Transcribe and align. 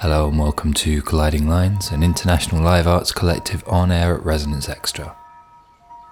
Hello 0.00 0.28
and 0.28 0.38
welcome 0.38 0.74
to 0.74 1.00
Colliding 1.00 1.48
Lines, 1.48 1.90
an 1.90 2.02
international 2.02 2.62
live 2.62 2.86
arts 2.86 3.12
collective 3.12 3.64
on 3.66 3.90
air 3.90 4.14
at 4.14 4.22
Resonance 4.26 4.68
Extra. 4.68 5.16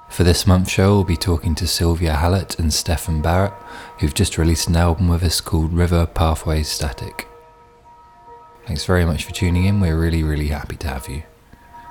For 0.09 0.25
this 0.25 0.47
month's 0.47 0.71
show, 0.71 0.95
we'll 0.95 1.05
be 1.05 1.19
talking 1.19 1.55
to 1.57 1.67
Sylvia 1.67 2.15
Hallett 2.15 2.59
and 2.59 2.73
Stefan 2.73 3.21
Barrett, 3.21 3.53
who've 3.99 4.15
just 4.15 4.39
released 4.39 4.69
an 4.69 4.77
album 4.77 5.09
with 5.09 5.23
us 5.23 5.43
called 5.43 5.75
River 5.75 6.07
Pathway 6.07 6.63
Static. 6.63 7.29
Thanks 8.67 8.87
very 8.87 9.05
much 9.05 9.25
for 9.25 9.33
tuning 9.33 9.67
in, 9.67 9.81
we're 9.81 10.01
really, 10.01 10.23
really 10.23 10.49
happy 10.49 10.77
to 10.77 10.89
have 10.89 11.07
you. 11.07 11.25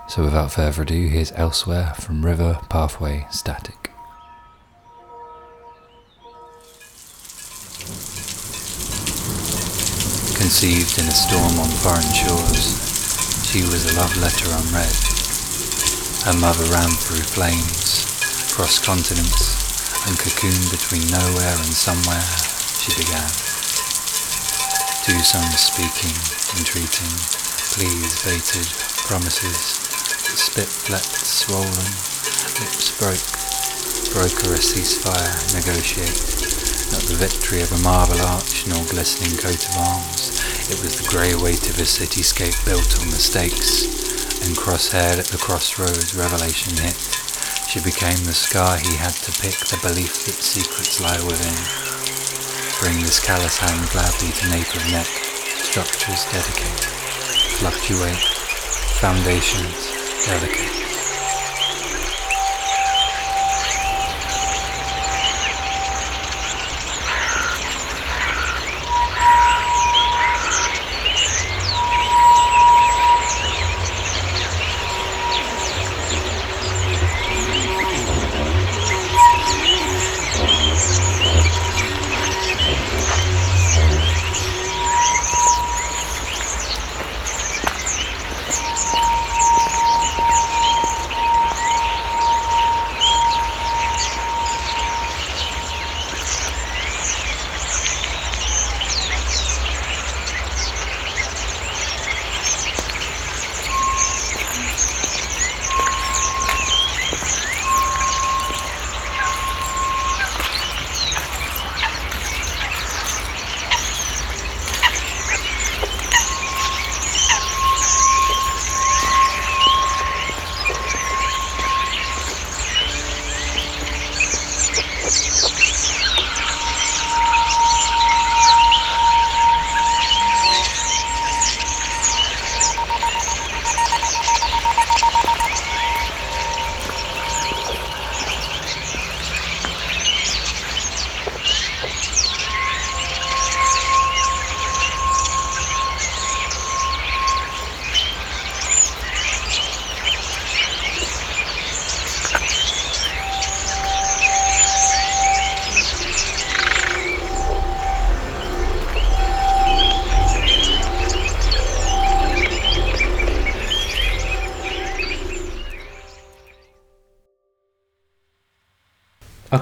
So 0.07 0.23
without 0.23 0.51
further 0.51 0.81
ado, 0.81 1.07
here's 1.09 1.31
Elsewhere 1.33 1.93
from 1.93 2.25
River 2.25 2.59
Pathway 2.69 3.27
Static. 3.29 3.92
Conceived 10.43 10.99
in 10.99 11.07
a 11.07 11.15
storm 11.15 11.55
on 11.55 11.71
foreign 11.79 12.11
shores, 12.11 12.75
she 13.47 13.63
was 13.63 13.87
a 13.87 13.95
love 13.95 14.11
letter 14.19 14.51
unread. 14.51 14.91
Her 16.27 16.35
mother 16.35 16.67
ran 16.67 16.91
through 16.99 17.23
flames, 17.23 18.03
cross 18.51 18.75
continents, 18.75 19.55
and 20.03 20.19
cocooned 20.19 20.67
between 20.67 21.07
nowhere 21.07 21.55
and 21.63 21.71
somewhere, 21.71 22.27
she 22.75 22.91
began. 22.91 23.31
Two 25.07 25.15
sons 25.23 25.63
speaking, 25.63 26.11
entreating, 26.59 27.15
pleas 27.71 28.11
baited, 28.27 28.67
promises, 29.07 29.79
spit 30.35 30.67
flecked, 30.67 31.23
swollen, 31.23 31.87
lips 32.59 32.91
broke, 32.99 33.27
broker 34.11 34.51
a 34.51 34.59
ceasefire, 34.59 35.39
negotiate, 35.55 36.62
not 36.91 37.05
the 37.05 37.15
victory 37.15 37.61
of 37.61 37.71
a 37.71 37.83
marble 37.85 38.19
arch 38.19 38.67
nor 38.67 38.83
glistening 38.89 39.37
coat 39.37 39.61
of 39.61 39.77
arms, 39.77 40.41
it 40.67 40.81
was 40.81 40.99
the 40.99 41.07
grey 41.07 41.35
weight 41.37 41.69
of 41.69 41.77
a 41.79 41.87
cityscape 41.87 42.57
built 42.65 42.89
on 42.99 43.13
mistakes, 43.13 43.87
and 44.43 44.57
cross-haired 44.57 45.19
at 45.19 45.29
the 45.29 45.37
crossroads 45.37 46.15
revelation 46.15 46.75
hit. 46.81 46.97
She 47.69 47.79
became 47.79 48.19
the 48.25 48.35
scar 48.35 48.77
he 48.77 48.97
had 48.97 49.15
to 49.23 49.31
pick, 49.39 49.55
the 49.71 49.79
belief 49.79 50.25
that 50.25 50.41
secrets 50.41 50.99
lie 50.99 51.21
within. 51.23 51.55
Bring 52.81 52.99
this 52.99 53.23
callous 53.23 53.57
hand 53.57 53.87
gladly 53.93 54.35
to 54.35 54.49
nape 54.49 54.75
of 54.75 54.83
neck, 54.91 55.07
structures 55.63 56.25
dedicate, 56.33 56.83
fluctuate, 57.61 58.23
foundations 58.99 59.93
delicate. 60.25 60.82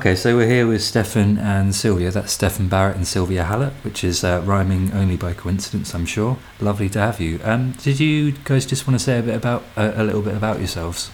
Okay, 0.02 0.16
so 0.16 0.36
we're 0.36 0.48
here 0.48 0.66
with 0.66 0.82
Stefan 0.82 1.38
and 1.38 1.76
Sylvia. 1.76 2.10
That's 2.10 2.32
Stefan 2.32 2.68
Barrett 2.68 2.96
and 2.96 3.08
Sylvia 3.08 3.44
Hallett, 3.44 3.74
which 3.84 4.04
is 4.04 4.24
uh, 4.24 4.42
rhyming 4.44 4.92
only 4.94 5.16
by 5.16 5.32
coincidence, 5.32 5.94
I'm 5.94 6.08
sure. 6.08 6.40
Lovely 6.60 6.90
to 6.90 7.00
have 7.00 7.20
you. 7.20 7.40
Um, 7.44 7.74
did 7.74 8.00
you 8.00 8.32
guys 8.32 8.66
just 8.66 8.88
want 8.88 9.00
to 9.00 9.06
say 9.06 9.20
a 9.20 9.22
bit 9.22 9.36
about 9.36 9.64
uh, 9.78 9.92
a 9.94 10.04
little 10.04 10.24
bit 10.24 10.36
about 10.36 10.58
yourselves? 10.58 11.12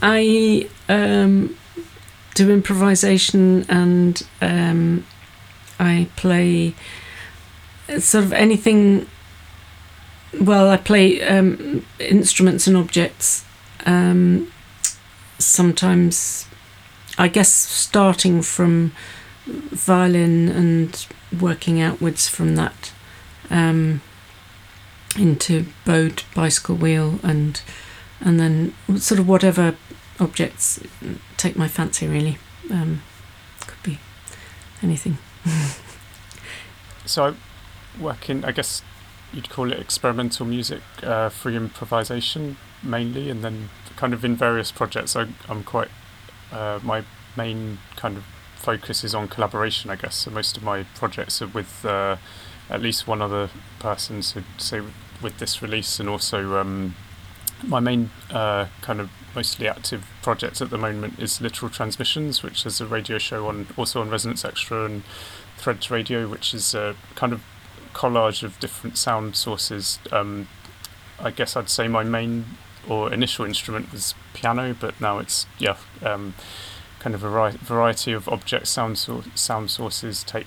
I 0.00 0.68
um, 0.88 1.58
do 2.36 2.48
improvisation 2.52 3.66
and 3.68 4.22
um, 4.40 5.04
I 5.80 6.08
play 6.14 6.76
sort 7.98 8.22
of 8.22 8.32
anything. 8.32 9.08
Well, 10.40 10.70
I 10.70 10.76
play 10.76 11.20
um, 11.22 11.84
instruments 11.98 12.68
and 12.68 12.76
objects. 12.76 13.44
Um, 13.84 14.52
sometimes 15.40 16.46
I 17.18 17.28
guess 17.28 17.52
starting 17.52 18.42
from 18.42 18.92
violin 19.46 20.48
and 20.48 21.06
working 21.40 21.80
outwards 21.80 22.28
from 22.28 22.54
that 22.56 22.92
um, 23.50 24.00
into 25.18 25.66
bowed 25.84 26.22
bicycle 26.34 26.76
wheel 26.76 27.18
and 27.22 27.60
and 28.20 28.38
then 28.38 28.74
sort 28.96 29.18
of 29.18 29.28
whatever 29.28 29.74
objects 30.20 30.80
take 31.36 31.56
my 31.56 31.66
fancy 31.66 32.06
really 32.06 32.38
um, 32.70 33.02
could 33.66 33.82
be 33.82 33.98
anything. 34.82 35.18
so 37.04 37.26
I 37.26 38.00
work 38.00 38.30
in 38.30 38.44
I 38.44 38.52
guess 38.52 38.82
you'd 39.32 39.50
call 39.50 39.72
it 39.72 39.78
experimental 39.78 40.46
music, 40.46 40.82
uh, 41.02 41.28
free 41.30 41.56
improvisation 41.56 42.56
mainly, 42.82 43.30
and 43.30 43.42
then 43.42 43.70
kind 43.96 44.14
of 44.14 44.24
in 44.24 44.36
various 44.36 44.70
projects 44.70 45.16
I, 45.16 45.26
I'm 45.48 45.64
quite 45.64 45.88
uh, 46.52 46.80
my 46.82 47.04
main 47.36 47.78
kind 47.96 48.16
of 48.16 48.24
focus 48.56 49.04
is 49.04 49.14
on 49.14 49.28
collaboration, 49.28 49.90
I 49.90 49.96
guess. 49.96 50.14
So 50.16 50.30
most 50.30 50.56
of 50.56 50.62
my 50.62 50.84
projects 50.94 51.42
are 51.42 51.48
with 51.48 51.84
uh, 51.84 52.16
at 52.70 52.80
least 52.80 53.06
one 53.06 53.20
other 53.20 53.50
person. 53.78 54.22
So 54.22 54.42
say 54.58 54.82
with 55.22 55.38
this 55.38 55.62
release, 55.62 56.00
and 56.00 56.08
also 56.08 56.56
um, 56.58 56.94
my 57.64 57.80
main 57.80 58.10
uh, 58.30 58.66
kind 58.80 59.00
of 59.00 59.10
mostly 59.34 59.68
active 59.68 60.06
project 60.22 60.60
at 60.60 60.70
the 60.70 60.78
moment 60.78 61.18
is 61.18 61.40
Literal 61.40 61.70
Transmissions, 61.70 62.42
which 62.42 62.66
is 62.66 62.80
a 62.80 62.86
radio 62.86 63.18
show 63.18 63.48
on 63.48 63.66
also 63.76 64.00
on 64.00 64.10
Resonance 64.10 64.44
Extra 64.44 64.84
and 64.84 65.02
Threads 65.56 65.90
Radio, 65.90 66.28
which 66.28 66.54
is 66.54 66.74
a 66.74 66.94
kind 67.14 67.32
of 67.32 67.42
collage 67.94 68.42
of 68.42 68.58
different 68.58 68.96
sound 68.98 69.36
sources. 69.36 69.98
Um, 70.10 70.48
I 71.20 71.30
guess 71.30 71.56
I'd 71.56 71.68
say 71.68 71.88
my 71.88 72.02
main 72.02 72.44
or 72.88 73.12
initial 73.12 73.44
instrument 73.44 73.92
was 73.92 74.14
piano, 74.34 74.74
but 74.78 75.00
now 75.00 75.18
it's 75.18 75.46
yeah 75.58 75.76
um, 76.02 76.34
kind 76.98 77.14
of 77.14 77.24
a 77.24 77.50
variety 77.50 78.12
of 78.12 78.28
object 78.28 78.66
sound 78.68 78.98
so- 78.98 79.24
sound 79.34 79.70
sources, 79.70 80.22
tape 80.22 80.46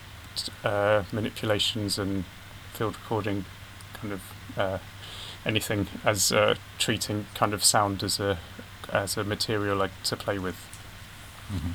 uh, 0.64 1.04
manipulations, 1.12 1.98
and 2.00 2.26
field 2.74 2.96
recording, 2.96 3.46
kind 3.94 4.14
of 4.14 4.22
uh, 4.58 4.78
anything 5.46 5.88
as 6.04 6.32
uh, 6.32 6.56
treating 6.78 7.26
kind 7.34 7.54
of 7.54 7.64
sound 7.64 8.04
as 8.04 8.20
a 8.20 8.38
as 8.92 9.18
a 9.18 9.24
material 9.24 9.76
like 9.76 10.04
to 10.04 10.16
play 10.16 10.40
with. 10.40 10.56
Mm-hmm. 11.52 11.72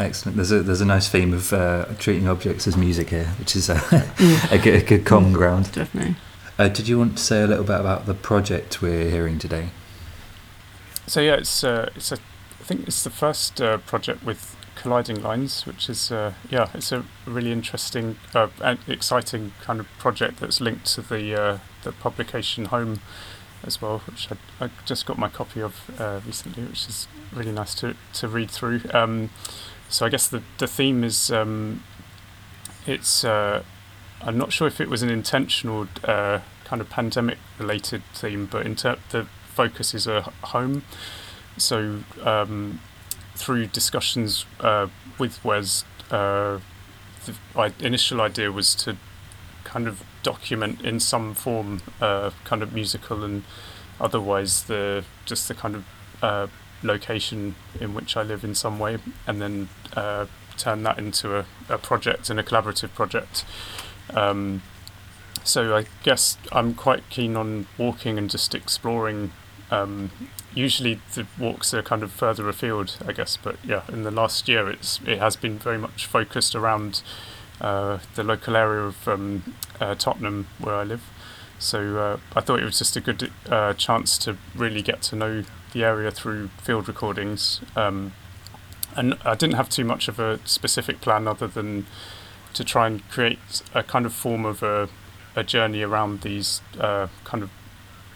Excellent. 0.00 0.36
There's 0.36 0.52
a 0.52 0.62
there's 0.62 0.80
a 0.80 0.86
nice 0.86 1.08
theme 1.08 1.32
of 1.32 1.52
uh, 1.52 1.86
treating 1.98 2.28
objects 2.28 2.66
as 2.66 2.76
music 2.76 3.10
here, 3.10 3.26
which 3.38 3.54
is 3.54 3.68
a, 3.68 3.76
mm. 3.76 4.52
a, 4.52 4.58
good, 4.58 4.74
a 4.74 4.84
good 4.84 5.04
common 5.04 5.32
ground. 5.32 5.70
Definitely. 5.72 6.16
Uh, 6.58 6.68
did 6.68 6.88
you 6.88 6.98
want 6.98 7.16
to 7.16 7.22
say 7.22 7.42
a 7.42 7.46
little 7.46 7.64
bit 7.64 7.80
about 7.80 8.06
the 8.06 8.14
project 8.14 8.80
we're 8.80 9.10
hearing 9.10 9.38
today? 9.38 9.68
So 11.06 11.20
yeah, 11.20 11.34
it's 11.34 11.62
uh, 11.62 11.90
it's 11.94 12.12
a 12.12 12.16
I 12.60 12.64
think 12.64 12.88
it's 12.88 13.04
the 13.04 13.10
first 13.10 13.60
uh, 13.60 13.78
project 13.78 14.24
with 14.24 14.56
colliding 14.74 15.22
lines, 15.22 15.66
which 15.66 15.90
is 15.90 16.10
uh, 16.10 16.32
yeah, 16.50 16.68
it's 16.72 16.92
a 16.92 17.04
really 17.26 17.52
interesting 17.52 18.16
uh, 18.34 18.48
and 18.62 18.78
exciting 18.88 19.52
kind 19.60 19.80
of 19.80 19.88
project 19.98 20.40
that's 20.40 20.60
linked 20.60 20.86
to 20.94 21.02
the 21.02 21.40
uh, 21.40 21.58
the 21.82 21.92
publication 21.92 22.66
home 22.66 23.00
as 23.64 23.82
well, 23.82 23.98
which 24.06 24.28
I, 24.32 24.64
I 24.64 24.70
just 24.86 25.04
got 25.04 25.18
my 25.18 25.28
copy 25.28 25.60
of 25.60 25.90
uh, 26.00 26.20
recently, 26.26 26.64
which 26.64 26.88
is 26.88 27.06
really 27.34 27.52
nice 27.52 27.74
to 27.76 27.96
to 28.14 28.28
read 28.28 28.50
through. 28.50 28.80
Um, 28.94 29.28
so 29.90 30.06
I 30.06 30.08
guess 30.08 30.26
the 30.26 30.42
the 30.56 30.66
theme 30.66 31.04
is 31.04 31.30
um, 31.30 31.82
it's 32.86 33.24
I'm 33.24 34.38
not 34.38 34.54
sure 34.54 34.66
if 34.66 34.80
it 34.80 34.88
was 34.88 35.02
an 35.02 35.10
intentional 35.10 35.86
kind 36.02 36.80
of 36.80 36.88
pandemic 36.88 37.36
related 37.58 38.02
theme, 38.14 38.46
but 38.50 38.64
in 38.64 38.74
ter- 38.74 38.96
the 39.10 39.26
focus 39.54 39.94
is 39.94 40.06
a 40.06 40.22
home. 40.42 40.82
So 41.56 42.00
um, 42.22 42.80
through 43.34 43.66
discussions 43.66 44.46
uh, 44.60 44.88
with 45.18 45.44
Wes, 45.44 45.84
uh, 46.10 46.58
the 47.24 47.72
initial 47.80 48.20
idea 48.20 48.52
was 48.52 48.74
to 48.76 48.96
kind 49.64 49.86
of 49.88 50.02
document 50.22 50.82
in 50.82 51.00
some 51.00 51.34
form, 51.34 51.80
uh, 52.00 52.30
kind 52.44 52.62
of 52.62 52.72
musical 52.72 53.24
and 53.24 53.44
otherwise, 54.00 54.64
the 54.64 55.04
just 55.24 55.48
the 55.48 55.54
kind 55.54 55.74
of 55.76 55.84
uh, 56.22 56.46
location 56.82 57.54
in 57.80 57.94
which 57.94 58.16
I 58.16 58.22
live 58.22 58.44
in 58.44 58.54
some 58.54 58.78
way, 58.78 58.98
and 59.26 59.40
then 59.40 59.68
uh, 59.94 60.26
turn 60.56 60.82
that 60.82 60.98
into 60.98 61.38
a, 61.38 61.46
a 61.68 61.78
project 61.78 62.30
and 62.30 62.38
a 62.38 62.42
collaborative 62.42 62.94
project. 62.94 63.44
Um, 64.12 64.62
so 65.42 65.76
I 65.76 65.86
guess 66.02 66.38
I'm 66.52 66.74
quite 66.74 67.08
keen 67.10 67.36
on 67.36 67.66
walking 67.78 68.18
and 68.18 68.30
just 68.30 68.54
exploring 68.54 69.32
um, 69.74 70.10
usually 70.54 71.00
the 71.14 71.26
walks 71.38 71.74
are 71.74 71.82
kind 71.82 72.02
of 72.02 72.12
further 72.12 72.48
afield, 72.48 72.96
I 73.06 73.12
guess. 73.12 73.36
But 73.36 73.56
yeah, 73.64 73.82
in 73.88 74.02
the 74.02 74.10
last 74.10 74.48
year, 74.48 74.68
it's 74.68 75.00
it 75.06 75.18
has 75.18 75.36
been 75.36 75.58
very 75.58 75.78
much 75.78 76.06
focused 76.06 76.54
around 76.54 77.02
uh, 77.60 77.98
the 78.14 78.24
local 78.24 78.56
area 78.56 78.82
of 78.82 79.08
um, 79.08 79.54
uh, 79.80 79.94
Tottenham 79.94 80.46
where 80.58 80.74
I 80.74 80.84
live. 80.84 81.02
So 81.58 81.98
uh, 81.98 82.18
I 82.36 82.40
thought 82.40 82.60
it 82.60 82.64
was 82.64 82.78
just 82.78 82.96
a 82.96 83.00
good 83.00 83.30
uh, 83.48 83.74
chance 83.74 84.18
to 84.18 84.36
really 84.54 84.82
get 84.82 85.02
to 85.02 85.16
know 85.16 85.44
the 85.72 85.84
area 85.84 86.10
through 86.10 86.48
field 86.62 86.88
recordings. 86.88 87.60
Um, 87.76 88.12
and 88.96 89.14
I 89.24 89.34
didn't 89.34 89.54
have 89.54 89.68
too 89.68 89.84
much 89.84 90.08
of 90.08 90.20
a 90.20 90.38
specific 90.44 91.00
plan 91.00 91.26
other 91.26 91.48
than 91.48 91.86
to 92.52 92.64
try 92.64 92.86
and 92.86 93.08
create 93.08 93.62
a 93.72 93.82
kind 93.82 94.06
of 94.06 94.12
form 94.12 94.44
of 94.44 94.62
a, 94.62 94.88
a 95.34 95.42
journey 95.42 95.82
around 95.82 96.20
these 96.20 96.60
uh, 96.78 97.08
kind 97.24 97.42
of 97.42 97.50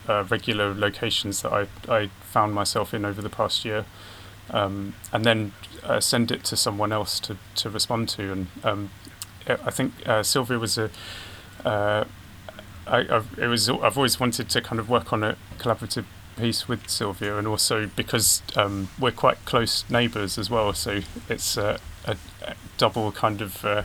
uh, 0.09 0.25
regular 0.29 0.75
locations 0.75 1.43
that 1.43 1.53
I, 1.53 1.67
I 1.89 2.11
found 2.23 2.55
myself 2.55 2.95
in 2.95 3.05
over 3.05 3.23
the 3.23 3.31
past 3.31 3.65
year, 3.65 3.85
um, 4.51 4.95
and 5.13 5.25
then 5.25 5.53
uh, 5.85 6.01
send 6.01 6.31
it 6.31 6.45
to 6.45 6.57
someone 6.57 6.93
else 6.93 7.21
to, 7.21 7.37
to 7.57 7.71
respond 7.71 8.09
to. 8.11 8.33
And 8.33 8.47
um, 8.65 8.91
I 9.47 9.71
think 9.71 9.93
uh, 10.07 10.23
Sylvia 10.23 10.59
was 10.59 10.79
a. 10.79 10.91
Uh, 11.65 12.05
I, 12.87 13.01
I've, 13.17 13.39
it 13.39 13.49
was 13.49 13.69
I've 13.69 13.99
always 13.99 14.19
wanted 14.19 14.49
to 14.49 14.61
kind 14.63 14.81
of 14.81 14.89
work 14.89 15.13
on 15.13 15.23
a 15.23 15.37
collaborative 15.59 16.07
piece 16.39 16.69
with 16.69 16.89
Sylvia, 16.89 17.37
and 17.37 17.47
also 17.47 17.87
because 17.95 18.43
um, 18.57 18.89
we're 18.99 19.11
quite 19.11 19.45
close 19.45 19.85
neighbours 19.91 20.39
as 20.39 20.49
well, 20.49 20.73
so 20.73 21.01
it's 21.29 21.57
a, 21.57 21.79
a, 22.07 22.17
double 22.79 23.11
kind 23.11 23.43
of 23.43 23.65
uh, 23.65 23.83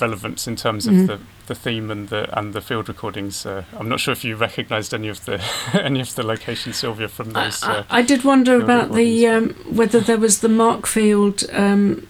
relevance 0.00 0.46
in 0.50 0.56
terms 0.56 0.86
of 0.86 0.94
Mhm. 0.94 1.06
the, 1.06 1.18
the 1.46 1.54
theme 1.54 1.90
and 1.90 2.08
the 2.08 2.26
and 2.38 2.52
the 2.52 2.60
field 2.60 2.88
recordings. 2.88 3.46
Uh, 3.46 3.62
I'm 3.78 3.88
not 3.88 4.00
sure 4.00 4.12
if 4.12 4.24
you 4.24 4.36
recognised 4.36 4.92
any 4.94 5.08
of 5.08 5.24
the 5.24 5.40
any 5.74 6.00
of 6.00 6.14
the 6.14 6.22
locations, 6.22 6.76
Sylvia, 6.76 7.08
from 7.08 7.32
those. 7.32 7.62
I, 7.62 7.72
Uh, 7.78 7.82
I 7.90 8.02
did 8.02 8.24
wonder 8.24 8.52
field 8.58 8.62
about 8.64 8.94
the 8.94 9.26
um, 9.28 9.50
whether 9.70 10.00
there 10.00 10.18
was 10.18 10.38
the 10.40 10.48
Markfield 10.48 11.44
um, 11.58 12.06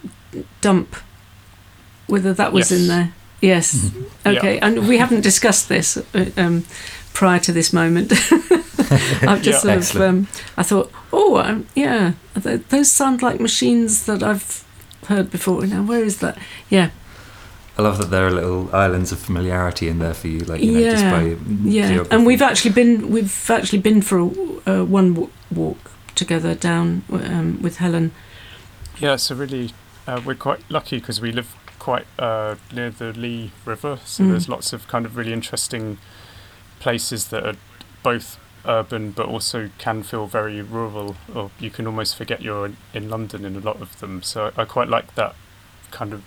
dump, 0.61 0.95
whether 2.07 2.33
that 2.33 2.53
was 2.53 2.71
in 2.71 2.87
there. 2.87 3.11
Yes. 3.41 3.91
Yeah. 4.25 4.31
Okay. 4.31 4.59
And 4.59 4.87
we 4.87 4.97
haven't 4.97 5.21
discussed 5.21 5.67
this 5.69 5.97
uh, 5.97 6.25
um, 6.37 6.63
prior 7.13 7.39
to 7.39 7.51
this 7.51 7.71
moment. 7.73 8.11
I've 9.27 9.41
just 9.41 9.45
Yeah. 9.45 9.59
sort 9.59 9.73
of. 9.77 9.81
Excellent. 9.83 10.03
Um, 10.03 10.27
I 10.57 10.63
thought, 10.63 10.91
oh, 11.11 11.37
um, 11.37 11.65
yeah, 11.75 12.13
those 12.69 12.89
sound 12.91 13.21
like 13.21 13.39
machines 13.39 14.03
that 14.05 14.23
I've 14.23 14.63
heard 15.07 15.29
before. 15.29 15.65
Now, 15.67 15.83
where 15.83 16.03
is 16.03 16.17
that? 16.19 16.37
Yeah. 16.69 16.89
I 17.77 17.81
love 17.81 17.97
that 17.97 18.09
there 18.09 18.25
are 18.27 18.31
little 18.31 18.73
islands 18.73 19.11
of 19.11 19.19
familiarity 19.19 19.89
in 19.89 19.99
there 19.99 20.13
for 20.13 20.27
you, 20.29 20.39
like 20.39 20.61
you 20.61 20.71
know, 20.71 20.89
just 20.89 21.03
Yeah, 21.03 21.11
by 21.11 21.23
Yeah, 21.63 21.87
geography. 21.89 22.15
and 22.15 22.25
we've 22.25 22.41
actually 22.41 22.71
been 22.71 23.09
we've 23.11 23.49
actually 23.49 23.79
been 23.79 24.01
for 24.01 24.17
a, 24.19 24.25
uh, 24.25 24.83
one 24.85 25.13
w- 25.13 25.31
walk 25.53 25.91
together 26.15 26.55
down 26.55 27.03
um, 27.11 27.61
with 27.61 27.77
Helen. 27.77 28.11
yeah, 28.99 29.17
so 29.17 29.35
really, 29.35 29.71
uh, 30.07 30.21
we're 30.25 30.35
quite 30.35 30.61
lucky 30.69 30.99
because 30.99 31.19
we 31.19 31.31
live 31.33 31.53
quite 31.77 32.07
uh, 32.17 32.55
near 32.73 32.89
the 32.89 33.11
Lee 33.11 33.51
River, 33.65 33.99
so 34.05 34.23
Mm. 34.23 34.29
there's 34.29 34.47
lots 34.47 34.71
of 34.73 34.87
kind 34.87 35.05
of 35.05 35.17
really 35.17 35.33
interesting 35.33 35.97
places 36.79 37.27
that 37.27 37.45
are 37.45 37.55
both 38.03 38.37
urban 38.67 39.11
but 39.11 39.25
also 39.27 39.69
can 39.77 40.01
feel 40.01 40.25
very 40.27 40.61
rural, 40.61 41.15
or 41.33 41.51
you 41.59 41.69
can 41.69 41.85
almost 41.85 42.15
forget 42.15 42.41
you're 42.41 42.65
in, 42.65 42.77
in 42.93 43.09
London 43.09 43.43
in 43.45 43.55
a 43.55 43.59
lot 43.59 43.81
of 43.81 43.99
them. 43.99 44.23
So 44.23 44.51
I 44.57 44.63
quite 44.65 44.87
like 44.87 45.13
that 45.15 45.35
kind 45.91 46.13
of, 46.13 46.23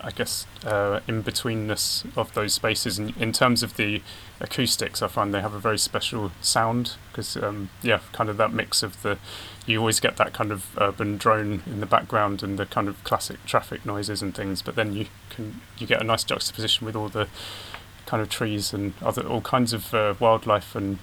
I 0.00 0.10
guess, 0.10 0.46
uh, 0.64 1.00
in 1.08 1.22
betweenness 1.22 2.06
of 2.16 2.34
those 2.34 2.54
spaces. 2.54 2.98
And 2.98 3.16
in 3.16 3.32
terms 3.32 3.62
of 3.62 3.76
the 3.76 4.02
acoustics, 4.40 5.02
I 5.02 5.08
find 5.08 5.32
they 5.32 5.40
have 5.40 5.54
a 5.54 5.58
very 5.58 5.78
special 5.78 6.32
sound 6.40 6.96
because, 7.10 7.36
um, 7.36 7.70
yeah, 7.82 8.00
kind 8.12 8.28
of 8.28 8.36
that 8.36 8.52
mix 8.52 8.82
of 8.82 9.02
the, 9.02 9.18
you 9.66 9.78
always 9.80 10.00
get 10.00 10.16
that 10.18 10.32
kind 10.32 10.52
of 10.52 10.76
urban 10.78 11.16
drone 11.16 11.62
in 11.66 11.80
the 11.80 11.86
background 11.86 12.42
and 12.42 12.58
the 12.58 12.66
kind 12.66 12.88
of 12.88 13.02
classic 13.04 13.44
traffic 13.46 13.86
noises 13.86 14.22
and 14.22 14.34
things, 14.34 14.62
but 14.62 14.76
then 14.76 14.94
you 14.94 15.06
can 15.30 15.60
you 15.78 15.86
get 15.86 16.00
a 16.00 16.04
nice 16.04 16.24
juxtaposition 16.24 16.86
with 16.86 16.94
all 16.94 17.08
the 17.08 17.28
kind 18.04 18.22
of 18.22 18.28
trees 18.28 18.72
and 18.72 18.92
other 19.02 19.26
all 19.26 19.40
kinds 19.40 19.72
of 19.72 19.92
uh, 19.92 20.14
wildlife 20.20 20.76
and 20.76 20.98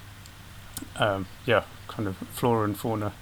um, 0.98 1.28
yeah, 1.46 1.64
kind 1.88 2.08
of 2.08 2.18
flora 2.32 2.64
and 2.66 2.78
fauna. 2.78 3.14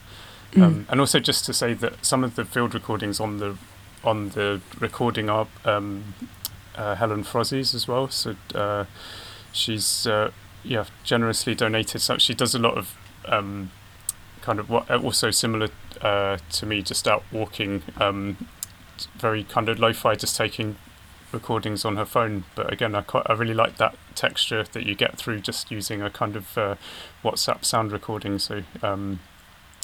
Mm. 0.53 0.63
Um, 0.63 0.85
and 0.89 0.99
also 0.99 1.19
just 1.19 1.45
to 1.45 1.53
say 1.53 1.73
that 1.73 2.05
some 2.05 2.23
of 2.23 2.35
the 2.35 2.43
field 2.43 2.73
recordings 2.73 3.19
on 3.19 3.37
the 3.37 3.57
on 4.03 4.29
the 4.29 4.61
recording 4.79 5.29
of 5.29 5.47
um, 5.65 6.13
uh, 6.75 6.95
Helen 6.95 7.23
Frozzi's 7.23 7.73
as 7.75 7.87
well. 7.87 8.09
So 8.09 8.35
uh, 8.55 8.85
she's 9.51 10.07
uh, 10.07 10.31
yeah 10.63 10.85
generously 11.03 11.55
donated. 11.55 12.01
So 12.01 12.17
she 12.17 12.33
does 12.33 12.55
a 12.55 12.59
lot 12.59 12.77
of 12.77 12.97
um, 13.25 13.71
kind 14.41 14.59
of 14.59 14.69
what 14.69 14.89
also 14.89 15.31
similar 15.31 15.69
uh, 16.01 16.37
to 16.51 16.65
me, 16.65 16.81
just 16.81 17.07
out 17.07 17.23
walking, 17.31 17.83
um, 17.97 18.47
very 19.17 19.43
kind 19.43 19.69
of 19.69 19.79
lo-fi, 19.79 20.15
just 20.15 20.35
taking 20.35 20.77
recordings 21.31 21.85
on 21.85 21.95
her 21.95 22.05
phone. 22.05 22.43
But 22.55 22.71
again, 22.73 22.95
I 22.95 23.01
quite 23.01 23.25
I 23.29 23.33
really 23.33 23.53
like 23.53 23.77
that 23.77 23.95
texture 24.15 24.63
that 24.63 24.85
you 24.85 24.95
get 24.95 25.17
through 25.17 25.39
just 25.41 25.71
using 25.71 26.01
a 26.01 26.09
kind 26.09 26.35
of 26.35 26.57
uh, 26.57 26.75
WhatsApp 27.23 27.63
sound 27.65 27.91
recording. 27.91 28.39
So 28.39 28.63
um, 28.81 29.19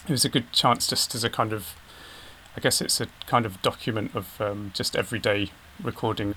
it 0.08 0.12
was 0.12 0.26
a 0.26 0.30
good 0.30 0.52
chance 0.52 0.88
just 0.88 1.16
as 1.16 1.24
a 1.24 1.30
kind 1.30 1.54
of 1.54 1.76
I 2.58 2.60
guess 2.60 2.82
it's 2.82 3.00
a 3.00 3.08
kind 3.28 3.46
of 3.46 3.62
document 3.62 4.16
of 4.16 4.42
um, 4.42 4.72
just 4.74 4.96
everyday 4.96 5.52
recording. 5.82 6.34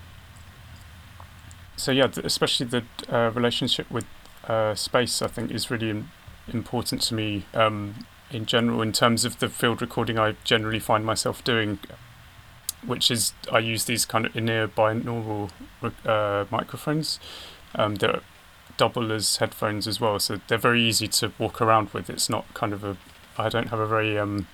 So 1.77 1.93
yeah, 1.93 2.09
especially 2.23 2.67
the 2.67 2.85
uh, 3.09 3.31
relationship 3.31 3.91
with 3.91 4.05
uh, 4.47 4.75
space, 4.75 5.23
I 5.23 5.29
think, 5.29 5.51
is 5.51 5.71
really 5.71 6.05
important 6.53 7.01
to 7.03 7.15
me 7.15 7.47
um, 7.55 8.07
in 8.31 8.45
general. 8.45 8.83
In 8.83 8.93
terms 8.93 9.25
of 9.25 9.39
the 9.39 9.49
field 9.49 9.81
recording, 9.81 10.19
I 10.19 10.37
generally 10.45 10.79
find 10.79 11.07
myself 11.07 11.43
doing, 11.43 11.79
which 12.85 13.11
is 13.11 13.33
I 13.51 13.61
use 13.61 13.87
these 13.87 14.05
kind 14.05 14.27
of 14.27 14.37
in-ear 14.37 14.69
binaural 14.69 15.51
uh, 16.05 16.45
microphones. 16.51 17.19
Um, 17.75 17.95
they're 17.95 18.21
double 18.77 19.11
as 19.11 19.39
headphones 19.39 19.89
as 19.89 20.03
well, 20.03 20.19
so 20.19 20.39
they're 20.49 20.59
very 20.59 20.83
easy 20.83 21.09
to 21.09 21.33
walk 21.39 21.63
around 21.63 21.95
with. 21.95 22.11
It's 22.11 22.29
not 22.29 22.53
kind 22.53 22.75
of 22.75 22.85
a 22.85 22.99
I 23.39 23.49
don't 23.49 23.69
have 23.69 23.81
a 23.81 23.87
very 23.87 24.19
um, 24.19 24.47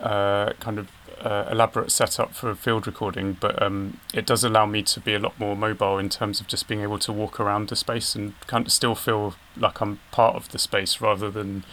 uh, 0.00 0.52
kind 0.60 0.78
of 0.78 0.88
uh, 1.20 1.48
elaborate 1.50 1.90
setup 1.90 2.34
for 2.34 2.54
field 2.54 2.86
recording, 2.86 3.36
but 3.40 3.60
um, 3.62 3.98
it 4.12 4.26
does 4.26 4.44
allow 4.44 4.66
me 4.66 4.82
to 4.82 5.00
be 5.00 5.14
a 5.14 5.18
lot 5.18 5.38
more 5.40 5.56
mobile 5.56 5.98
in 5.98 6.08
terms 6.08 6.40
of 6.40 6.46
just 6.46 6.68
being 6.68 6.82
able 6.82 6.98
to 6.98 7.12
walk 7.12 7.40
around 7.40 7.68
the 7.68 7.76
space 7.76 8.14
and 8.14 8.38
kind 8.46 8.66
of 8.66 8.72
still 8.72 8.94
feel 8.94 9.34
like 9.56 9.80
I'm 9.80 9.98
part 10.10 10.36
of 10.36 10.50
the 10.50 10.58
space 10.58 11.00
rather 11.00 11.30
than 11.30 11.64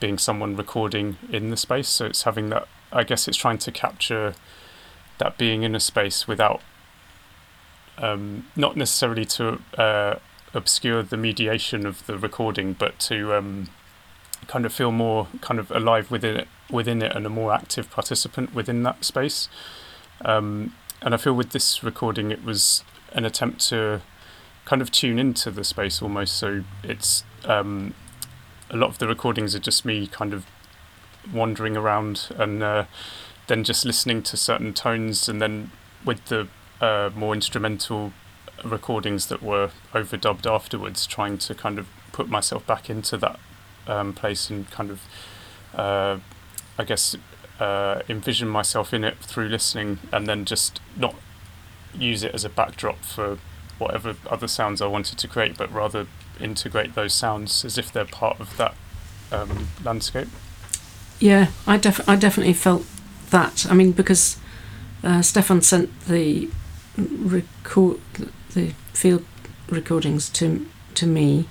being 0.00 0.18
someone 0.18 0.56
recording 0.56 1.16
in 1.30 1.50
the 1.50 1.56
space. 1.56 1.88
So 1.88 2.06
it's 2.06 2.22
having 2.22 2.50
that. 2.50 2.68
I 2.92 3.04
guess 3.04 3.28
it's 3.28 3.36
trying 3.36 3.58
to 3.58 3.72
capture 3.72 4.34
that 5.18 5.36
being 5.36 5.62
in 5.62 5.74
a 5.74 5.80
space 5.80 6.26
without 6.26 6.62
um, 7.98 8.46
not 8.56 8.76
necessarily 8.76 9.24
to 9.24 9.60
uh, 9.76 10.16
obscure 10.54 11.02
the 11.02 11.16
mediation 11.16 11.86
of 11.86 12.06
the 12.06 12.16
recording, 12.16 12.72
but 12.72 12.98
to 13.00 13.34
um, 13.34 13.68
kind 14.48 14.66
of 14.66 14.72
feel 14.72 14.90
more 14.90 15.28
kind 15.40 15.60
of 15.60 15.70
alive 15.70 16.10
within 16.10 16.36
it, 16.36 16.48
within 16.70 17.02
it, 17.02 17.14
and 17.14 17.24
a 17.24 17.30
more 17.30 17.52
active 17.52 17.88
participant 17.90 18.54
within 18.54 18.82
that 18.82 19.04
space. 19.04 19.48
Um, 20.24 20.74
and 21.00 21.14
I 21.14 21.16
feel 21.18 21.34
with 21.34 21.50
this 21.50 21.84
recording, 21.84 22.32
it 22.32 22.42
was 22.42 22.82
an 23.12 23.24
attempt 23.24 23.60
to 23.68 24.00
kind 24.64 24.82
of 24.82 24.90
tune 24.90 25.18
into 25.18 25.50
the 25.50 25.62
space 25.62 26.02
almost. 26.02 26.34
So 26.34 26.64
it's 26.82 27.22
um, 27.44 27.94
a 28.70 28.76
lot 28.76 28.88
of 28.88 28.98
the 28.98 29.06
recordings 29.06 29.54
are 29.54 29.60
just 29.60 29.84
me 29.84 30.06
kind 30.08 30.34
of 30.34 30.44
wandering 31.32 31.76
around 31.76 32.28
and 32.36 32.62
uh, 32.62 32.84
then 33.46 33.64
just 33.64 33.84
listening 33.84 34.22
to 34.24 34.36
certain 34.36 34.74
tones, 34.74 35.28
and 35.28 35.40
then 35.40 35.70
with 36.04 36.24
the 36.26 36.48
uh, 36.80 37.10
more 37.14 37.34
instrumental 37.34 38.12
recordings 38.64 39.26
that 39.26 39.42
were 39.42 39.70
overdubbed 39.92 40.50
afterwards, 40.50 41.06
trying 41.06 41.38
to 41.38 41.54
kind 41.54 41.78
of 41.78 41.86
put 42.12 42.28
myself 42.28 42.66
back 42.66 42.90
into 42.90 43.16
that 43.16 43.38
um, 43.88 44.12
place 44.12 44.50
and 44.50 44.70
kind 44.70 44.90
of, 44.90 45.02
uh, 45.74 46.18
I 46.78 46.84
guess, 46.84 47.16
uh, 47.58 48.02
envision 48.08 48.48
myself 48.48 48.94
in 48.94 49.04
it 49.04 49.18
through 49.18 49.48
listening, 49.48 49.98
and 50.12 50.26
then 50.26 50.44
just 50.44 50.80
not 50.96 51.16
use 51.94 52.22
it 52.22 52.34
as 52.34 52.44
a 52.44 52.48
backdrop 52.48 52.98
for 53.04 53.38
whatever 53.78 54.16
other 54.28 54.48
sounds 54.48 54.82
I 54.82 54.86
wanted 54.86 55.18
to 55.18 55.28
create, 55.28 55.56
but 55.56 55.72
rather 55.72 56.06
integrate 56.40 56.94
those 56.94 57.14
sounds 57.14 57.64
as 57.64 57.78
if 57.78 57.92
they're 57.92 58.04
part 58.04 58.38
of 58.40 58.56
that 58.56 58.74
um, 59.32 59.68
landscape. 59.84 60.28
Yeah, 61.20 61.48
I 61.66 61.76
def- 61.78 62.08
I 62.08 62.16
definitely 62.16 62.52
felt 62.52 62.86
that. 63.30 63.66
I 63.68 63.74
mean, 63.74 63.92
because 63.92 64.38
uh, 65.02 65.22
Stefan 65.22 65.62
sent 65.62 65.90
the 66.06 66.48
record 66.96 67.98
the 68.54 68.72
field 68.92 69.24
recordings 69.68 70.28
to 70.30 70.66
to 70.94 71.06
me. 71.06 71.48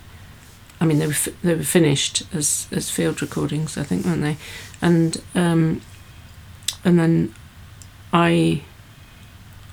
I 0.80 0.86
mean, 0.86 1.00
they 1.00 1.08
were 1.08 1.14
f- 1.14 1.42
they 1.42 1.56
were 1.56 1.64
finished 1.64 2.24
as 2.34 2.68
as 2.72 2.90
field 2.90 3.22
recordings, 3.22 3.78
I 3.78 3.84
think, 3.84 4.06
weren't 4.06 4.22
they? 4.22 4.38
And 4.82 5.22
um, 5.36 5.82
and 6.84 7.00
then 7.00 7.34
I 8.14 8.64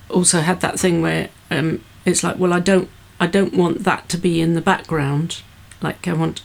also 0.08 0.40
had 0.40 0.60
that 0.60 0.78
thing 0.78 1.02
where 1.02 1.28
um, 1.50 1.84
it's 2.04 2.22
like, 2.22 2.38
well, 2.38 2.52
I 2.52 2.60
don't 2.60 2.88
I 3.20 3.26
don't 3.26 3.54
want 3.54 3.84
that 3.84 4.08
to 4.10 4.18
be 4.18 4.40
in 4.40 4.54
the 4.54 4.60
background. 4.60 5.42
Like 5.82 6.08
I 6.08 6.12
want 6.14 6.42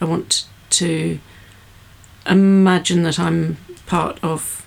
I 0.00 0.04
want 0.04 0.46
to 0.70 1.18
imagine 2.26 3.02
that 3.02 3.18
I'm 3.18 3.56
part 3.86 4.18
of 4.22 4.64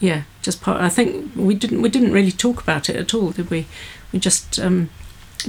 yeah 0.00 0.22
just 0.42 0.60
part 0.60 0.80
i 0.80 0.88
think 0.88 1.30
we 1.34 1.54
didn't 1.54 1.80
we 1.80 1.88
didn't 1.88 2.12
really 2.12 2.32
talk 2.32 2.60
about 2.60 2.88
it 2.88 2.96
at 2.96 3.14
all 3.14 3.30
did 3.30 3.50
we 3.50 3.66
we 4.12 4.18
just 4.18 4.58
um 4.58 4.90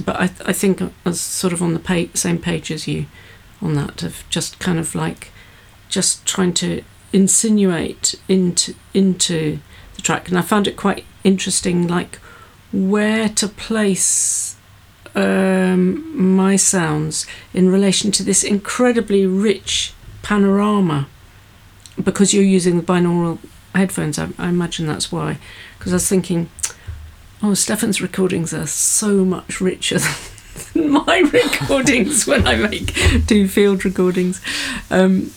but 0.04 0.16
i 0.16 0.24
i 0.44 0.52
think 0.52 0.80
i 0.82 0.90
was 1.04 1.20
sort 1.20 1.52
of 1.52 1.62
on 1.62 1.74
the 1.74 1.78
page, 1.78 2.10
same 2.14 2.38
page 2.38 2.70
as 2.70 2.86
you 2.86 3.06
on 3.60 3.74
that 3.74 4.02
of 4.02 4.24
just 4.28 4.58
kind 4.58 4.78
of 4.78 4.94
like 4.94 5.30
just 5.88 6.24
trying 6.26 6.52
to 6.52 6.82
insinuate 7.12 8.14
into 8.28 8.74
into 8.94 9.58
the 9.96 10.02
track 10.02 10.28
and 10.28 10.38
i 10.38 10.42
found 10.42 10.66
it 10.66 10.76
quite 10.76 11.04
interesting 11.24 11.86
like 11.86 12.16
where 12.72 13.28
to 13.28 13.48
place 13.48 14.56
um, 15.14 16.36
my 16.36 16.54
sounds 16.54 17.26
in 17.54 17.70
relation 17.70 18.12
to 18.12 18.22
this 18.22 18.44
incredibly 18.44 19.26
rich 19.26 19.94
panorama 20.22 21.08
because 22.02 22.32
you're 22.32 22.44
using 22.44 22.76
the 22.76 22.82
binaural 22.82 23.38
headphones, 23.74 24.18
I, 24.18 24.28
I 24.38 24.48
imagine 24.48 24.86
that's 24.86 25.10
why. 25.10 25.38
Because 25.78 25.92
I 25.92 25.96
was 25.96 26.08
thinking, 26.08 26.50
oh, 27.42 27.54
Stefan's 27.54 28.00
recordings 28.00 28.52
are 28.52 28.66
so 28.66 29.24
much 29.24 29.60
richer 29.60 29.98
than 30.72 30.90
my 30.90 31.18
recordings 31.32 32.26
when 32.26 32.46
I 32.46 32.56
make 32.56 32.94
do 33.26 33.48
field 33.48 33.84
recordings. 33.84 34.40
Um, 34.90 35.32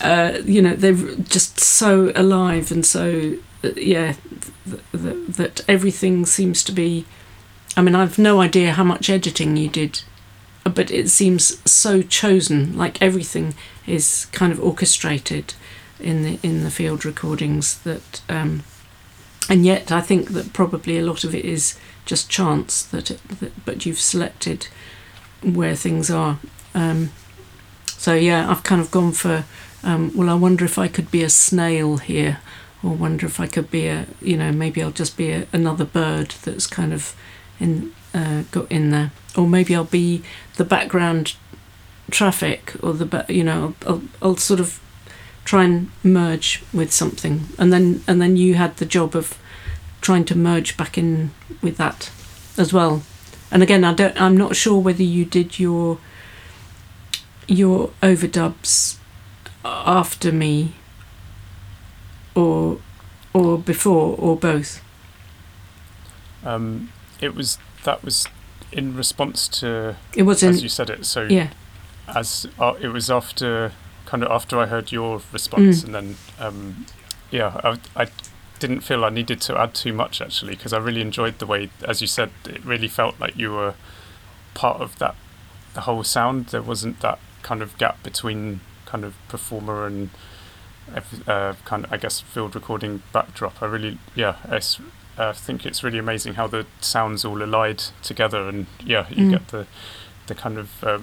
uh, 0.00 0.38
you 0.44 0.62
know, 0.62 0.74
they're 0.74 0.94
just 0.94 1.58
so 1.58 2.12
alive 2.14 2.70
and 2.70 2.86
so, 2.86 3.34
uh, 3.64 3.70
yeah, 3.76 4.14
th- 4.64 4.82
th- 4.92 5.26
that 5.28 5.60
everything 5.68 6.24
seems 6.24 6.62
to 6.64 6.72
be. 6.72 7.04
I 7.76 7.82
mean, 7.82 7.94
I've 7.94 8.18
no 8.18 8.40
idea 8.40 8.72
how 8.72 8.84
much 8.84 9.10
editing 9.10 9.56
you 9.56 9.68
did, 9.68 10.02
but 10.64 10.90
it 10.90 11.08
seems 11.10 11.60
so 11.70 12.02
chosen. 12.02 12.76
Like 12.76 13.00
everything 13.02 13.54
is 13.86 14.26
kind 14.32 14.52
of 14.52 14.60
orchestrated 14.62 15.54
in 16.00 16.22
the 16.22 16.38
in 16.42 16.62
the 16.62 16.70
field 16.70 17.04
recordings 17.04 17.78
that 17.80 18.22
um, 18.28 18.62
and 19.48 19.64
yet 19.64 19.90
I 19.90 20.00
think 20.00 20.30
that 20.30 20.52
probably 20.52 20.98
a 20.98 21.04
lot 21.04 21.24
of 21.24 21.34
it 21.34 21.44
is 21.44 21.78
just 22.04 22.30
chance 22.30 22.82
that, 22.82 23.10
it, 23.10 23.20
that 23.40 23.64
but 23.64 23.86
you've 23.86 24.00
selected 24.00 24.68
where 25.42 25.76
things 25.76 26.10
are. 26.10 26.38
Um, 26.74 27.10
so 27.86 28.14
yeah 28.14 28.50
I've 28.50 28.62
kind 28.62 28.80
of 28.80 28.90
gone 28.90 29.12
for 29.12 29.44
um, 29.82 30.12
well 30.16 30.28
I 30.28 30.34
wonder 30.34 30.64
if 30.64 30.78
I 30.78 30.88
could 30.88 31.10
be 31.10 31.22
a 31.22 31.30
snail 31.30 31.98
here 31.98 32.40
or 32.82 32.92
wonder 32.92 33.26
if 33.26 33.40
I 33.40 33.46
could 33.46 33.70
be 33.70 33.86
a 33.86 34.06
you 34.20 34.36
know 34.36 34.52
maybe 34.52 34.82
I'll 34.82 34.90
just 34.90 35.16
be 35.16 35.30
a, 35.30 35.46
another 35.52 35.84
bird 35.84 36.34
that's 36.42 36.66
kind 36.66 36.92
of 36.92 37.14
in 37.58 37.92
uh, 38.14 38.42
got 38.50 38.70
in 38.70 38.90
there. 38.90 39.12
Or 39.36 39.46
maybe 39.46 39.74
I'll 39.74 39.84
be 39.84 40.22
the 40.56 40.64
background 40.64 41.36
traffic 42.10 42.74
or 42.82 42.94
the 42.94 43.24
you 43.28 43.44
know 43.44 43.74
I'll, 43.86 44.02
I'll 44.22 44.36
sort 44.36 44.60
of 44.60 44.80
try 45.48 45.64
and 45.64 45.90
merge 46.04 46.62
with 46.74 46.92
something. 46.92 47.48
And 47.58 47.72
then 47.72 48.04
and 48.06 48.20
then 48.20 48.36
you 48.36 48.56
had 48.56 48.76
the 48.76 48.84
job 48.84 49.16
of 49.16 49.38
trying 50.02 50.26
to 50.26 50.36
merge 50.36 50.76
back 50.76 50.98
in 50.98 51.30
with 51.62 51.78
that 51.78 52.10
as 52.58 52.70
well. 52.70 53.02
And 53.50 53.62
again 53.62 53.82
I 53.82 53.94
don't 53.94 54.20
I'm 54.20 54.36
not 54.36 54.56
sure 54.56 54.78
whether 54.78 55.02
you 55.02 55.24
did 55.24 55.58
your 55.58 55.98
your 57.46 57.90
overdubs 58.02 58.98
after 59.64 60.32
me 60.32 60.74
or 62.34 62.78
or 63.32 63.58
before 63.58 64.16
or 64.18 64.36
both. 64.36 64.82
Um, 66.44 66.92
it 67.22 67.34
was 67.34 67.56
that 67.84 68.04
was 68.04 68.26
in 68.70 68.94
response 68.94 69.48
to 69.48 69.96
it 70.14 70.24
was 70.24 70.42
in, 70.42 70.50
as 70.50 70.62
you 70.62 70.68
said 70.68 70.90
it 70.90 71.06
so 71.06 71.22
yeah. 71.22 71.48
as 72.06 72.46
uh, 72.58 72.74
it 72.78 72.88
was 72.88 73.10
after 73.10 73.72
kind 74.10 74.22
of 74.24 74.30
after 74.30 74.58
I 74.58 74.66
heard 74.66 74.90
your 74.90 75.20
response, 75.32 75.82
Mm. 75.82 75.84
and 75.84 75.94
then 75.94 76.16
um, 76.46 76.86
yeah, 77.30 77.50
I, 77.62 78.02
I 78.02 78.06
didn't 78.58 78.80
feel 78.80 79.04
I 79.04 79.10
needed 79.10 79.40
to 79.42 79.52
add 79.64 79.72
too 79.74 79.92
much 79.92 80.20
actually 80.20 80.54
because 80.56 80.72
I 80.72 80.78
really 80.78 81.00
enjoyed 81.02 81.38
the 81.38 81.46
way, 81.46 81.70
as 81.86 82.00
you 82.00 82.06
said, 82.08 82.30
it 82.46 82.64
really 82.64 82.88
felt 82.88 83.14
like 83.20 83.36
you 83.36 83.52
were 83.52 83.74
part 84.54 84.80
of 84.80 84.98
that 84.98 85.14
the 85.74 85.82
whole 85.82 86.02
sound. 86.04 86.46
There 86.46 86.62
wasn't 86.62 87.00
that 87.00 87.18
kind 87.42 87.60
of 87.62 87.76
gap 87.78 88.02
between 88.02 88.60
kind 88.86 89.04
of 89.04 89.12
performer 89.28 89.86
and 89.86 90.08
uh, 91.26 91.54
kind 91.64 91.84
of 91.84 91.92
I 91.92 91.96
guess 91.98 92.20
field 92.20 92.54
recording 92.54 93.02
backdrop. 93.12 93.62
I 93.62 93.66
really 93.66 93.98
yeah, 94.14 94.36
it's, 94.50 94.80
I 95.18 95.32
think 95.32 95.66
it's 95.66 95.84
really 95.84 95.98
amazing 95.98 96.34
how 96.34 96.46
the 96.46 96.64
sounds 96.80 97.24
all 97.24 97.42
allied 97.42 97.82
together, 98.02 98.48
and 98.48 98.66
yeah, 98.84 99.06
you 99.10 99.26
Mm. 99.26 99.30
get 99.30 99.48
the 99.48 99.66
the 100.26 100.34
kind 100.34 100.58
of 100.58 100.82
uh, 100.82 100.98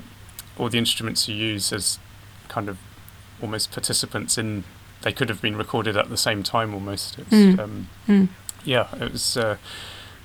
all 0.58 0.70
the 0.70 0.78
instruments 0.80 1.28
you 1.28 1.36
use 1.36 1.72
as 1.72 2.00
kind 2.48 2.68
of 2.70 2.78
almost 3.42 3.72
participants 3.72 4.38
in. 4.38 4.64
They 5.02 5.12
could 5.12 5.30
have 5.30 5.42
been 5.42 5.56
recorded 5.56 5.96
at 5.98 6.10
the 6.10 6.18
same 6.18 6.42
time 6.42 6.74
almost. 6.74 7.20
It's, 7.20 7.30
Mm. 7.30 7.60
um, 7.60 7.88
Mm. 8.08 8.28
yeah, 8.64 8.88
it 9.00 9.12
was 9.12 9.38
uh, 9.38 9.58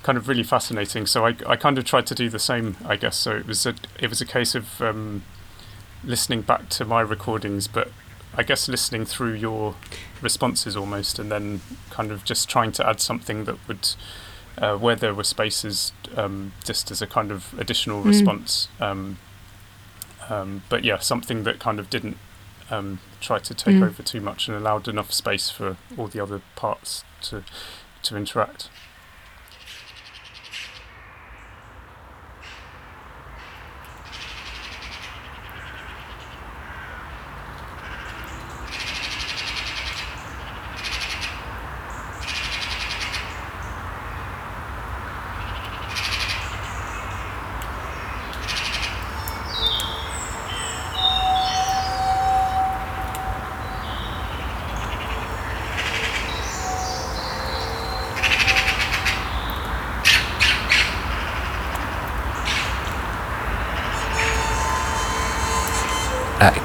kind 0.02 0.16
of 0.16 0.26
really 0.28 0.42
fascinating. 0.44 1.06
So 1.06 1.26
I, 1.26 1.36
I 1.46 1.56
kind 1.56 1.76
of 1.76 1.84
tried 1.84 2.06
to 2.06 2.14
do 2.14 2.30
the 2.30 2.38
same, 2.38 2.76
I 2.86 2.96
guess. 2.96 3.16
So 3.16 3.32
it 3.36 3.46
was 3.46 3.66
a, 3.66 3.74
it 3.98 4.08
was 4.08 4.20
a 4.22 4.24
case 4.24 4.54
of 4.54 4.80
um, 4.80 5.22
listening 6.02 6.40
back 6.42 6.70
to 6.70 6.84
my 6.86 7.02
recordings, 7.02 7.68
but 7.68 7.88
I 8.34 8.42
guess 8.42 8.68
listening 8.68 9.04
through 9.04 9.34
your 9.34 9.74
responses 10.22 10.76
almost, 10.76 11.18
and 11.18 11.30
then 11.30 11.60
kind 11.90 12.10
of 12.10 12.24
just 12.24 12.48
trying 12.48 12.72
to 12.72 12.88
add 12.88 13.00
something 13.00 13.44
that 13.44 13.56
would, 13.68 13.88
uh, 14.56 14.76
where 14.76 14.96
there 14.96 15.12
were 15.12 15.24
spaces, 15.24 15.92
um, 16.16 16.52
just 16.64 16.90
as 16.90 17.02
a 17.02 17.06
kind 17.06 17.30
of 17.30 17.52
additional 17.58 18.02
Mm. 18.02 18.06
response. 18.06 18.68
Um, 18.80 19.18
um, 20.30 20.62
but 20.68 20.84
yeah, 20.84 20.98
something 21.00 21.42
that 21.44 21.58
kind 21.58 21.78
of 21.80 21.90
didn't 21.90 22.16
um, 22.70 23.00
try 23.20 23.38
to 23.38 23.54
take 23.54 23.76
Mm. 23.76 23.86
over 23.88 24.02
too 24.02 24.20
much 24.20 24.48
and 24.48 24.56
allowed 24.56 24.88
enough 24.88 25.12
space 25.12 25.50
for 25.50 25.76
all 25.98 26.08
the 26.08 26.20
other 26.20 26.40
parts 26.56 27.04
to 27.22 27.42
to 28.02 28.16
interact. 28.16 28.68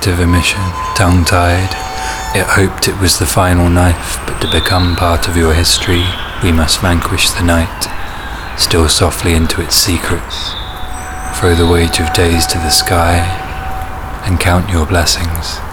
Act 0.05 0.19
of 0.19 0.27
omission, 0.27 0.61
tongue 0.95 1.25
tied. 1.25 1.73
It 2.37 2.45
hoped 2.45 2.87
it 2.87 3.01
was 3.01 3.17
the 3.17 3.25
final 3.25 3.67
knife, 3.71 4.19
but 4.27 4.39
to 4.39 4.51
become 4.51 4.95
part 4.95 5.27
of 5.27 5.35
your 5.35 5.51
history, 5.51 6.05
we 6.43 6.51
must 6.51 6.79
vanquish 6.79 7.31
the 7.31 7.41
night, 7.41 7.89
steal 8.55 8.87
softly 8.87 9.33
into 9.33 9.63
its 9.63 9.73
secrets. 9.73 10.53
Throw 11.39 11.55
the 11.55 11.67
wage 11.67 11.99
of 11.99 12.13
days 12.13 12.45
to 12.45 12.59
the 12.59 12.69
sky 12.69 13.17
and 14.27 14.39
count 14.39 14.69
your 14.69 14.85
blessings. 14.85 15.64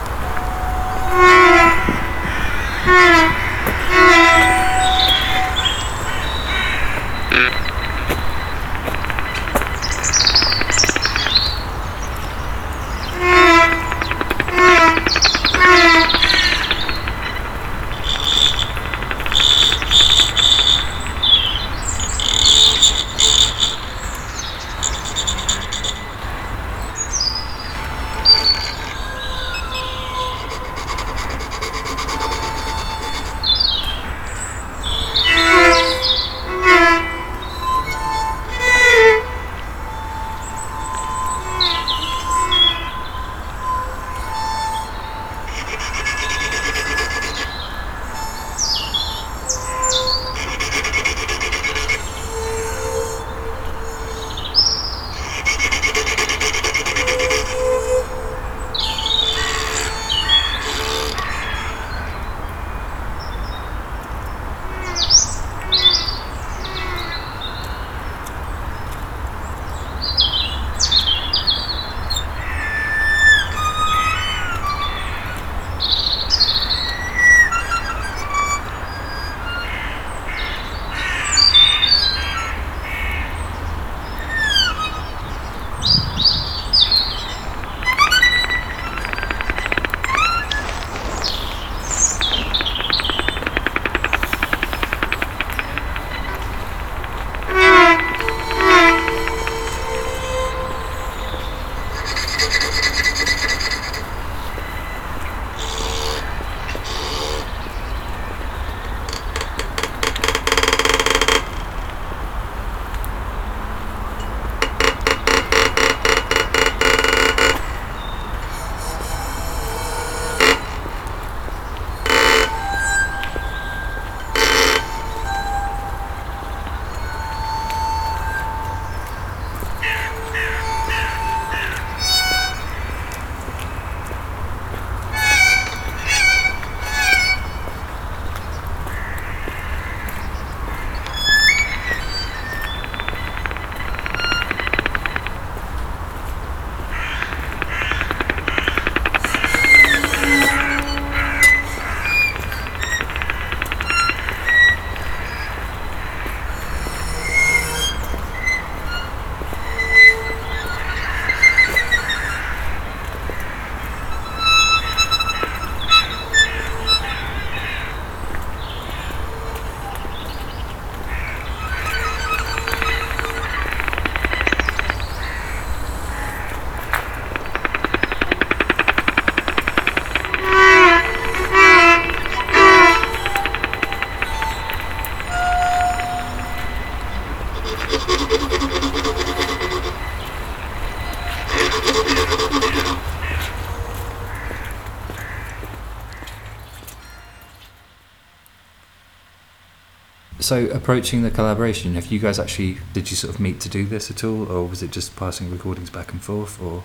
So 200.52 200.67
approaching 200.67 201.23
the 201.23 201.30
collaboration, 201.30 201.95
have 201.95 202.12
you 202.12 202.19
guys 202.19 202.38
actually 202.38 202.76
did 202.93 203.10
you 203.10 203.17
sort 203.17 203.32
of 203.32 203.41
meet 203.41 203.58
to 203.60 203.71
do 203.71 203.86
this 203.86 204.10
at 204.10 204.23
all, 204.23 204.52
or 204.52 204.67
was 204.67 204.82
it 204.82 204.91
just 204.91 205.17
passing 205.17 205.50
recordings 205.50 205.88
back 205.88 206.12
and 206.12 206.21
forth, 206.23 206.60
or 206.60 206.84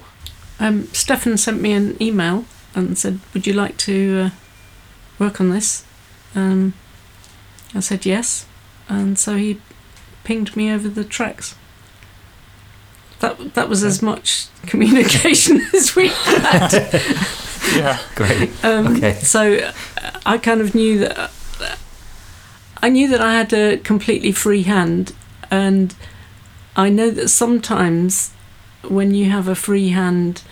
Um, 0.58 0.88
Stefan 0.94 1.36
sent 1.38 1.62
me 1.62 1.74
an 1.74 2.02
email 2.02 2.46
and 2.74 2.98
said, 2.98 3.20
"Would 3.34 3.46
you 3.46 3.52
like 3.52 3.76
to 3.80 4.28
uh, 4.28 4.30
work 5.20 5.42
on 5.42 5.50
this?" 5.50 5.84
Um, 6.34 6.76
I 7.76 7.82
said 7.82 8.06
yes, 8.06 8.46
and 8.88 9.20
so 9.20 9.36
he 9.36 9.60
pinged 10.24 10.56
me 10.56 10.72
over 10.72 10.88
the 10.88 11.04
tracks. 11.04 11.54
That 13.20 13.54
that 13.56 13.68
was 13.68 13.84
as 13.84 14.02
much 14.02 14.48
communication 14.66 15.60
as 15.76 15.94
we 15.94 16.08
had. 16.08 17.02
Yeah. 17.76 18.00
great? 18.16 18.50
Um, 18.64 18.96
Okay. 18.96 19.16
So 19.16 19.56
uh, 19.58 19.74
I 20.26 20.38
kind 20.38 20.62
of 20.62 20.74
knew 20.74 21.00
that 21.00 21.32
I 22.82 22.90
knew 22.90 23.08
that 23.08 23.22
I 23.22 23.34
had 23.34 23.54
a 23.54 23.78
completely 23.78 24.32
free 24.32 24.64
hand, 24.64 25.14
and 25.50 25.96
I 26.76 26.90
know 26.90 27.10
that 27.12 27.30
sometimes 27.30 28.32
when 28.88 29.14
you 29.14 29.30
have 29.30 29.48
a 29.48 29.56
free 29.56 29.90
hand, 29.90 30.44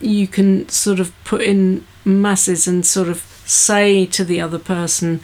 you 0.00 0.26
can 0.26 0.68
sort 0.68 1.00
of 1.00 1.12
put 1.24 1.42
in 1.42 1.86
masses 2.04 2.66
and 2.66 2.84
sort 2.84 3.08
of 3.08 3.20
say 3.46 4.06
to 4.06 4.24
the 4.24 4.40
other 4.40 4.58
person, 4.58 5.20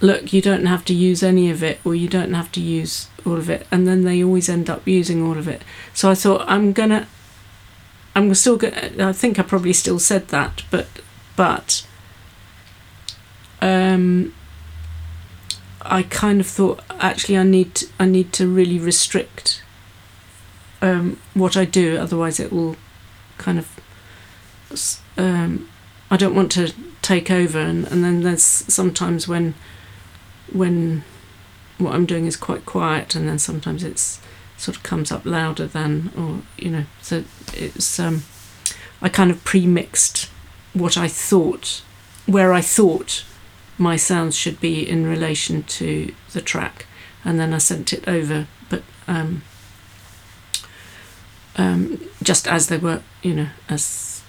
"Look, 0.00 0.32
you 0.32 0.42
don't 0.42 0.66
have 0.66 0.84
to 0.86 0.94
use 0.94 1.22
any 1.22 1.50
of 1.50 1.62
it, 1.62 1.80
or 1.84 1.94
you 1.94 2.08
don't 2.08 2.34
have 2.34 2.50
to 2.52 2.60
use 2.60 3.08
all 3.24 3.36
of 3.36 3.48
it," 3.48 3.66
and 3.70 3.86
then 3.86 4.02
they 4.02 4.22
always 4.22 4.48
end 4.48 4.68
up 4.68 4.86
using 4.86 5.22
all 5.22 5.38
of 5.38 5.48
it. 5.48 5.62
So 5.94 6.10
I 6.10 6.14
thought 6.14 6.44
I'm 6.48 6.72
gonna. 6.72 7.06
I'm 8.14 8.34
still 8.34 8.56
gonna. 8.56 8.90
I 8.98 9.12
think 9.12 9.38
I 9.38 9.42
probably 9.42 9.72
still 9.72 9.98
said 9.98 10.28
that, 10.28 10.64
but 10.70 10.88
but 11.36 11.86
um, 13.62 14.34
I 15.92 16.02
kind 16.04 16.40
of 16.40 16.46
thought 16.46 16.80
actually 16.98 17.36
I 17.36 17.42
need 17.42 17.74
to, 17.74 17.86
I 18.00 18.06
need 18.06 18.32
to 18.32 18.48
really 18.48 18.78
restrict 18.78 19.62
um, 20.80 21.20
what 21.34 21.54
I 21.54 21.66
do, 21.66 21.98
otherwise 21.98 22.40
it 22.40 22.50
will 22.50 22.76
kind 23.36 23.58
of 23.58 23.68
um, 25.18 25.68
I 26.10 26.16
don't 26.16 26.34
want 26.34 26.50
to 26.52 26.72
take 27.02 27.30
over, 27.30 27.58
and, 27.58 27.86
and 27.88 28.02
then 28.02 28.22
there's 28.22 28.42
sometimes 28.42 29.28
when 29.28 29.54
when 30.50 31.04
what 31.76 31.94
I'm 31.94 32.06
doing 32.06 32.24
is 32.24 32.36
quite 32.36 32.64
quiet, 32.64 33.14
and 33.14 33.28
then 33.28 33.38
sometimes 33.38 33.84
it's 33.84 34.18
sort 34.56 34.78
of 34.78 34.82
comes 34.82 35.12
up 35.12 35.26
louder 35.26 35.66
than, 35.66 36.10
or 36.16 36.40
you 36.56 36.70
know, 36.70 36.84
so 37.02 37.24
it's 37.52 38.00
um, 38.00 38.22
I 39.02 39.10
kind 39.10 39.30
of 39.30 39.44
pre-mixed 39.44 40.30
what 40.72 40.96
I 40.96 41.08
thought, 41.08 41.82
where 42.24 42.54
I 42.54 42.62
thought 42.62 43.24
my 43.82 43.96
sounds 43.96 44.36
should 44.36 44.60
be 44.60 44.88
in 44.88 45.06
relation 45.06 45.64
to 45.64 46.14
the 46.32 46.40
track, 46.40 46.86
and 47.24 47.38
then 47.40 47.52
I 47.52 47.58
sent 47.58 47.92
it 47.92 48.06
over. 48.06 48.46
But 48.70 48.82
um, 49.08 49.42
um, 51.56 52.00
just 52.22 52.46
as 52.46 52.68
they 52.68 52.78
were, 52.78 53.02
you 53.22 53.34
know, 53.34 53.48
as 53.68 54.22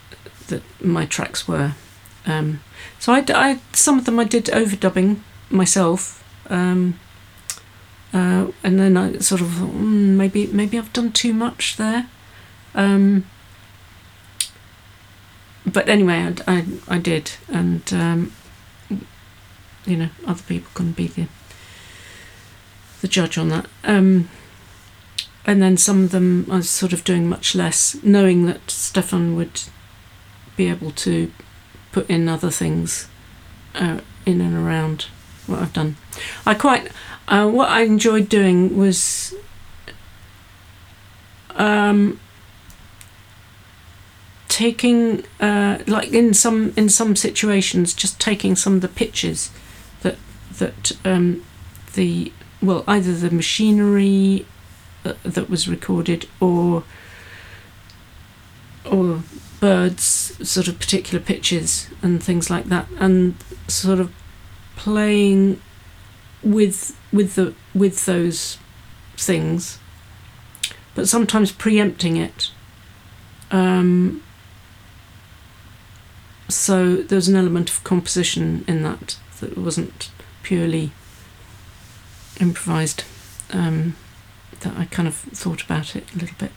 the, 0.48 0.62
my 0.82 1.06
tracks 1.06 1.48
were. 1.48 1.74
Um, 2.26 2.62
so 3.00 3.14
I, 3.14 3.24
I, 3.30 3.60
some 3.74 4.00
of 4.00 4.06
them 4.06 4.20
I 4.20 4.24
did 4.24 4.46
overdubbing 4.46 5.20
myself, 5.50 6.24
um, 6.50 7.00
uh, 8.12 8.48
and 8.64 8.80
then 8.80 8.98
I 8.98 9.20
sort 9.20 9.42
of 9.42 9.52
thought, 9.52 9.70
mm, 9.70 10.16
maybe 10.16 10.48
maybe 10.48 10.78
I've 10.78 10.94
done 10.94 11.12
too 11.12 11.34
much 11.34 11.78
there. 11.78 12.08
Um, 12.74 13.26
but 15.66 15.88
anyway, 15.88 16.34
I, 16.48 16.56
I, 16.58 16.66
I 16.88 16.98
did, 16.98 17.32
and 17.50 17.94
um, 17.94 18.32
you 19.86 19.98
know, 19.98 20.10
other 20.26 20.44
people 20.44 20.72
can 20.74 20.92
be 20.92 21.08
the 21.08 21.28
the 23.02 23.08
judge 23.08 23.38
on 23.38 23.50
that. 23.50 23.66
Um, 23.84 24.30
and 25.46 25.62
then 25.62 25.76
some 25.76 26.06
of 26.06 26.12
them 26.12 26.48
I 26.50 26.58
was 26.58 26.70
sort 26.70 26.94
of 26.94 27.04
doing 27.04 27.28
much 27.28 27.54
less, 27.54 28.02
knowing 28.02 28.46
that 28.46 28.72
Stefan 28.72 29.36
would 29.36 29.62
be 30.56 30.70
able 30.70 30.92
to 30.92 31.32
put 31.92 32.10
in 32.10 32.30
other 32.30 32.50
things 32.50 33.08
uh, 33.76 34.00
in 34.26 34.40
and 34.40 34.56
around 34.56 35.08
what 35.48 35.60
I've 35.60 35.74
done. 35.74 35.98
I 36.46 36.54
quite 36.54 36.92
uh, 37.28 37.50
what 37.50 37.70
I 37.70 37.82
enjoyed 37.82 38.30
doing 38.30 38.78
was 38.78 39.34
um, 41.56 42.20
taking 44.48 45.24
uh, 45.40 45.80
like 45.88 46.12
in 46.14 46.34
some 46.34 46.74
in 46.78 46.90
some 46.90 47.16
situations 47.16 47.94
just 47.94 48.20
taking 48.20 48.56
some 48.56 48.76
of 48.76 48.82
the 48.82 48.88
pitches 48.88 49.50
that 50.60 50.92
um, 51.06 51.44
the 51.94 52.32
well 52.62 52.84
either 52.88 53.14
the 53.14 53.32
machinery 53.32 54.46
uh, 55.06 55.14
that 55.24 55.50
was 55.50 55.68
recorded 55.68 56.28
or 56.40 56.84
or 58.86 59.24
birds 59.60 60.04
sort 60.48 60.68
of 60.68 60.78
particular 60.80 61.24
pitches 61.24 61.90
and 62.02 62.22
things 62.22 62.50
like 62.50 62.66
that 62.66 62.88
and 63.00 63.36
sort 63.68 64.00
of 64.00 64.12
playing 64.76 65.62
with 66.42 66.98
with 67.14 67.36
the 67.36 67.54
with 67.74 68.06
those 68.06 68.58
things 69.16 69.80
but 70.96 71.08
sometimes 71.08 71.52
preempting 71.52 72.18
it. 72.18 72.52
Um, 73.52 74.24
so 76.50 76.98
there 76.98 77.16
was 77.16 77.28
an 77.28 77.36
element 77.36 77.70
of 77.70 77.84
composition 77.84 78.64
in 78.68 78.84
that 78.84 79.18
that 79.40 79.58
wasn't 79.58 80.12
purely 80.44 80.92
improvised 82.40 83.04
um, 83.52 83.96
that 84.62 84.78
I 84.78 84.86
kind 84.86 85.08
of 85.08 85.16
thought 85.16 85.64
about 85.64 85.96
it 85.96 86.06
a 86.14 86.20
little 86.20 86.36
bit. 86.40 86.52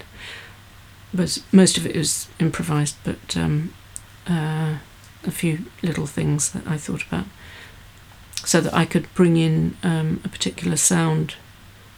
But 1.15 1.43
most 1.53 1.79
of 1.79 1.87
it 1.87 1.97
was 1.97 2.29
improvised 2.39 2.97
but 3.05 3.37
um, 3.37 3.73
uh, 4.29 4.77
a 5.25 5.31
few 5.31 5.67
little 5.83 6.07
things 6.07 6.53
that 6.53 6.67
I 6.67 6.77
thought 6.77 7.05
about 7.07 7.27
so 8.45 8.61
that 8.61 8.75
I 8.75 8.85
could 8.85 9.13
bring 9.15 9.37
in 9.37 9.77
um, 9.83 10.21
a 10.25 10.29
particular 10.29 10.77
sound 10.77 11.35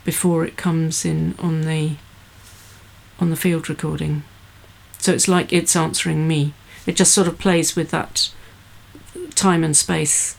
before 0.05 0.45
it 0.45 0.57
comes 0.57 1.05
in 1.05 1.35
on 1.39 1.63
the 1.63 1.97
on 3.21 3.31
the 3.31 3.37
field 3.37 3.69
recording. 3.69 4.23
So 4.99 5.13
it's 5.13 5.29
like 5.29 5.53
it's 5.53 5.77
answering 5.77 6.27
me. 6.27 6.55
It 6.87 6.97
just 6.97 7.13
sort 7.13 7.29
of 7.29 7.39
plays 7.39 7.77
with 7.77 7.91
that 7.91 8.31
time 9.35 9.65
and 9.65 9.77
space 9.77 10.37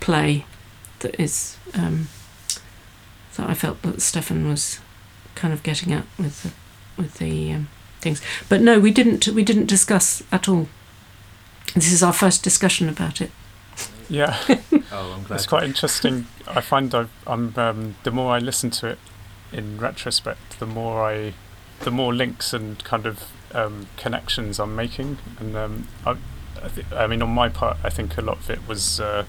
play 0.00 0.44
that 1.02 1.20
is 1.20 1.56
um, 1.74 2.08
that 3.36 3.48
I 3.48 3.54
felt 3.54 3.82
that 3.82 4.02
Stefan 4.02 4.48
was 4.48 4.80
kind 5.34 5.54
of 5.54 5.62
getting 5.62 5.92
at 5.92 6.04
with 6.18 6.42
the, 6.42 6.52
with 7.02 7.14
the 7.18 7.52
um, 7.52 7.68
things. 8.00 8.20
But 8.48 8.60
no, 8.60 8.78
we 8.80 8.90
didn't 8.90 9.28
we 9.28 9.44
didn't 9.44 9.66
discuss 9.66 10.22
at 10.32 10.48
all. 10.48 10.68
This 11.74 11.92
is 11.92 12.02
our 12.02 12.12
first 12.12 12.42
discussion 12.42 12.88
about 12.88 13.20
it. 13.20 13.30
Yeah, 14.08 14.36
Oh, 14.92 15.14
I'm 15.16 15.22
glad. 15.22 15.36
it's 15.36 15.46
quite 15.46 15.62
interesting. 15.64 16.26
I 16.46 16.60
find 16.60 16.94
I've, 16.94 17.10
I'm 17.26 17.54
um, 17.56 17.94
the 18.02 18.10
more 18.10 18.32
I 18.34 18.38
listen 18.40 18.70
to 18.70 18.88
it 18.88 18.98
in 19.52 19.78
retrospect, 19.78 20.58
the 20.58 20.66
more 20.66 21.02
I, 21.02 21.32
the 21.80 21.90
more 21.90 22.12
links 22.12 22.52
and 22.52 22.82
kind 22.84 23.06
of 23.06 23.24
um, 23.54 23.86
connections 23.96 24.58
I'm 24.60 24.76
making, 24.76 25.16
and 25.40 25.56
um, 25.56 25.88
I, 26.04 26.16
I, 26.62 26.68
th- 26.68 26.86
I 26.92 27.06
mean, 27.06 27.22
on 27.22 27.30
my 27.30 27.48
part, 27.48 27.78
I 27.82 27.88
think 27.88 28.18
a 28.18 28.20
lot 28.22 28.36
of 28.38 28.50
it 28.50 28.66
was, 28.68 29.00
uh, 29.00 29.24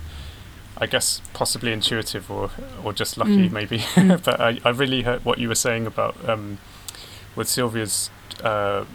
I 0.77 0.85
guess, 0.87 1.21
possibly 1.33 1.71
intuitive 1.71 2.29
or 2.31 2.49
or 2.83 2.93
just 2.93 3.17
lucky, 3.17 3.49
Mm. 3.49 3.51
maybe. 3.51 3.77
Mm. 3.95 4.23
but 4.23 4.39
I, 4.41 4.59
I 4.65 4.69
really 4.69 5.03
heard 5.03 5.23
what 5.25 5.37
you 5.37 5.47
were 5.47 5.55
saying 5.67 5.85
about 5.87 6.15
um, 6.27 6.57
with 7.35 7.47
Sylvia's 7.47 8.09
uh, 8.43 8.85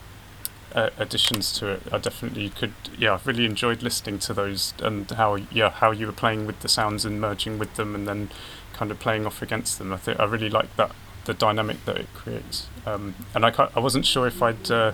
uh, 0.74 0.90
additions 0.98 1.52
to 1.58 1.68
it. 1.68 1.82
I 1.92 1.98
definitely 1.98 2.50
could. 2.50 2.72
Yeah, 2.98 3.14
I've 3.14 3.26
really 3.26 3.44
enjoyed 3.44 3.82
listening 3.82 4.18
to 4.20 4.34
those 4.34 4.74
and 4.82 5.10
how 5.12 5.36
yeah 5.52 5.70
how 5.70 5.90
you 5.92 6.06
were 6.06 6.12
playing 6.12 6.46
with 6.46 6.60
the 6.60 6.68
sounds 6.68 7.04
and 7.04 7.20
merging 7.20 7.58
with 7.58 7.74
them 7.76 7.94
and 7.94 8.06
then 8.08 8.28
kind 8.72 8.90
of 8.90 8.98
playing 8.98 9.24
off 9.26 9.40
against 9.42 9.78
them. 9.78 9.92
I 9.92 9.96
think 9.96 10.18
I 10.20 10.24
really 10.24 10.50
like 10.50 10.74
that 10.76 10.92
the 11.24 11.34
dynamic 11.34 11.84
that 11.84 11.96
it 11.98 12.08
creates. 12.14 12.66
Um, 12.86 13.14
and 13.34 13.44
I 13.46 13.52
I 13.76 13.80
wasn't 13.80 14.04
sure 14.06 14.26
if 14.26 14.42
I'd 14.42 14.70
uh, 14.70 14.92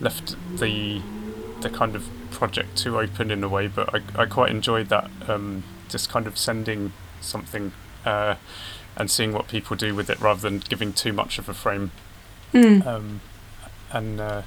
left 0.00 0.36
the 0.58 1.00
the 1.60 1.70
kind 1.70 1.94
of 1.96 2.08
project 2.30 2.76
too 2.76 2.98
open 2.98 3.30
in 3.30 3.44
a 3.44 3.48
way, 3.48 3.68
but 3.68 3.94
I 3.94 4.00
I 4.22 4.26
quite 4.26 4.50
enjoyed 4.50 4.88
that. 4.88 5.10
Um, 5.28 5.62
just 5.88 6.08
kind 6.10 6.26
of 6.26 6.36
sending 6.38 6.92
something. 7.20 7.72
Uh, 8.04 8.34
and 8.96 9.10
seeing 9.10 9.32
what 9.32 9.48
people 9.48 9.74
do 9.76 9.92
with 9.92 10.08
it 10.08 10.20
rather 10.20 10.40
than 10.40 10.60
giving 10.60 10.92
too 10.92 11.12
much 11.12 11.38
of 11.38 11.48
a 11.48 11.54
frame 11.54 11.90
Mm. 12.52 12.86
um, 12.86 13.20
and 13.90 14.20
uh, 14.20 14.42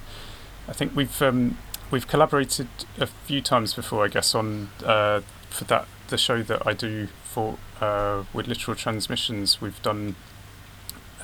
I 0.69 0.71
think 0.71 0.95
we've 0.95 1.21
um, 1.21 1.58
we've 1.91 2.08
collaborated 2.08 2.69
a 2.97 3.08
few 3.08 3.41
times 3.41 3.73
before, 3.73 4.06
I 4.06 4.08
guess, 4.08 4.34
on 4.34 4.69
uh, 4.86 5.19
for 5.50 5.65
that 5.65 5.86
the 6.08 6.17
show 6.17 6.41
that 6.43 6.65
I 6.65 6.71
do 6.71 7.10
for 7.26 7.58
uh, 7.82 8.23
with 8.32 8.47
literal 8.47 8.76
transmissions. 8.76 9.60
We've 9.60 9.82
done 9.82 10.15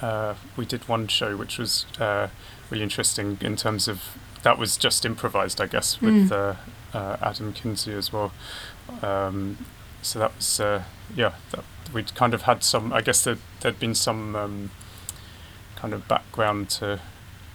uh, 0.01 0.33
we 0.57 0.65
did 0.65 0.87
one 0.89 1.07
show 1.07 1.37
which 1.37 1.57
was 1.57 1.85
uh, 2.01 2.27
really 2.69 2.83
interesting 2.83 3.37
in 3.39 3.55
terms 3.55 3.87
of 3.87 4.17
that 4.41 4.57
was 4.57 4.75
just 4.75 5.05
improvised, 5.05 5.61
I 5.61 5.67
guess, 5.67 6.01
with 6.01 6.29
Mm. 6.29 6.31
uh, 6.93 6.97
uh, 6.97 7.17
Adam 7.21 7.53
Kinsey 7.53 7.93
as 7.93 8.11
well. 8.11 8.33
Um, 9.01 9.57
so 10.03 10.19
that 10.19 10.35
was 10.35 10.59
uh, 10.59 10.83
yeah, 11.15 11.33
that, 11.51 11.63
we'd 11.91 12.13
kind 12.13 12.33
of 12.33 12.43
had 12.43 12.63
some. 12.63 12.93
I 12.93 13.01
guess 13.01 13.23
there, 13.23 13.37
there'd 13.61 13.79
been 13.79 13.95
some. 13.95 14.35
Um, 14.35 14.69
kind 15.83 15.93
of 15.93 16.07
background 16.07 16.69
to 16.69 17.01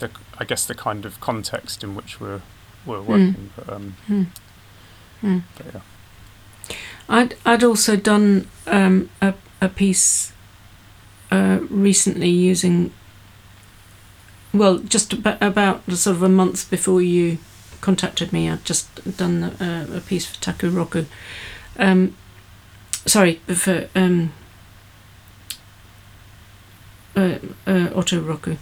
the 0.00 0.10
I 0.36 0.44
guess 0.44 0.66
the 0.66 0.74
kind 0.74 1.06
of 1.06 1.18
context 1.18 1.82
in 1.82 1.94
which 1.94 2.20
we're 2.20 2.42
we're 2.84 3.00
working. 3.00 3.50
But 3.56 3.72
um 3.72 3.96
Mm. 4.06 4.26
Mm. 5.22 5.42
but 5.56 5.66
yeah. 5.72 6.76
I'd 7.08 7.34
I'd 7.46 7.64
also 7.64 7.96
done 7.96 8.46
um, 8.66 9.08
a 9.22 9.32
a 9.62 9.70
piece 9.70 10.34
uh, 11.30 11.60
recently 11.70 12.28
using 12.28 12.92
well 14.52 14.76
just 14.76 15.14
about, 15.14 15.42
about 15.42 15.90
sort 15.92 16.16
of 16.16 16.22
a 16.22 16.28
month 16.28 16.70
before 16.70 17.00
you 17.00 17.38
contacted 17.80 18.30
me. 18.30 18.50
I'd 18.50 18.64
just 18.66 19.16
done 19.16 19.56
a, 19.58 19.96
a 19.96 20.00
piece 20.00 20.26
for 20.26 20.36
Takuroku. 20.36 21.06
Um, 21.78 22.14
sorry 23.08 23.34
for 23.46 23.88
um, 23.94 24.32
uh, 27.16 27.38
uh, 27.66 27.88
Otoroku, 27.94 28.56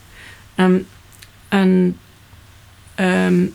um, 0.56 0.86
and 1.52 1.98
um, 2.98 3.54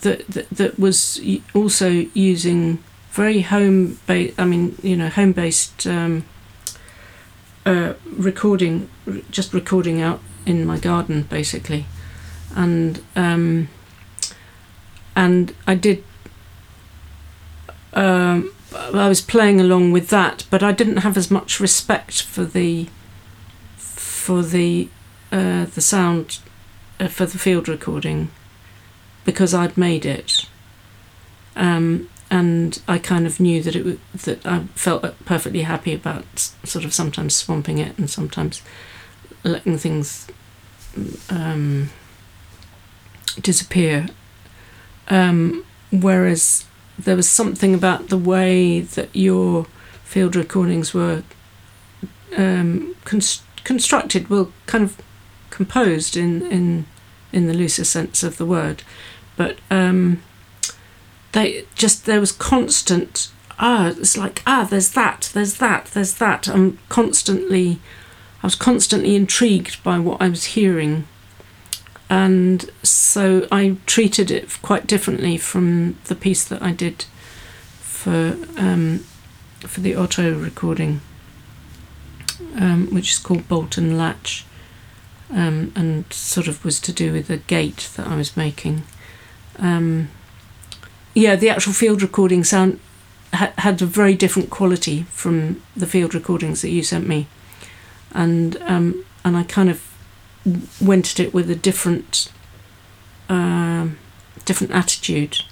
that, 0.00 0.26
that 0.28 0.48
that 0.50 0.78
was 0.78 1.20
also 1.54 1.88
using 2.14 2.82
very 3.10 3.40
home 3.42 3.98
based. 4.06 4.38
I 4.38 4.44
mean, 4.44 4.76
you 4.82 4.96
know, 4.96 5.08
home 5.08 5.32
based 5.32 5.86
um, 5.86 6.24
uh, 7.66 7.94
recording, 8.06 8.88
just 9.30 9.52
recording 9.52 10.00
out 10.00 10.20
in 10.46 10.64
my 10.64 10.78
garden, 10.78 11.22
basically, 11.22 11.86
and 12.54 13.02
um, 13.16 13.68
and 15.16 15.54
I 15.66 15.74
did. 15.74 16.04
Um, 17.94 18.52
I 18.74 19.08
was 19.08 19.20
playing 19.20 19.60
along 19.60 19.92
with 19.92 20.08
that, 20.08 20.44
but 20.50 20.62
I 20.62 20.72
didn't 20.72 20.98
have 20.98 21.16
as 21.16 21.30
much 21.30 21.60
respect 21.60 22.22
for 22.22 22.44
the 22.44 22.88
for 23.76 24.42
the 24.42 24.88
uh, 25.30 25.66
the 25.66 25.80
sound 25.80 26.38
uh, 26.98 27.08
for 27.08 27.26
the 27.26 27.38
field 27.38 27.68
recording 27.68 28.30
because 29.24 29.54
I'd 29.54 29.76
made 29.76 30.04
it, 30.04 30.46
um, 31.54 32.10
and 32.30 32.82
I 32.88 32.98
kind 32.98 33.26
of 33.26 33.38
knew 33.38 33.62
that 33.62 33.76
it 33.76 34.00
that 34.24 34.44
I 34.44 34.60
felt 34.74 35.02
perfectly 35.24 35.62
happy 35.62 35.94
about 35.94 36.52
sort 36.64 36.84
of 36.84 36.92
sometimes 36.92 37.36
swamping 37.36 37.78
it 37.78 37.96
and 37.96 38.10
sometimes 38.10 38.60
letting 39.44 39.78
things 39.78 40.26
um, 41.30 41.90
disappear. 43.40 44.08
Um, 45.08 45.64
whereas 45.92 46.64
there 46.98 47.16
was 47.16 47.28
something 47.28 47.74
about 47.74 48.08
the 48.08 48.18
way 48.18 48.80
that 48.80 49.14
your 49.14 49.66
field 50.04 50.36
recordings 50.36 50.94
were 50.94 51.22
um, 52.36 52.94
const- 53.04 53.42
constructed, 53.64 54.28
well, 54.28 54.52
kind 54.66 54.84
of 54.84 55.00
composed 55.50 56.16
in 56.16 56.42
in 56.50 56.86
in 57.32 57.46
the 57.46 57.54
looser 57.54 57.84
sense 57.84 58.22
of 58.22 58.36
the 58.36 58.46
word, 58.46 58.82
but 59.36 59.58
um, 59.70 60.22
they 61.32 61.64
just 61.74 62.06
there 62.06 62.20
was 62.20 62.32
constant 62.32 63.30
ah 63.58 63.88
it's 63.88 64.16
like 64.16 64.42
ah 64.46 64.66
there's 64.68 64.90
that 64.90 65.30
there's 65.34 65.54
that 65.54 65.86
there's 65.86 66.14
that. 66.14 66.48
I'm 66.48 66.78
constantly 66.88 67.78
I 68.42 68.46
was 68.46 68.54
constantly 68.54 69.14
intrigued 69.16 69.82
by 69.82 69.98
what 69.98 70.20
I 70.20 70.28
was 70.28 70.44
hearing 70.44 71.06
and 72.10 72.70
so 72.82 73.48
I 73.50 73.76
treated 73.86 74.30
it 74.30 74.60
quite 74.62 74.86
differently 74.86 75.36
from 75.36 75.98
the 76.04 76.14
piece 76.14 76.44
that 76.44 76.62
I 76.62 76.72
did 76.72 77.06
for 77.80 78.36
um, 78.56 78.98
for 79.60 79.80
the 79.80 79.96
auto 79.96 80.34
recording 80.38 81.00
um, 82.56 82.88
which 82.92 83.12
is 83.12 83.18
called 83.18 83.48
Bolton 83.48 83.96
Latch 83.96 84.44
um, 85.30 85.72
and 85.74 86.10
sort 86.12 86.48
of 86.48 86.64
was 86.64 86.80
to 86.80 86.92
do 86.92 87.12
with 87.12 87.28
the 87.28 87.38
gate 87.38 87.90
that 87.96 88.06
I 88.06 88.16
was 88.16 88.36
making. 88.36 88.82
Um, 89.58 90.08
yeah, 91.14 91.36
the 91.36 91.48
actual 91.48 91.72
field 91.72 92.02
recording 92.02 92.44
sound 92.44 92.80
ha- 93.32 93.52
had 93.58 93.80
a 93.82 93.86
very 93.86 94.14
different 94.14 94.50
quality 94.50 95.02
from 95.04 95.62
the 95.76 95.86
field 95.86 96.14
recordings 96.14 96.62
that 96.62 96.70
you 96.70 96.82
sent 96.82 97.06
me, 97.06 97.26
and 98.12 98.56
um, 98.62 99.04
and 99.24 99.36
I 99.36 99.44
kind 99.44 99.70
of 99.70 99.93
went 100.80 101.12
at 101.12 101.20
it 101.20 101.34
with 101.34 101.50
a 101.50 101.54
different 101.54 102.30
um, 103.28 103.98
different 104.44 104.72
attitude 104.72 105.42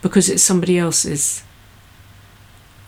because 0.00 0.28
it's 0.28 0.42
somebody 0.42 0.78
else's, 0.78 1.44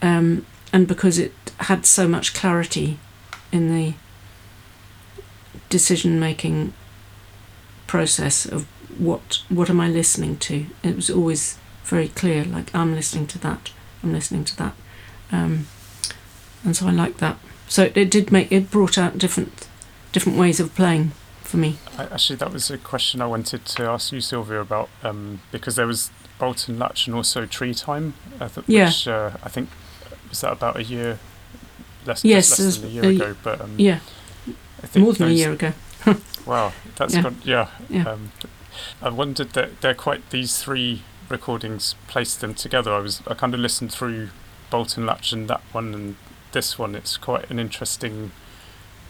um, 0.02 0.44
and 0.72 0.88
because 0.88 1.18
it 1.18 1.32
had 1.58 1.86
so 1.86 2.08
much 2.08 2.34
clarity 2.34 2.98
in 3.52 3.68
the 3.74 3.94
decision 5.68 6.18
making 6.18 6.72
process 7.86 8.46
of 8.46 8.66
what 8.98 9.42
what 9.48 9.70
am 9.70 9.80
I 9.80 9.88
listening 9.88 10.36
to. 10.38 10.66
It 10.82 10.96
was 10.96 11.10
always 11.10 11.58
very 11.84 12.08
clear. 12.08 12.44
Like 12.44 12.74
I'm 12.74 12.94
listening 12.94 13.26
to 13.28 13.38
that. 13.40 13.72
I'm 14.02 14.12
listening 14.12 14.44
to 14.44 14.56
that. 14.56 14.74
Um, 15.30 15.66
and 16.64 16.76
so 16.76 16.86
I 16.86 16.90
like 16.90 17.18
that. 17.18 17.38
So 17.68 17.84
it, 17.84 17.96
it 17.96 18.10
did 18.10 18.32
make 18.32 18.50
it 18.50 18.70
brought 18.70 18.98
out 18.98 19.18
different 19.18 19.68
different 20.12 20.38
ways 20.38 20.60
of 20.60 20.74
playing 20.74 21.12
for 21.54 21.60
me. 21.60 21.76
Actually, 21.98 22.36
that 22.36 22.52
was 22.52 22.70
a 22.70 22.78
question 22.78 23.20
I 23.22 23.26
wanted 23.26 23.64
to 23.64 23.84
ask 23.84 24.12
you, 24.12 24.20
Sylvia, 24.20 24.60
about 24.60 24.88
um, 25.02 25.40
because 25.52 25.76
there 25.76 25.86
was 25.86 26.10
Bolton 26.38 26.78
Latch 26.78 27.06
and 27.06 27.14
also 27.14 27.46
Tree 27.46 27.74
Time. 27.74 28.14
Uh, 28.40 28.48
th- 28.48 28.66
Yeah. 28.68 28.86
Which 28.86 29.06
uh, 29.08 29.30
I 29.42 29.48
think 29.48 29.68
was 30.28 30.40
that 30.40 30.52
about 30.52 30.76
a 30.76 30.82
year 30.84 31.18
less, 32.06 32.24
Yes, 32.24 32.58
less 32.58 32.76
than 32.78 32.90
a 32.90 32.92
year 32.92 33.04
a- 33.04 33.08
ago. 33.08 33.36
But 33.42 33.60
um, 33.60 33.74
Yeah, 33.78 34.00
I 34.82 34.86
think 34.86 35.04
more 35.04 35.12
than 35.14 35.28
a 35.28 35.32
year 35.32 35.52
ago. 35.52 35.72
Wow, 36.46 36.72
that's 36.96 37.14
Yeah. 37.14 37.22
gone. 37.22 37.38
Yeah. 37.44 37.68
Yeah. 37.88 38.06
Um, 38.10 38.32
I 39.00 39.08
wondered 39.08 39.50
that 39.54 39.80
they're 39.80 39.94
quite 39.94 40.28
these 40.30 40.62
three 40.62 41.02
recordings 41.30 41.94
placed 42.06 42.40
them 42.42 42.52
together. 42.54 42.92
I 42.92 42.98
was 42.98 43.22
I 43.26 43.32
kind 43.34 43.54
of 43.54 43.60
listened 43.60 43.92
through 43.92 44.28
Bolton 44.70 45.06
Latch 45.06 45.32
and 45.32 45.48
that 45.48 45.62
one 45.72 45.94
and 45.94 46.16
this 46.52 46.78
one. 46.78 46.94
It's 46.94 47.16
quite 47.16 47.48
an 47.50 47.58
interesting, 47.58 48.32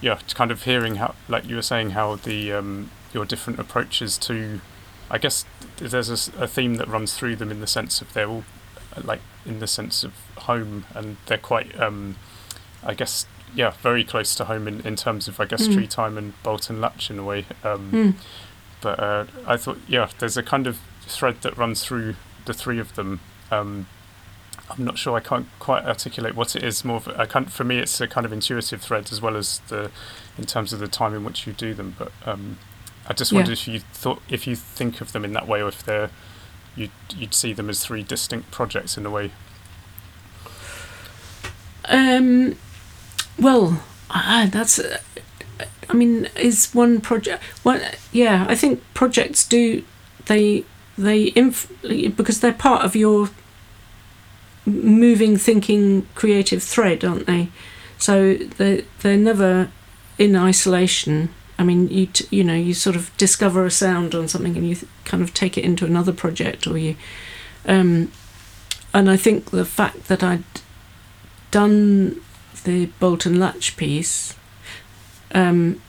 yeah, 0.04 0.18
it's 0.20 0.34
kind 0.34 0.50
of 0.50 0.62
hearing 0.64 0.96
how, 0.96 1.14
like 1.28 1.46
you 1.48 1.56
were 1.56 1.62
saying, 1.62 1.90
how 1.90 2.16
the 2.16 2.52
um, 2.52 2.90
your 3.14 3.24
different 3.24 3.58
approaches 3.58 4.18
to, 4.18 4.60
I 5.10 5.18
guess 5.18 5.44
th- 5.78 5.90
there's 5.90 6.10
a, 6.38 6.46
theme 6.46 6.74
that 6.74 6.88
runs 6.88 7.14
through 7.16 7.36
them 7.36 7.50
in 7.50 7.60
the 7.60 7.66
sense 7.66 8.02
of 8.02 8.12
they're 8.12 8.28
all, 8.28 8.44
like 9.02 9.20
in 9.46 9.60
the 9.60 9.66
sense 9.66 10.04
of 10.04 10.12
home 10.48 10.84
and 10.94 11.16
they're 11.26 11.38
quite, 11.52 11.70
um, 11.80 12.16
I 12.82 12.94
guess. 12.94 13.26
Yeah, 13.56 13.70
very 13.82 14.02
close 14.02 14.34
to 14.34 14.44
home 14.46 14.66
in, 14.66 14.80
in 14.80 14.96
terms 14.96 15.28
of 15.28 15.38
I 15.38 15.44
guess 15.44 15.68
Mm. 15.68 15.74
Tree 15.74 15.86
Time 15.86 16.18
and 16.18 16.32
Bolton 16.42 16.80
Latch 16.80 17.08
in 17.08 17.20
a 17.20 17.24
way. 17.24 17.46
Um, 17.62 17.90
Mm. 17.92 18.14
but 18.80 18.98
uh, 18.98 19.24
I 19.46 19.56
thought, 19.56 19.78
yeah, 19.86 20.08
there's 20.18 20.36
a 20.36 20.42
kind 20.42 20.66
of 20.66 20.80
thread 21.06 21.36
that 21.42 21.56
runs 21.56 21.84
through 21.84 22.16
the 22.46 22.52
three 22.52 22.80
of 22.80 22.96
them. 22.96 23.20
Um, 23.52 23.86
I'm 24.70 24.84
not 24.84 24.96
sure. 24.98 25.14
I 25.16 25.20
can't 25.20 25.46
quite 25.58 25.84
articulate 25.84 26.34
what 26.34 26.56
it 26.56 26.62
is. 26.62 26.84
More 26.84 27.00
a, 27.06 27.20
I 27.20 27.26
can't, 27.26 27.50
for 27.52 27.64
me, 27.64 27.78
it's 27.78 28.00
a 28.00 28.08
kind 28.08 28.24
of 28.24 28.32
intuitive 28.32 28.80
thread 28.80 29.12
as 29.12 29.20
well 29.20 29.36
as 29.36 29.58
the 29.68 29.90
in 30.38 30.46
terms 30.46 30.72
of 30.72 30.80
the 30.80 30.88
time 30.88 31.14
in 31.14 31.22
which 31.24 31.46
you 31.46 31.52
do 31.52 31.74
them. 31.74 31.94
But 31.98 32.12
um, 32.24 32.58
I 33.06 33.12
just 33.12 33.30
Yeah. 33.30 33.38
wondered 33.40 33.52
if 33.52 33.68
you 33.68 33.80
thought 33.80 34.22
if 34.28 34.46
you 34.46 34.56
think 34.56 35.00
of 35.00 35.12
them 35.12 35.24
in 35.24 35.32
that 35.34 35.46
way, 35.46 35.60
or 35.62 35.68
if 35.68 35.82
they're 35.84 36.10
you 36.76 36.88
you'd 37.16 37.34
see 37.34 37.52
them 37.52 37.68
as 37.70 37.84
three 37.84 38.02
distinct 38.02 38.50
projects 38.50 38.96
in 38.96 39.04
a 39.06 39.10
way. 39.10 39.30
Um, 41.86 42.56
well, 43.38 43.82
that's. 44.10 44.78
Uh, 44.78 44.98
I 45.88 45.92
mean, 45.92 46.28
is 46.36 46.72
one 46.72 47.00
project? 47.00 47.42
One, 47.62 47.80
yeah, 48.12 48.46
I 48.48 48.54
think 48.54 48.82
projects 48.94 49.46
do. 49.46 49.84
They 50.26 50.64
they 50.96 51.24
inf- 51.36 51.70
because 52.16 52.40
they're 52.40 52.52
part 52.52 52.84
of 52.84 52.96
your 52.96 53.28
moving, 54.66 55.36
thinking, 55.36 56.06
creative 56.14 56.62
thread, 56.62 57.04
aren't 57.04 57.26
they? 57.26 57.48
So 57.98 58.34
they 58.34 58.84
they're 59.00 59.16
never 59.16 59.70
in 60.18 60.36
isolation. 60.36 61.30
I 61.58 61.64
mean, 61.64 61.88
you 61.88 62.06
t- 62.06 62.26
you 62.30 62.44
know 62.44 62.54
you 62.54 62.74
sort 62.74 62.96
of 62.96 63.16
discover 63.16 63.64
a 63.64 63.70
sound 63.70 64.14
on 64.14 64.28
something 64.28 64.56
and 64.56 64.68
you 64.68 64.74
th- 64.74 64.90
kind 65.04 65.22
of 65.22 65.32
take 65.34 65.56
it 65.56 65.64
into 65.64 65.84
another 65.84 66.12
project, 66.12 66.66
or 66.66 66.78
you. 66.78 66.96
Um, 67.66 68.10
and 68.92 69.10
I 69.10 69.16
think 69.16 69.50
the 69.50 69.64
fact 69.64 70.08
that 70.08 70.22
I'd 70.22 70.44
done 71.50 72.20
the 72.64 72.86
Bolton 72.98 73.38
Latch 73.38 73.76
piece 73.76 74.34
um, 75.32 75.80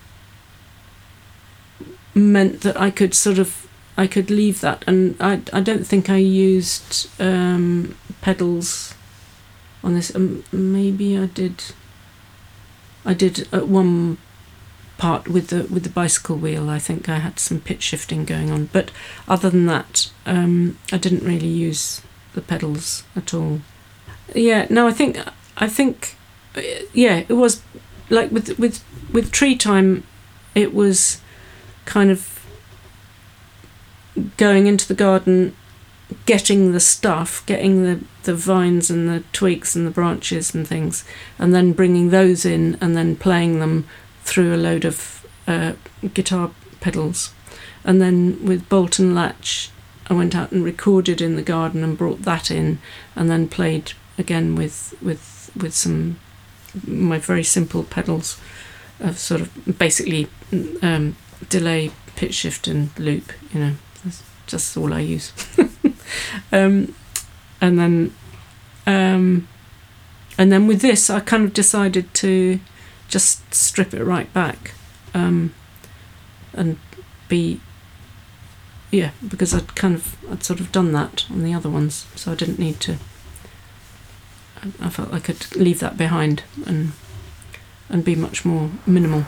meant 2.13 2.61
that 2.61 2.79
I 2.79 2.89
could 2.91 3.13
sort 3.13 3.37
of 3.37 3.64
I 3.97 4.07
could 4.07 4.29
leave 4.29 4.61
that, 4.61 4.83
and 4.87 5.15
I 5.19 5.41
I 5.53 5.61
don't 5.61 5.85
think 5.87 6.09
I 6.09 6.17
used 6.17 7.09
um, 7.19 7.95
pedals 8.21 8.93
on 9.83 9.93
this. 9.93 10.13
Um, 10.15 10.43
maybe 10.51 11.17
I 11.17 11.27
did. 11.27 11.63
I 13.05 13.13
did 13.13 13.47
at 13.53 13.67
one 13.67 14.17
part 14.97 15.27
with 15.27 15.47
the 15.47 15.63
with 15.73 15.83
the 15.83 15.89
bicycle 15.89 16.37
wheel. 16.37 16.69
I 16.69 16.79
think 16.79 17.07
I 17.07 17.19
had 17.19 17.39
some 17.39 17.59
pitch 17.59 17.83
shifting 17.83 18.25
going 18.25 18.51
on, 18.51 18.69
but 18.73 18.91
other 19.27 19.49
than 19.49 19.65
that, 19.67 20.11
um, 20.25 20.77
I 20.91 20.97
didn't 20.97 21.23
really 21.23 21.47
use 21.47 22.01
the 22.33 22.41
pedals 22.41 23.03
at 23.15 23.33
all. 23.33 23.61
Yeah, 24.33 24.67
no, 24.69 24.87
I 24.87 24.91
think 24.91 25.19
I 25.57 25.67
think 25.67 26.15
uh, 26.55 26.61
yeah, 26.93 27.23
it 27.27 27.33
was 27.33 27.61
like 28.09 28.31
with 28.31 28.57
with 28.59 28.83
with 29.13 29.31
tree 29.31 29.55
time, 29.55 30.03
it 30.53 30.73
was 30.73 31.21
kind 31.85 32.09
of 32.11 32.34
going 34.37 34.67
into 34.67 34.87
the 34.87 34.93
garden, 34.93 35.55
getting 36.25 36.71
the 36.71 36.79
stuff, 36.79 37.45
getting 37.45 37.83
the 37.83 38.03
the 38.23 38.35
vines 38.35 38.89
and 38.89 39.07
the 39.07 39.23
twigs 39.33 39.75
and 39.75 39.85
the 39.85 39.91
branches 39.91 40.53
and 40.53 40.67
things, 40.67 41.03
and 41.37 41.53
then 41.53 41.73
bringing 41.73 42.09
those 42.09 42.45
in 42.45 42.77
and 42.81 42.95
then 42.95 43.15
playing 43.15 43.59
them 43.59 43.87
through 44.23 44.53
a 44.53 44.57
load 44.57 44.85
of 44.85 45.25
uh, 45.47 45.73
guitar 46.13 46.51
pedals, 46.81 47.33
and 47.83 48.01
then 48.01 48.43
with 48.43 48.67
Bolton 48.69 49.13
Latch, 49.13 49.69
I 50.07 50.13
went 50.13 50.35
out 50.35 50.51
and 50.51 50.63
recorded 50.63 51.21
in 51.21 51.35
the 51.35 51.41
garden 51.41 51.83
and 51.83 51.97
brought 51.97 52.23
that 52.23 52.51
in, 52.51 52.79
and 53.15 53.29
then 53.29 53.47
played 53.47 53.93
again 54.17 54.55
with 54.55 54.95
with 55.01 55.51
with 55.55 55.73
some 55.73 56.19
my 56.85 57.17
very 57.19 57.43
simple 57.43 57.83
pedals 57.83 58.39
of 58.99 59.17
sort 59.17 59.41
of 59.41 59.77
basically 59.77 60.27
um, 60.81 61.15
delay, 61.49 61.91
pitch 62.15 62.33
shift, 62.33 62.67
and 62.67 62.97
loop. 62.99 63.31
You 63.53 63.59
know, 63.59 63.75
just 64.47 64.75
all 64.77 64.93
I 64.93 64.99
use. 64.99 65.31
um, 66.51 66.93
and 67.61 67.79
then, 67.79 68.15
um, 68.85 69.47
and 70.37 70.51
then 70.51 70.67
with 70.67 70.81
this, 70.81 71.09
I 71.09 71.19
kind 71.19 71.43
of 71.43 71.53
decided 71.53 72.13
to 72.15 72.59
just 73.07 73.53
strip 73.53 73.93
it 73.93 74.03
right 74.03 74.31
back, 74.33 74.73
um, 75.13 75.53
and 76.53 76.77
be. 77.27 77.59
Yeah, 78.91 79.11
because 79.27 79.53
I'd 79.53 79.75
kind 79.75 79.95
of 79.95 80.15
I'd 80.31 80.43
sort 80.43 80.59
of 80.59 80.71
done 80.71 80.91
that 80.93 81.25
on 81.29 81.43
the 81.43 81.53
other 81.53 81.69
ones, 81.69 82.05
so 82.15 82.31
I 82.31 82.35
didn't 82.35 82.59
need 82.59 82.79
to. 82.81 82.93
I- 84.61 84.85
I 84.87 84.89
felt 84.89 85.13
I 85.13 85.19
could 85.19 85.55
leave 85.55 85.79
that 85.79 85.97
behind 85.97 86.43
and 86.65 86.93
and 87.89 88.03
be 88.03 88.15
much 88.15 88.45
more 88.45 88.71
minimal. 88.85 89.25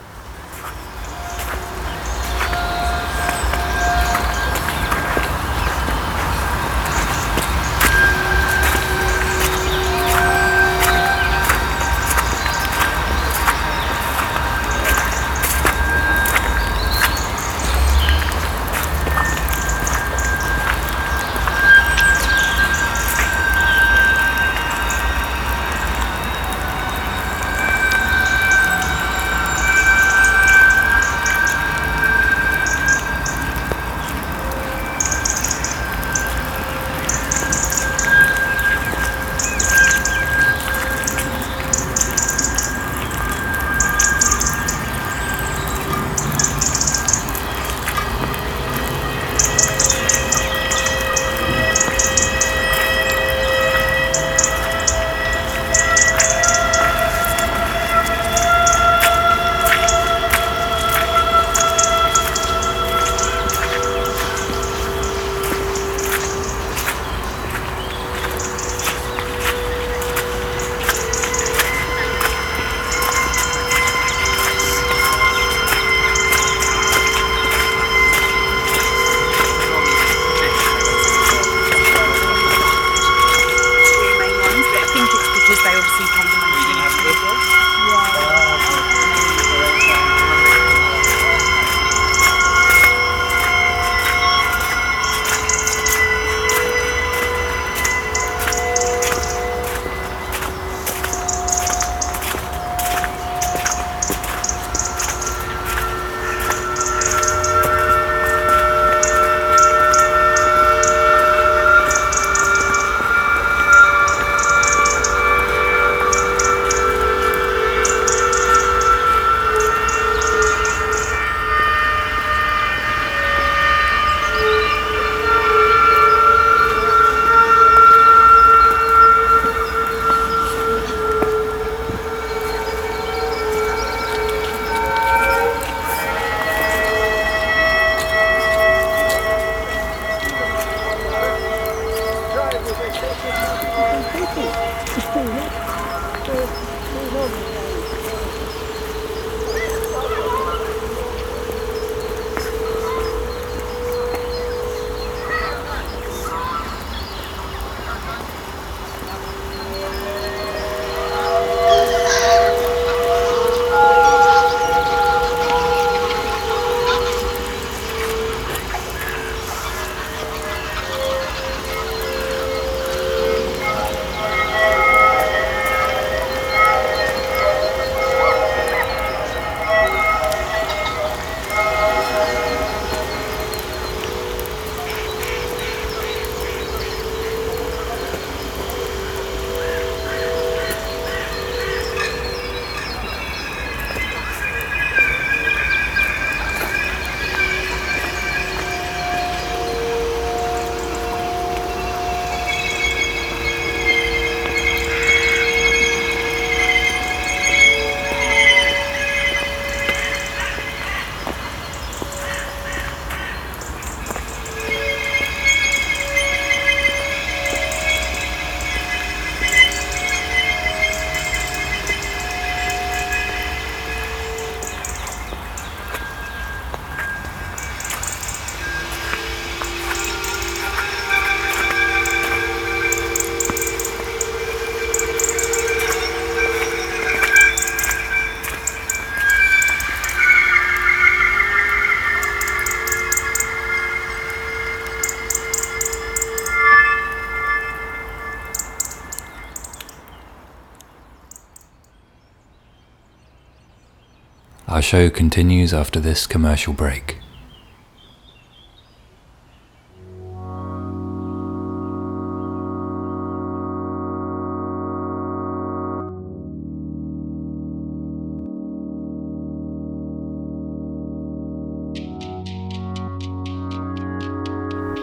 Show 254.88 255.10
continues 255.10 255.73
after 255.73 256.00
this 256.00 256.26
commercial 256.26 256.71
break. 256.71 257.17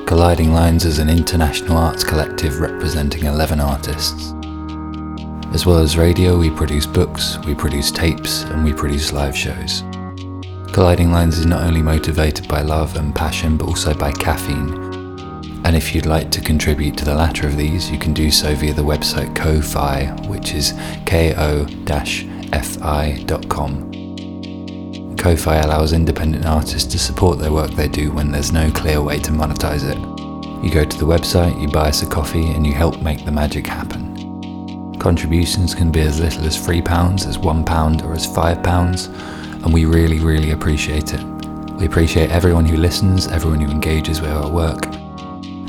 Colliding 0.07 0.55
Lines 0.55 0.87
is 0.87 0.99
an 0.99 1.11
international 1.11 1.77
arts 1.77 2.03
collective 2.03 2.59
representing 2.59 3.25
11 3.25 3.61
artists. 3.61 4.34
As 5.55 5.65
well 5.65 5.79
as 5.79 5.97
radio, 5.97 6.37
we 6.37 6.51
produce 6.51 6.85
books, 6.85 7.39
we 7.47 7.55
produce 7.55 7.93
tapes, 7.93 8.43
and 8.43 8.65
we 8.65 8.73
produce 8.73 9.13
live 9.13 9.37
shows. 9.37 9.85
Colliding 10.73 11.13
Lines 11.13 11.39
is 11.39 11.47
not 11.47 11.63
only 11.63 11.81
motivated 11.81 12.49
by 12.49 12.61
love 12.63 12.97
and 12.97 13.15
passion, 13.15 13.57
but 13.57 13.69
also 13.69 13.95
by 13.95 14.11
caffeine. 14.11 14.75
And 15.65 15.77
if 15.77 15.95
you'd 15.95 16.07
like 16.07 16.33
to 16.33 16.41
contribute 16.41 16.97
to 16.99 17.05
the 17.05 17.15
latter 17.15 17.47
of 17.47 17.57
these, 17.57 17.89
you 17.89 18.01
can 18.01 18.13
do 18.13 18.33
so 18.33 18.53
via 18.57 18.75
the 18.75 18.83
website 18.83 19.37
Ko-Fi, 19.37 20.07
which 20.27 20.55
is 20.55 20.73
ko-fi.com. 21.07 21.67
Ko-Fi 25.17 25.57
allows 25.59 25.93
independent 25.93 26.47
artists 26.47 26.91
to 26.93 26.99
support 26.99 27.39
their 27.39 27.53
work 27.53 27.71
they 27.71 27.87
do 27.87 28.11
when 28.11 28.33
there's 28.33 28.51
no 28.51 28.73
clear 28.73 29.01
way 29.01 29.21
to 29.21 29.31
monetize 29.31 29.89
it. 29.89 29.99
You 30.65 30.73
go 30.75 30.85
to 30.85 30.99
the 30.99 31.07
website, 31.07 31.63
you 31.63 31.69
buy 31.69 31.91
us 31.91 32.03
a 32.03 32.07
coffee, 32.07 32.49
and 32.49 32.67
you 32.67 32.73
help 32.73 33.01
make 33.03 33.25
the 33.25 33.31
magic 33.31 33.69
happen. 33.69 34.04
Contributions 35.05 35.75
can 35.75 35.93
be 35.93 36.01
as 36.01 36.19
little 36.19 36.47
as 36.47 36.57
£3, 36.57 37.27
as 37.27 37.37
£1, 37.37 38.05
or 38.07 38.15
as 38.15 38.27
£5, 38.27 39.63
and 39.63 39.75
we 39.75 39.85
really, 39.85 40.19
really 40.19 40.53
appreciate 40.53 41.13
it. 41.13 41.23
We 41.75 41.85
appreciate 41.85 42.31
everyone 42.31 42.65
who 42.65 42.79
listens, 42.79 43.27
everyone 43.27 43.61
who 43.61 43.71
engages 43.71 44.23
with 44.23 44.31
our 44.31 44.51
work. 44.51 44.87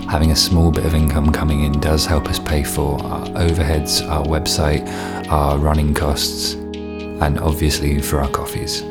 Having 0.08 0.32
a 0.32 0.38
small 0.38 0.72
bit 0.72 0.86
of 0.86 0.96
income 0.96 1.34
coming 1.34 1.66
in 1.66 1.74
does 1.82 2.06
help 2.06 2.30
us 2.30 2.40
pay 2.40 2.64
for 2.64 2.98
our 3.04 3.26
overheads, 3.32 4.08
our 4.10 4.24
website, 4.24 4.88
our 5.30 5.58
running 5.58 5.94
costs, 5.94 6.54
and 6.54 7.38
obviously 7.38 8.02
for 8.02 8.22
our 8.22 8.30
coffees. 8.30 8.84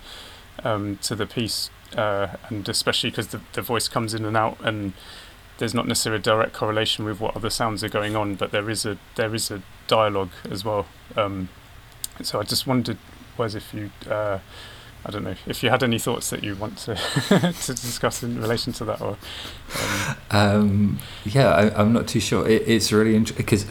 um, 0.63 0.97
to 1.03 1.15
the 1.15 1.25
piece, 1.25 1.69
uh, 1.95 2.35
and 2.49 2.67
especially 2.67 3.09
because 3.09 3.27
the 3.27 3.41
the 3.53 3.61
voice 3.61 3.87
comes 3.87 4.13
in 4.13 4.25
and 4.25 4.37
out, 4.37 4.57
and 4.63 4.93
there's 5.57 5.73
not 5.73 5.87
necessarily 5.87 6.19
a 6.19 6.23
direct 6.23 6.53
correlation 6.53 7.05
with 7.05 7.19
what 7.19 7.35
other 7.35 7.49
sounds 7.49 7.83
are 7.83 7.89
going 7.89 8.15
on, 8.15 8.35
but 8.35 8.51
there 8.51 8.69
is 8.69 8.85
a 8.85 8.97
there 9.15 9.33
is 9.35 9.51
a 9.51 9.61
dialogue 9.87 10.31
as 10.49 10.65
well. 10.65 10.87
Um, 11.15 11.49
so 12.21 12.39
I 12.39 12.43
just 12.43 12.67
wondered, 12.67 12.97
was 13.37 13.55
if 13.55 13.73
you. 13.73 13.91
Uh, 14.09 14.39
I 15.03 15.09
don't 15.09 15.23
know 15.23 15.35
if 15.47 15.63
you 15.63 15.71
had 15.71 15.81
any 15.81 15.97
thoughts 15.97 16.29
that 16.29 16.43
you 16.43 16.55
want 16.55 16.77
to 16.79 16.93
to 17.63 17.73
discuss 17.73 18.21
in 18.21 18.39
relation 18.39 18.71
to 18.73 18.85
that, 18.85 19.01
or 19.01 19.17
um, 20.29 20.59
um, 20.59 20.99
yeah, 21.25 21.49
I, 21.49 21.81
am 21.81 21.91
not 21.91 22.07
too 22.07 22.19
sure. 22.19 22.47
It, 22.47 22.67
it's 22.67 22.91
really 22.91 23.15
interesting 23.15 23.43
because 23.43 23.65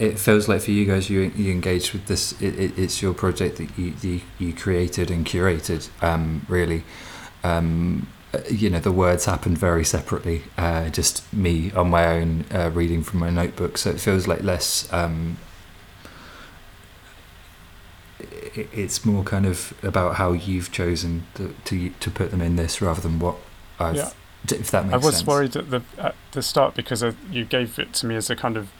it, 0.00 0.18
feels 0.18 0.48
like 0.48 0.62
for 0.62 0.70
you 0.70 0.86
guys, 0.86 1.10
you 1.10 1.32
you 1.36 1.52
engaged 1.52 1.92
with 1.92 2.06
this. 2.06 2.32
It, 2.40 2.58
it, 2.58 2.78
it's 2.78 3.02
your 3.02 3.14
project 3.14 3.58
that 3.58 3.78
you 3.78 3.94
you, 4.00 4.20
you 4.38 4.52
created 4.54 5.10
and 5.10 5.26
curated. 5.26 5.88
Um, 6.02 6.46
really, 6.48 6.84
um, 7.44 8.08
you 8.50 8.70
know, 8.70 8.80
the 8.80 8.92
words 8.92 9.26
happened 9.26 9.58
very 9.58 9.84
separately. 9.84 10.42
Uh, 10.56 10.88
just 10.88 11.30
me 11.32 11.70
on 11.72 11.90
my 11.90 12.06
own 12.06 12.46
uh, 12.52 12.70
reading 12.72 13.02
from 13.02 13.20
my 13.20 13.30
notebook, 13.30 13.76
so 13.76 13.90
it 13.90 14.00
feels 14.00 14.26
like 14.26 14.42
less. 14.42 14.90
Um, 14.92 15.36
it, 18.18 18.68
it's 18.72 19.04
more 19.04 19.22
kind 19.22 19.46
of 19.46 19.74
about 19.82 20.16
how 20.16 20.32
you've 20.32 20.72
chosen 20.72 21.26
to, 21.34 21.54
to 21.66 21.90
to 21.90 22.10
put 22.10 22.30
them 22.30 22.40
in 22.40 22.56
this 22.56 22.80
rather 22.80 23.00
than 23.00 23.18
what 23.18 23.36
I've. 23.78 23.96
Yeah. 23.96 24.10
If 24.48 24.70
that 24.70 24.86
makes 24.86 24.94
I 24.94 24.96
was 24.96 25.16
sense. 25.16 25.26
worried 25.26 25.56
at 25.56 25.70
the 25.70 25.82
at 25.98 26.14
the 26.32 26.40
start 26.40 26.74
because 26.74 27.02
uh, 27.02 27.12
you 27.30 27.44
gave 27.44 27.78
it 27.78 27.92
to 27.94 28.06
me 28.06 28.16
as 28.16 28.30
a 28.30 28.36
kind 28.36 28.56
of 28.56 28.70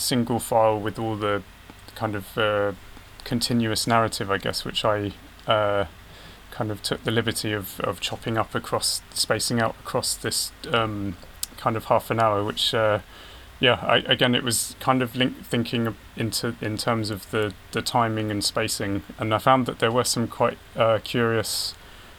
single 0.00 0.38
file 0.38 0.78
with 0.78 0.98
all 0.98 1.16
the 1.16 1.42
kind 1.94 2.14
of 2.14 2.38
uh, 2.38 2.72
continuous 3.24 3.86
narrative, 3.86 4.30
I 4.30 4.38
guess, 4.38 4.64
which 4.64 4.84
I 4.84 5.12
uh, 5.46 5.86
kind 6.50 6.70
of 6.70 6.82
took 6.82 7.04
the 7.04 7.10
liberty 7.10 7.52
of, 7.52 7.80
of 7.80 8.00
chopping 8.00 8.36
up 8.36 8.54
across, 8.54 9.02
spacing 9.14 9.60
out 9.60 9.76
across 9.80 10.14
this 10.14 10.52
um, 10.72 11.16
kind 11.56 11.76
of 11.76 11.86
half 11.86 12.10
an 12.10 12.20
hour, 12.20 12.42
which, 12.42 12.74
uh, 12.74 13.00
yeah, 13.60 13.78
I, 13.82 13.98
again, 13.98 14.34
it 14.34 14.42
was 14.42 14.74
kind 14.80 15.02
of 15.02 15.14
link 15.14 15.44
thinking 15.44 15.94
into 16.16 16.56
in 16.60 16.76
terms 16.76 17.10
of 17.10 17.30
the, 17.30 17.52
the 17.72 17.82
timing 17.82 18.30
and 18.30 18.42
spacing, 18.42 19.02
and 19.18 19.34
I 19.34 19.38
found 19.38 19.66
that 19.66 19.78
there 19.78 19.92
were 19.92 20.04
some 20.04 20.26
quite 20.26 20.58
uh, 20.76 20.98
curious 21.04 21.74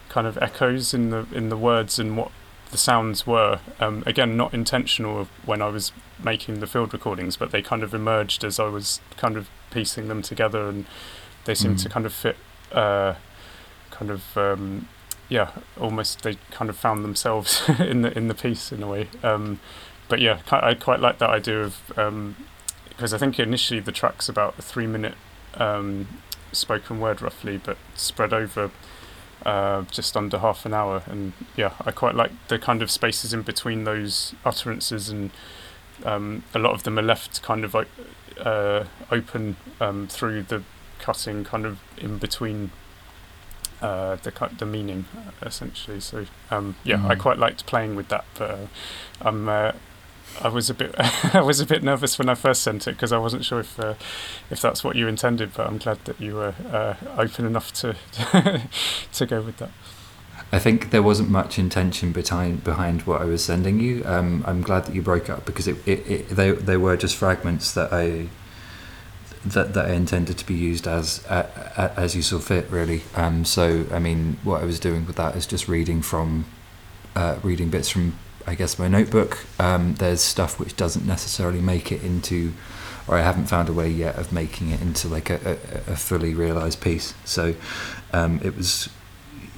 kind 0.09 0.27
of 0.27 0.37
echoes 0.39 0.93
in 0.93 1.09
the 1.09 1.25
in 1.33 1.49
the 1.49 1.57
words 1.57 1.97
and 1.97 2.17
what 2.17 2.31
the 2.69 2.77
sounds 2.77 3.25
were. 3.25 3.59
Um, 3.79 4.03
again, 4.05 4.37
not 4.37 4.53
intentional 4.53 5.27
when 5.45 5.61
I 5.61 5.69
was 5.69 5.91
making 6.23 6.59
the 6.59 6.67
field 6.67 6.93
recordings, 6.93 7.37
but 7.37 7.51
they 7.51 7.61
kind 7.61 7.83
of 7.83 7.93
emerged 7.93 8.43
as 8.43 8.59
I 8.59 8.67
was 8.67 9.01
kind 9.17 9.37
of 9.37 9.49
piecing 9.71 10.07
them 10.07 10.21
together, 10.21 10.67
and 10.67 10.85
they 11.45 11.55
seemed 11.55 11.77
mm. 11.77 11.83
to 11.83 11.89
kind 11.89 12.05
of 12.05 12.13
fit. 12.13 12.37
Uh, 12.71 13.15
kind 13.89 14.09
of 14.11 14.37
um, 14.37 14.87
yeah, 15.29 15.51
almost 15.79 16.23
they 16.23 16.37
kind 16.51 16.69
of 16.69 16.75
found 16.75 17.05
themselves 17.05 17.63
in 17.79 18.01
the 18.01 18.17
in 18.17 18.27
the 18.27 18.33
piece 18.33 18.71
in 18.71 18.83
a 18.83 18.87
way. 18.87 19.07
Um, 19.23 19.59
but 20.09 20.19
yeah, 20.19 20.39
I 20.51 20.73
quite 20.73 20.99
like 20.99 21.19
that 21.19 21.29
idea 21.29 21.61
of 21.61 21.81
because 21.87 21.97
um, 22.07 22.35
I 22.99 23.17
think 23.17 23.39
initially 23.39 23.79
the 23.79 23.93
track's 23.93 24.27
about 24.27 24.59
a 24.59 24.61
three 24.61 24.87
minute 24.87 25.15
um, 25.53 26.07
spoken 26.51 26.99
word 26.99 27.21
roughly, 27.21 27.57
but 27.57 27.77
spread 27.95 28.33
over 28.33 28.71
uh, 29.45 29.83
just 29.83 30.17
under 30.17 30.39
half 30.39 30.65
an 30.65 30.73
hour. 30.73 31.03
And 31.05 31.31
yeah, 31.55 31.73
I 31.85 31.91
quite 31.91 32.15
like 32.15 32.31
the 32.49 32.59
kind 32.59 32.81
of 32.81 32.91
spaces 32.91 33.33
in 33.33 33.41
between 33.41 33.85
those 33.85 34.35
utterances, 34.43 35.09
and 35.09 35.31
um, 36.05 36.43
a 36.53 36.59
lot 36.59 36.73
of 36.73 36.83
them 36.83 36.97
are 36.99 37.03
left 37.03 37.41
kind 37.41 37.63
of 37.63 37.75
uh, 37.75 38.85
open 39.09 39.57
um, 39.79 40.07
through 40.07 40.43
the 40.43 40.63
cutting, 40.99 41.43
kind 41.43 41.65
of 41.65 41.79
in 41.97 42.17
between. 42.17 42.71
Uh, 43.81 44.15
the 44.17 44.31
the 44.59 44.65
meaning 44.65 45.05
essentially. 45.41 45.99
So 45.99 46.27
um, 46.51 46.75
yeah, 46.83 46.97
mm. 46.97 47.09
I 47.09 47.15
quite 47.15 47.39
liked 47.39 47.65
playing 47.65 47.95
with 47.95 48.09
that, 48.09 48.25
but 48.37 48.51
uh, 48.51 48.67
I'm 49.21 49.49
uh, 49.49 49.71
I 50.39 50.47
was 50.47 50.69
a 50.69 50.73
bit 50.73 50.93
I 51.33 51.41
was 51.41 51.59
a 51.59 51.65
bit 51.65 51.83
nervous 51.83 52.17
when 52.17 52.29
I 52.29 52.35
first 52.35 52.61
sent 52.61 52.87
it 52.87 52.91
because 52.91 53.11
I 53.11 53.17
wasn't 53.17 53.43
sure 53.43 53.59
if 53.59 53.79
uh, 53.79 53.95
if 54.49 54.61
that's 54.61 54.83
what 54.83 54.95
you 54.95 55.07
intended. 55.07 55.53
But 55.53 55.67
I'm 55.67 55.77
glad 55.77 56.05
that 56.05 56.19
you 56.21 56.35
were 56.35 56.53
uh, 56.71 56.93
open 57.17 57.45
enough 57.45 57.73
to 57.73 57.95
to 59.13 59.25
go 59.25 59.41
with 59.41 59.57
that. 59.57 59.71
I 60.51 60.59
think 60.59 60.89
there 60.89 61.01
wasn't 61.01 61.29
much 61.29 61.57
intention 61.57 62.11
behind 62.11 62.63
behind 62.63 63.03
what 63.03 63.21
I 63.21 63.25
was 63.25 63.43
sending 63.43 63.79
you. 63.79 64.03
Um, 64.05 64.43
I'm 64.45 64.61
glad 64.61 64.85
that 64.85 64.93
you 64.93 65.01
broke 65.01 65.29
up 65.29 65.45
because 65.45 65.67
it, 65.67 65.77
it, 65.87 65.99
it 66.11 66.29
they 66.29 66.51
they 66.51 66.77
were 66.77 66.97
just 66.97 67.15
fragments 67.15 67.73
that 67.73 67.93
I 67.93 68.27
that 69.45 69.73
that 69.73 69.85
I 69.85 69.93
intended 69.93 70.37
to 70.37 70.45
be 70.45 70.53
used 70.53 70.87
as 70.87 71.25
uh, 71.27 71.93
as 71.95 72.15
you 72.15 72.21
saw 72.21 72.39
fit, 72.39 72.69
really. 72.69 73.03
Um, 73.15 73.45
so 73.45 73.85
I 73.91 73.99
mean, 73.99 74.37
what 74.43 74.61
I 74.61 74.65
was 74.65 74.79
doing 74.79 75.05
with 75.05 75.15
that 75.15 75.35
is 75.37 75.47
just 75.47 75.69
reading 75.69 76.01
from 76.01 76.45
uh, 77.15 77.39
reading 77.43 77.69
bits 77.69 77.89
from 77.89 78.19
I 78.45 78.55
guess 78.55 78.77
my 78.77 78.89
notebook. 78.89 79.45
Um, 79.57 79.95
there's 79.95 80.21
stuff 80.21 80.59
which 80.59 80.75
doesn't 80.75 81.05
necessarily 81.07 81.61
make 81.61 81.93
it 81.93 82.03
into, 82.03 82.53
or 83.07 83.17
I 83.17 83.21
haven't 83.21 83.45
found 83.45 83.69
a 83.69 83.73
way 83.73 83.89
yet 83.89 84.15
of 84.17 84.33
making 84.33 84.71
it 84.71 84.81
into 84.81 85.07
like 85.07 85.29
a, 85.29 85.57
a, 85.87 85.93
a 85.93 85.95
fully 85.95 86.33
realized 86.33 86.81
piece. 86.81 87.13
So 87.23 87.55
um, 88.11 88.41
it 88.43 88.57
was 88.57 88.89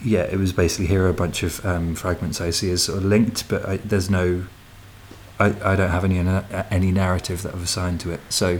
yeah, 0.04 0.24
it 0.24 0.38
was 0.38 0.54
basically 0.54 0.88
here 0.88 1.06
are 1.06 1.10
a 1.10 1.14
bunch 1.14 1.44
of 1.44 1.66
um, 1.66 1.96
fragments 1.96 2.42
I 2.42 2.50
see 2.50 2.70
as 2.72 2.84
sort 2.84 3.00
of 3.00 3.06
linked, 3.06 3.48
but 3.48 3.66
I, 3.66 3.78
there's 3.78 4.10
no, 4.10 4.46
I, 5.40 5.48
I 5.64 5.76
don't 5.76 5.92
have 5.92 6.04
any 6.04 6.20
any 6.70 6.92
narrative 6.92 7.44
that 7.44 7.56
I've 7.56 7.64
assigned 7.64 8.00
to 8.02 8.12
it. 8.12 8.20
So 8.30 8.60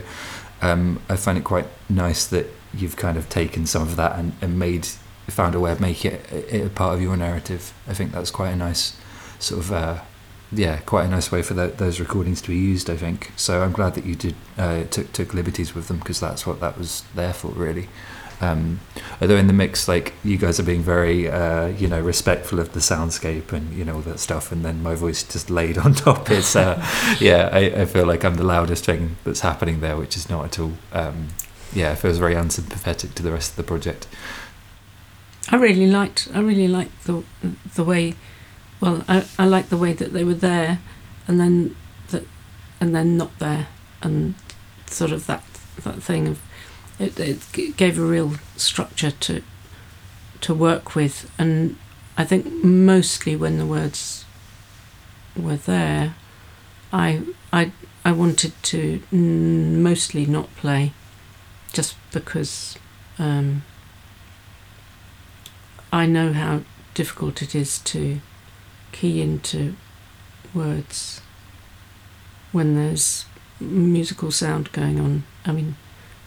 um, 0.62 1.00
I 1.08 1.16
find 1.16 1.36
it 1.36 1.44
quite 1.44 1.66
nice 1.88 2.26
that 2.26 2.46
you've 2.72 2.96
kind 2.96 3.16
of 3.16 3.28
taken 3.28 3.66
some 3.66 3.82
of 3.82 3.96
that 3.96 4.18
and, 4.18 4.32
and 4.40 4.58
made 4.58 4.88
found 5.28 5.54
a 5.54 5.60
way 5.60 5.72
of 5.72 5.80
making 5.80 6.12
it, 6.12 6.32
it 6.32 6.66
a 6.66 6.70
part 6.70 6.94
of 6.94 7.02
your 7.02 7.16
narrative. 7.16 7.72
I 7.86 7.94
think 7.94 8.12
that's 8.12 8.30
quite 8.30 8.50
a 8.50 8.56
nice 8.56 8.96
sort 9.38 9.60
of. 9.60 9.72
Uh, 9.72 10.00
yeah, 10.52 10.76
quite 10.78 11.04
a 11.06 11.08
nice 11.08 11.32
way 11.32 11.42
for 11.42 11.54
the, 11.54 11.66
those 11.66 11.98
recordings 11.98 12.40
to 12.42 12.48
be 12.48 12.56
used. 12.56 12.88
I 12.88 12.96
think 12.96 13.32
so. 13.34 13.62
I'm 13.62 13.72
glad 13.72 13.94
that 13.94 14.04
you 14.04 14.14
did 14.14 14.36
uh, 14.56 14.84
took 14.84 15.12
took 15.12 15.34
liberties 15.34 15.74
with 15.74 15.88
them 15.88 15.98
because 15.98 16.20
that's 16.20 16.46
what 16.46 16.60
that 16.60 16.78
was 16.78 17.02
there 17.14 17.32
for, 17.32 17.48
really. 17.48 17.88
Um, 18.40 18.80
although 19.20 19.36
in 19.36 19.46
the 19.46 19.52
mix, 19.52 19.88
like 19.88 20.14
you 20.24 20.36
guys 20.36 20.58
are 20.58 20.64
being 20.64 20.82
very, 20.82 21.28
uh, 21.28 21.68
you 21.68 21.88
know, 21.88 22.00
respectful 22.00 22.58
of 22.58 22.72
the 22.72 22.80
soundscape 22.80 23.52
and 23.52 23.72
you 23.74 23.84
know 23.84 23.96
all 23.96 24.00
that 24.02 24.18
stuff, 24.18 24.52
and 24.52 24.64
then 24.64 24.82
my 24.82 24.94
voice 24.94 25.22
just 25.22 25.50
laid 25.50 25.78
on 25.78 25.94
top. 26.06 26.30
It's, 26.30 26.56
uh, 26.56 26.84
yeah, 27.20 27.48
I, 27.52 27.82
I, 27.82 27.84
feel 27.84 28.06
like 28.06 28.24
I'm 28.24 28.34
the 28.34 28.44
loudest 28.44 28.84
thing 28.84 29.16
that's 29.24 29.40
happening 29.40 29.80
there, 29.80 29.96
which 29.96 30.16
is 30.16 30.28
not 30.28 30.44
at 30.44 30.58
all. 30.58 30.72
Um, 30.92 31.28
yeah, 31.72 31.92
it 31.92 31.96
feels 31.96 32.18
very 32.18 32.34
unsympathetic 32.34 33.14
to 33.14 33.22
the 33.22 33.32
rest 33.32 33.50
of 33.50 33.56
the 33.56 33.62
project. 33.62 34.06
I 35.50 35.56
really 35.56 35.86
liked. 35.86 36.28
I 36.34 36.40
really 36.40 36.68
liked 36.68 37.04
the 37.04 37.22
the 37.74 37.84
way. 37.84 38.14
Well, 38.80 39.04
I 39.08 39.24
I 39.38 39.62
the 39.62 39.76
way 39.76 39.92
that 39.92 40.12
they 40.12 40.24
were 40.24 40.34
there, 40.34 40.80
and 41.26 41.40
then 41.40 41.76
that, 42.08 42.24
and 42.80 42.94
then 42.94 43.16
not 43.16 43.38
there, 43.38 43.68
and 44.02 44.34
sort 44.86 45.12
of 45.12 45.26
that 45.26 45.44
that 45.82 46.02
thing 46.02 46.28
of 46.28 46.40
it, 46.98 47.18
it 47.18 47.76
gave 47.76 47.98
a 47.98 48.04
real 48.04 48.34
structure 48.56 49.10
to 49.10 49.42
to 50.40 50.54
work 50.54 50.94
with, 50.94 51.30
and 51.38 51.76
I 52.16 52.24
think 52.24 52.46
mostly 52.64 53.34
when 53.34 53.58
the 53.58 53.66
words 53.66 54.24
were 55.36 55.56
there, 55.56 56.14
I 56.92 57.22
I 57.52 57.72
I 58.04 58.12
wanted 58.12 58.52
to 58.64 59.02
mostly 59.10 60.26
not 60.26 60.54
play, 60.56 60.92
just 61.72 61.96
because 62.12 62.76
um, 63.18 63.64
I 65.92 66.06
know 66.06 66.32
how 66.32 66.62
difficult 66.92 67.42
it 67.42 67.54
is 67.54 67.78
to 67.80 68.20
key 68.92 69.20
into 69.20 69.74
words 70.52 71.20
when 72.52 72.76
there's 72.76 73.24
musical 73.58 74.30
sound 74.30 74.70
going 74.72 75.00
on. 75.00 75.24
I 75.44 75.52
mean, 75.52 75.76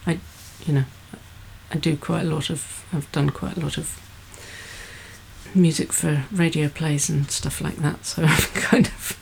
I 0.05 0.19
you 0.67 0.73
know, 0.73 0.85
I 1.71 1.77
do 1.77 1.97
quite 1.97 2.21
a 2.25 2.29
lot 2.29 2.49
of, 2.49 2.85
I've 2.93 3.11
done 3.11 3.29
quite 3.29 3.57
a 3.57 3.59
lot 3.59 3.77
of 3.77 3.99
music 5.55 5.93
for 5.93 6.25
radio 6.31 6.67
plays 6.69 7.09
and 7.09 7.29
stuff 7.31 7.61
like 7.61 7.77
that. 7.77 8.05
So 8.05 8.23
I'm 8.25 8.41
kind 8.53 8.87
of, 8.87 9.17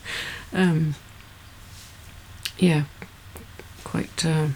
um, 0.54 0.96
yeah, 2.58 2.84
quite 3.84 4.26
uh, 4.26 4.48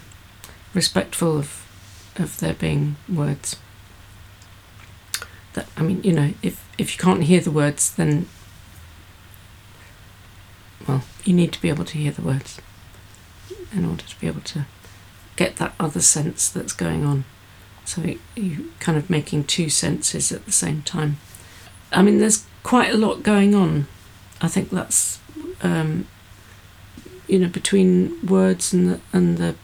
respectful 0.74 1.38
of 1.38 1.66
of 2.16 2.38
there 2.40 2.54
being 2.54 2.96
words. 3.08 3.56
That 5.54 5.68
I 5.76 5.82
mean, 5.82 6.02
you 6.02 6.12
know, 6.12 6.34
if 6.42 6.66
if 6.78 6.92
you 6.92 6.98
can't 6.98 7.24
hear 7.24 7.40
the 7.40 7.50
words, 7.50 7.94
then 7.94 8.26
well, 10.86 11.02
you 11.24 11.34
need 11.34 11.52
to 11.52 11.62
be 11.62 11.68
able 11.68 11.84
to 11.84 11.98
hear 11.98 12.12
the 12.12 12.22
words 12.22 12.60
in 13.72 13.84
order 13.84 14.02
to 14.02 14.20
be 14.20 14.26
able 14.26 14.40
to 14.40 14.66
get 15.36 15.56
that 15.56 15.74
other 15.80 16.00
sense 16.00 16.48
that's 16.48 16.72
going 16.72 17.04
on. 17.04 17.24
So 17.84 18.14
you're 18.36 18.66
kind 18.78 18.96
of 18.98 19.10
making 19.10 19.44
two 19.44 19.68
senses 19.68 20.30
at 20.32 20.44
the 20.44 20.52
same 20.52 20.82
time. 20.82 21.18
I 21.92 22.02
mean, 22.02 22.18
there's 22.18 22.46
quite 22.62 22.92
a 22.92 22.96
lot 22.96 23.22
going 23.22 23.54
on. 23.54 23.88
I 24.40 24.48
think 24.48 24.70
that's 24.70 25.18
um, 25.62 26.06
you 27.26 27.38
know 27.38 27.48
between 27.48 28.24
words 28.26 28.72
and 28.72 28.88
the 28.88 29.00
and 29.12 29.38
the 29.38 29.54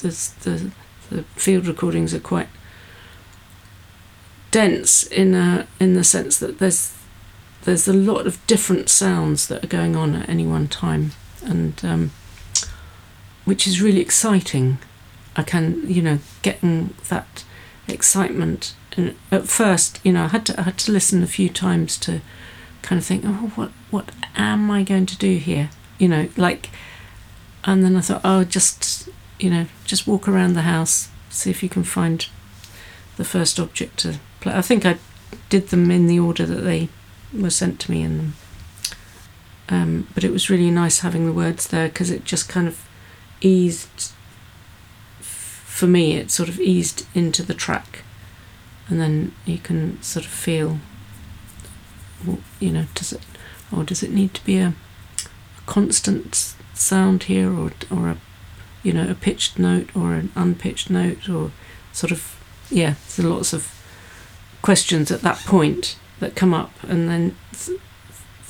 the, 0.00 0.08
the 0.42 0.70
the 1.10 1.22
field 1.34 1.66
recordings 1.66 2.14
are 2.14 2.20
quite 2.20 2.48
dense 4.50 5.02
in 5.04 5.34
a, 5.34 5.66
in 5.80 5.94
the 5.94 6.04
sense 6.04 6.38
that 6.38 6.58
there's 6.58 6.96
there's 7.62 7.88
a 7.88 7.92
lot 7.92 8.26
of 8.26 8.46
different 8.46 8.88
sounds 8.88 9.48
that 9.48 9.64
are 9.64 9.68
going 9.68 9.96
on 9.96 10.14
at 10.14 10.28
any 10.28 10.46
one 10.46 10.68
time, 10.68 11.12
and 11.42 11.82
um, 11.84 12.10
which 13.44 13.66
is 13.66 13.82
really 13.82 14.00
exciting. 14.00 14.78
I 15.36 15.42
can, 15.42 15.88
you 15.88 16.02
know, 16.02 16.18
getting 16.42 16.94
that 17.08 17.44
excitement. 17.88 18.74
And 18.96 19.16
at 19.30 19.48
first, 19.48 20.00
you 20.04 20.12
know, 20.12 20.24
I 20.24 20.28
had 20.28 20.46
to 20.46 20.60
I 20.60 20.62
had 20.62 20.78
to 20.78 20.92
listen 20.92 21.22
a 21.22 21.28
few 21.28 21.48
times 21.48 21.98
to 22.00 22.20
kind 22.82 22.98
of 22.98 23.06
think, 23.06 23.24
oh, 23.26 23.52
what 23.56 23.70
what 23.90 24.10
am 24.36 24.70
I 24.70 24.82
going 24.82 25.06
to 25.06 25.18
do 25.18 25.36
here? 25.36 25.70
You 25.98 26.08
know, 26.08 26.28
like, 26.36 26.70
and 27.64 27.84
then 27.84 27.96
I 27.96 28.00
thought, 28.00 28.22
oh, 28.24 28.44
just 28.44 29.08
you 29.38 29.50
know, 29.50 29.66
just 29.84 30.06
walk 30.06 30.28
around 30.28 30.54
the 30.54 30.62
house, 30.62 31.08
see 31.28 31.50
if 31.50 31.62
you 31.62 31.68
can 31.68 31.84
find 31.84 32.26
the 33.16 33.24
first 33.24 33.58
object 33.58 33.98
to 34.00 34.18
play. 34.40 34.54
I 34.54 34.62
think 34.62 34.86
I 34.86 34.98
did 35.48 35.68
them 35.68 35.90
in 35.90 36.06
the 36.06 36.20
order 36.20 36.46
that 36.46 36.62
they 36.62 36.88
were 37.32 37.50
sent 37.50 37.80
to 37.80 37.90
me 37.90 38.04
them. 38.04 38.34
Um, 39.68 40.08
but 40.14 40.24
it 40.24 40.30
was 40.30 40.50
really 40.50 40.70
nice 40.70 41.00
having 41.00 41.26
the 41.26 41.32
words 41.32 41.68
there 41.68 41.88
because 41.88 42.10
it 42.10 42.24
just 42.24 42.48
kind 42.48 42.68
of 42.68 42.86
eased 43.40 44.13
for 45.74 45.88
me, 45.88 46.14
it 46.14 46.30
sort 46.30 46.48
of 46.48 46.60
eased 46.60 47.04
into 47.16 47.42
the 47.42 47.52
track, 47.52 48.04
and 48.88 49.00
then 49.00 49.34
you 49.44 49.58
can 49.58 50.00
sort 50.02 50.24
of 50.24 50.30
feel, 50.30 50.78
you 52.60 52.70
know, 52.70 52.86
does 52.94 53.12
it, 53.12 53.20
or 53.72 53.82
does 53.82 54.00
it 54.00 54.12
need 54.12 54.32
to 54.34 54.44
be 54.44 54.58
a, 54.58 54.68
a 54.68 55.60
constant 55.66 56.54
sound 56.74 57.24
here, 57.24 57.52
or 57.52 57.72
or 57.90 58.10
a, 58.10 58.16
you 58.84 58.92
know, 58.92 59.10
a 59.10 59.16
pitched 59.16 59.58
note 59.58 59.90
or 59.96 60.14
an 60.14 60.30
unpitched 60.36 60.90
note, 60.90 61.28
or 61.28 61.50
sort 61.92 62.12
of, 62.12 62.40
yeah, 62.70 62.94
there's 63.16 63.28
lots 63.28 63.52
of 63.52 63.72
questions 64.62 65.10
at 65.10 65.22
that 65.22 65.38
point 65.38 65.96
that 66.20 66.36
come 66.36 66.54
up, 66.54 66.70
and 66.84 67.08
then 67.08 67.34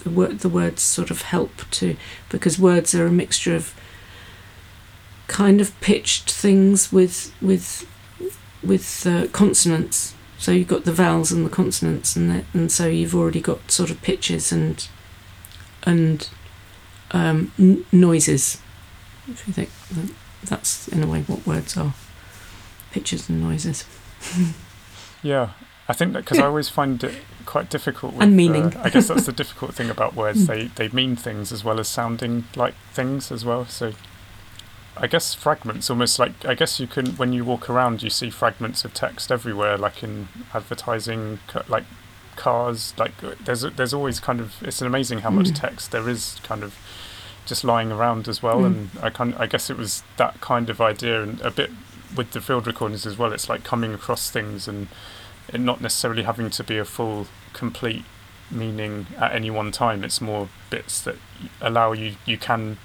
the 0.03 0.11
word 0.11 0.41
the 0.41 0.51
words 0.51 0.83
sort 0.83 1.11
of 1.11 1.22
help 1.22 1.70
to 1.70 1.97
because 2.29 2.59
words 2.59 2.95
are 2.95 3.07
a 3.07 3.11
mixture 3.11 3.57
of 3.57 3.75
kind 5.27 5.61
of 5.61 5.79
pitched 5.81 6.31
things 6.31 6.93
with 6.93 7.35
with 7.41 7.89
with 8.62 9.07
uh, 9.07 9.27
consonants. 9.29 10.14
So 10.39 10.53
you've 10.53 10.68
got 10.68 10.85
the 10.85 10.93
vowels 10.93 11.33
and 11.33 11.47
the 11.47 11.51
consonants, 11.51 12.16
and 12.16 12.31
the, 12.31 12.45
and 12.53 12.70
so 12.70 12.87
you've 12.87 13.14
already 13.14 13.41
got 13.41 13.70
sort 13.70 13.91
of 13.91 14.03
pitches 14.03 14.53
and 14.53 14.87
and 15.85 16.29
um, 17.12 17.53
n- 17.59 17.85
noises. 17.93 18.61
If 19.27 19.47
you 19.47 19.55
think 19.55 19.70
that's 20.45 20.89
in 20.89 21.03
a 21.03 21.07
way 21.07 21.22
what 21.22 21.47
words 21.47 21.77
are, 21.77 21.95
pitches 22.91 23.29
and 23.29 23.41
noises. 23.41 23.85
yeah, 25.22 25.51
I 25.89 25.93
think 25.95 26.12
that 26.12 26.25
because 26.25 26.39
I 26.39 26.47
always 26.47 26.68
find 26.68 27.03
it 27.03 27.14
quite 27.47 27.70
difficult. 27.70 28.14
With, 28.14 28.22
and 28.22 28.37
meaning. 28.37 28.75
Uh, 28.75 28.83
I 28.85 28.91
guess 28.91 29.09
that's 29.09 29.27
the 29.27 29.33
difficult 29.33 29.75
thing 29.75 29.89
about 29.89 30.14
words. 30.14 30.47
they 30.49 30.66
they 30.66 30.89
mean 30.89 31.16
things 31.16 31.53
as 31.53 31.64
well 31.64 31.81
as 31.81 31.89
sounding 31.89 32.45
like 32.55 32.75
things 32.93 33.33
as 33.33 33.45
well. 33.45 33.66
So 33.66 33.93
I 34.97 35.07
guess 35.07 35.34
fragments 35.34 35.90
almost 35.90 36.18
like 36.18 36.45
I 36.45 36.55
guess 36.55 36.78
you 36.78 36.86
can 36.86 37.07
when 37.16 37.32
you 37.32 37.45
walk 37.45 37.68
around 37.68 38.03
you 38.03 38.11
see 38.11 38.30
fragments 38.30 38.84
of 38.84 38.95
text 38.95 39.32
everywhere 39.32 39.76
like 39.76 40.03
in 40.03 40.28
advertising 40.53 41.40
like 41.68 41.84
cars 42.36 42.95
like 42.97 43.12
there's 43.45 43.62
there's 43.62 43.95
always 43.95 44.20
kind 44.20 44.40
of 44.40 44.62
it's 44.62 44.80
amazing 44.80 45.20
how 45.20 45.30
much 45.30 45.47
mm. 45.47 45.55
text 45.61 45.90
there 45.90 46.09
is 46.09 46.38
kind 46.42 46.62
of 46.62 46.76
just 47.47 47.64
lying 47.64 47.90
around 47.90 48.28
as 48.28 48.42
well 48.42 48.61
mm. 48.61 48.66
and 48.66 48.90
I 49.03 49.11
kind 49.11 49.34
I 49.36 49.47
guess 49.47 49.68
it 49.68 49.76
was 49.76 50.05
that 50.16 50.40
kind 50.40 50.70
of 50.70 50.80
idea 50.80 51.22
and 51.22 51.40
a 51.40 51.51
bit 51.51 51.70
with 52.16 52.30
the 52.30 52.40
field 52.40 52.66
recordings 52.66 53.05
as 53.05 53.18
well 53.18 53.32
it's 53.32 53.49
like 53.49 53.64
coming 53.64 53.92
across 53.95 54.30
things 54.30 54.68
and 54.68 54.86
it 55.53 55.61
not 55.61 55.80
necessarily 55.80 56.22
having 56.22 56.51
to 56.51 56.62
be 56.62 56.78
a 56.78 56.84
full 56.84 57.26
complete 57.53 58.05
meaning 58.51 59.07
at 59.18 59.32
any 59.32 59.51
one 59.51 59.72
time 59.72 60.05
it's 60.05 60.20
more 60.20 60.49
bits 60.70 61.01
that 61.01 61.16
allow 61.61 61.92
you 61.92 62.14
you 62.24 62.38
can 62.38 62.78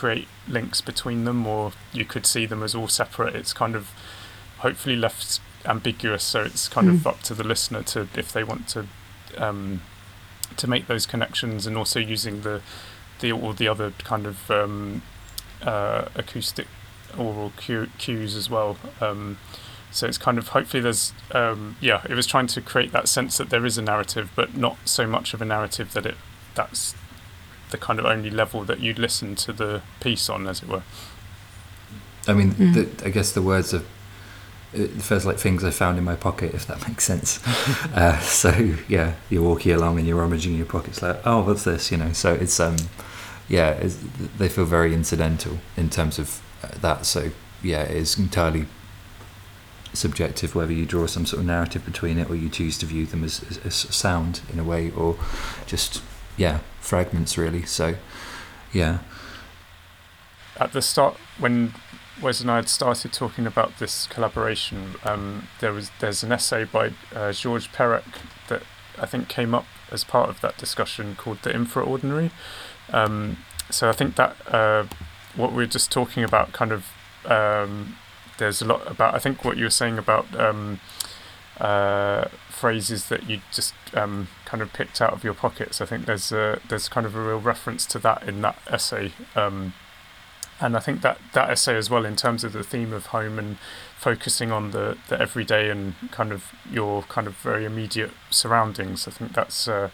create 0.00 0.28
links 0.56 0.80
between 0.90 1.24
them, 1.24 1.46
or 1.46 1.72
you 1.92 2.04
could 2.12 2.26
see 2.26 2.46
them 2.46 2.62
as 2.62 2.74
all 2.74 2.88
separate. 2.88 3.34
It's 3.40 3.52
kind 3.62 3.74
of 3.80 3.84
hopefully 4.58 4.96
left 4.96 5.40
ambiguous, 5.64 6.22
so 6.32 6.38
it's 6.48 6.68
kind 6.68 6.86
Mm. 6.88 6.94
of 6.94 7.06
up 7.06 7.20
to 7.28 7.34
the 7.34 7.44
listener 7.52 7.82
to 7.92 8.00
if 8.14 8.28
they 8.32 8.44
want 8.44 8.68
to 8.74 8.80
um, 9.46 9.80
to 10.56 10.66
make 10.68 10.86
those 10.86 11.06
connections, 11.06 11.66
and 11.66 11.76
also 11.76 11.98
using 12.00 12.42
the 12.42 12.60
the 13.20 13.32
all 13.32 13.52
the 13.62 13.68
other 13.68 13.88
kind 14.12 14.26
of 14.26 14.50
um, 14.50 15.02
uh, 15.62 16.02
acoustic 16.14 16.66
oral 17.18 17.52
cue, 17.56 17.88
cues 17.98 18.36
as 18.36 18.48
well. 18.50 18.76
Um, 19.00 19.38
so 19.90 20.06
it's 20.06 20.18
kind 20.18 20.38
of 20.38 20.48
hopefully 20.48 20.82
there's 20.82 21.12
um, 21.32 21.76
yeah 21.80 22.02
it 22.10 22.14
was 22.14 22.26
trying 22.26 22.46
to 22.48 22.60
create 22.60 22.92
that 22.92 23.08
sense 23.08 23.38
that 23.38 23.48
there 23.50 23.64
is 23.66 23.78
a 23.78 23.82
narrative, 23.82 24.26
but 24.36 24.48
not 24.56 24.76
so 24.84 25.06
much 25.06 25.34
of 25.34 25.40
a 25.42 25.44
narrative 25.44 25.88
that 25.94 26.04
it 26.06 26.16
that's 26.54 26.94
the 27.70 27.78
kind 27.78 27.98
of 27.98 28.04
only 28.06 28.30
level 28.30 28.64
that 28.64 28.80
you'd 28.80 28.98
listen 28.98 29.34
to 29.36 29.52
the 29.52 29.82
piece 30.00 30.28
on, 30.28 30.46
as 30.46 30.62
it 30.62 30.68
were. 30.68 30.82
I 32.28 32.32
mean, 32.32 32.52
Mm. 32.52 32.74
the, 32.74 33.06
I 33.06 33.10
guess 33.10 33.32
the 33.32 33.42
words 33.42 33.72
of 33.72 33.84
it 34.72 34.90
feels 35.00 35.24
like 35.24 35.38
things 35.38 35.64
I 35.64 35.70
found 35.70 35.96
in 35.96 36.04
my 36.04 36.16
pocket, 36.16 36.52
if 36.54 36.66
that 36.66 36.86
makes 36.88 37.04
sense. 37.04 37.40
uh, 37.94 38.18
so 38.20 38.74
yeah, 38.88 39.14
you're 39.30 39.42
walking 39.42 39.72
along 39.72 39.98
and 39.98 40.06
you're 40.06 40.18
rummaging 40.20 40.52
in 40.52 40.58
your 40.58 40.66
pockets, 40.66 41.02
like, 41.02 41.20
oh, 41.24 41.42
what's 41.42 41.64
this? 41.64 41.90
You 41.90 41.98
know. 41.98 42.12
So 42.12 42.34
it's 42.34 42.58
um, 42.60 42.76
yeah, 43.48 43.70
it's, 43.70 43.96
they 44.38 44.48
feel 44.48 44.64
very 44.64 44.92
incidental 44.92 45.58
in 45.76 45.88
terms 45.88 46.18
of 46.18 46.42
uh, 46.62 46.68
that. 46.80 47.06
So 47.06 47.30
yeah, 47.62 47.82
it 47.82 47.96
is 47.96 48.18
entirely 48.18 48.66
subjective 49.92 50.54
whether 50.54 50.72
you 50.72 50.84
draw 50.84 51.06
some 51.06 51.24
sort 51.24 51.40
of 51.40 51.46
narrative 51.46 51.84
between 51.84 52.18
it 52.18 52.28
or 52.28 52.34
you 52.34 52.50
choose 52.50 52.76
to 52.76 52.84
view 52.84 53.06
them 53.06 53.24
as, 53.24 53.42
as, 53.48 53.64
as 53.64 53.74
sound 53.96 54.42
in 54.52 54.58
a 54.58 54.64
way 54.64 54.90
or 54.90 55.16
just 55.66 56.02
yeah 56.36 56.60
fragments 56.80 57.36
really. 57.36 57.64
So 57.64 57.96
yeah. 58.72 58.98
at 60.58 60.72
the 60.72 60.82
start 60.82 61.16
when 61.38 61.74
Wes 62.22 62.40
and 62.40 62.50
I 62.50 62.56
had 62.56 62.68
started 62.68 63.12
talking 63.12 63.46
about 63.46 63.78
this 63.78 64.06
collaboration, 64.06 64.94
um, 65.04 65.48
there 65.60 65.72
was 65.72 65.90
there's 66.00 66.22
an 66.22 66.32
essay 66.32 66.64
by 66.64 66.92
uh, 67.14 67.32
Georges 67.32 67.68
Perec 67.68 68.04
that 68.48 68.62
I 68.98 69.06
think 69.06 69.28
came 69.28 69.54
up 69.54 69.66
as 69.90 70.02
part 70.02 70.30
of 70.30 70.40
that 70.40 70.56
discussion 70.56 71.14
called 71.16 71.38
"The 71.42 71.50
Infraordinary." 71.50 72.30
Um, 72.92 73.38
so 73.70 73.88
I 73.88 73.92
think 73.92 74.16
that 74.16 74.36
uh, 74.46 74.86
what 75.34 75.52
we 75.52 75.64
are 75.64 75.68
just 75.68 75.92
talking 75.92 76.24
about 76.24 76.52
kind 76.52 76.72
of 76.72 76.86
um, 77.26 77.96
there's 78.38 78.62
a 78.62 78.64
lot 78.64 78.90
about 78.90 79.14
I 79.14 79.18
think 79.18 79.44
what 79.44 79.56
you 79.56 79.64
were 79.64 79.70
saying 79.70 79.98
about 79.98 80.26
um, 80.38 80.80
uh, 81.60 82.28
phrases 82.60 83.08
that 83.10 83.28
you 83.28 83.40
just 83.52 83.74
um, 83.94 84.28
kind 84.46 84.62
of 84.62 84.72
picked 84.72 85.02
out 85.02 85.12
of 85.12 85.22
your 85.22 85.34
pockets. 85.34 85.80
I 85.80 85.86
think 85.86 86.06
there's 86.06 86.32
a, 86.32 86.58
there's 86.68 86.88
kind 86.88 87.06
of 87.06 87.14
a 87.14 87.22
real 87.22 87.40
reference 87.40 87.84
to 87.86 87.98
that 87.98 88.26
in 88.26 88.40
that 88.42 88.58
essay. 88.66 89.12
Um, 89.34 89.74
and 90.58 90.74
I 90.74 90.80
think 90.80 91.02
that 91.02 91.18
that 91.34 91.50
essay 91.50 91.76
as 91.76 91.90
well, 91.90 92.06
in 92.06 92.16
terms 92.16 92.42
of 92.44 92.54
the 92.54 92.64
theme 92.64 92.94
of 92.94 93.06
home 93.06 93.38
and 93.38 93.58
focusing 93.98 94.50
on 94.50 94.70
the, 94.70 94.96
the 95.08 95.20
everyday 95.20 95.68
and 95.68 95.94
kind 96.10 96.32
of 96.32 96.52
your 96.70 97.02
kind 97.02 97.26
of 97.26 97.36
very 97.36 97.66
immediate 97.66 98.12
surroundings, 98.30 99.06
I 99.06 99.10
think 99.10 99.34
that's 99.34 99.68
uh, 99.68 99.90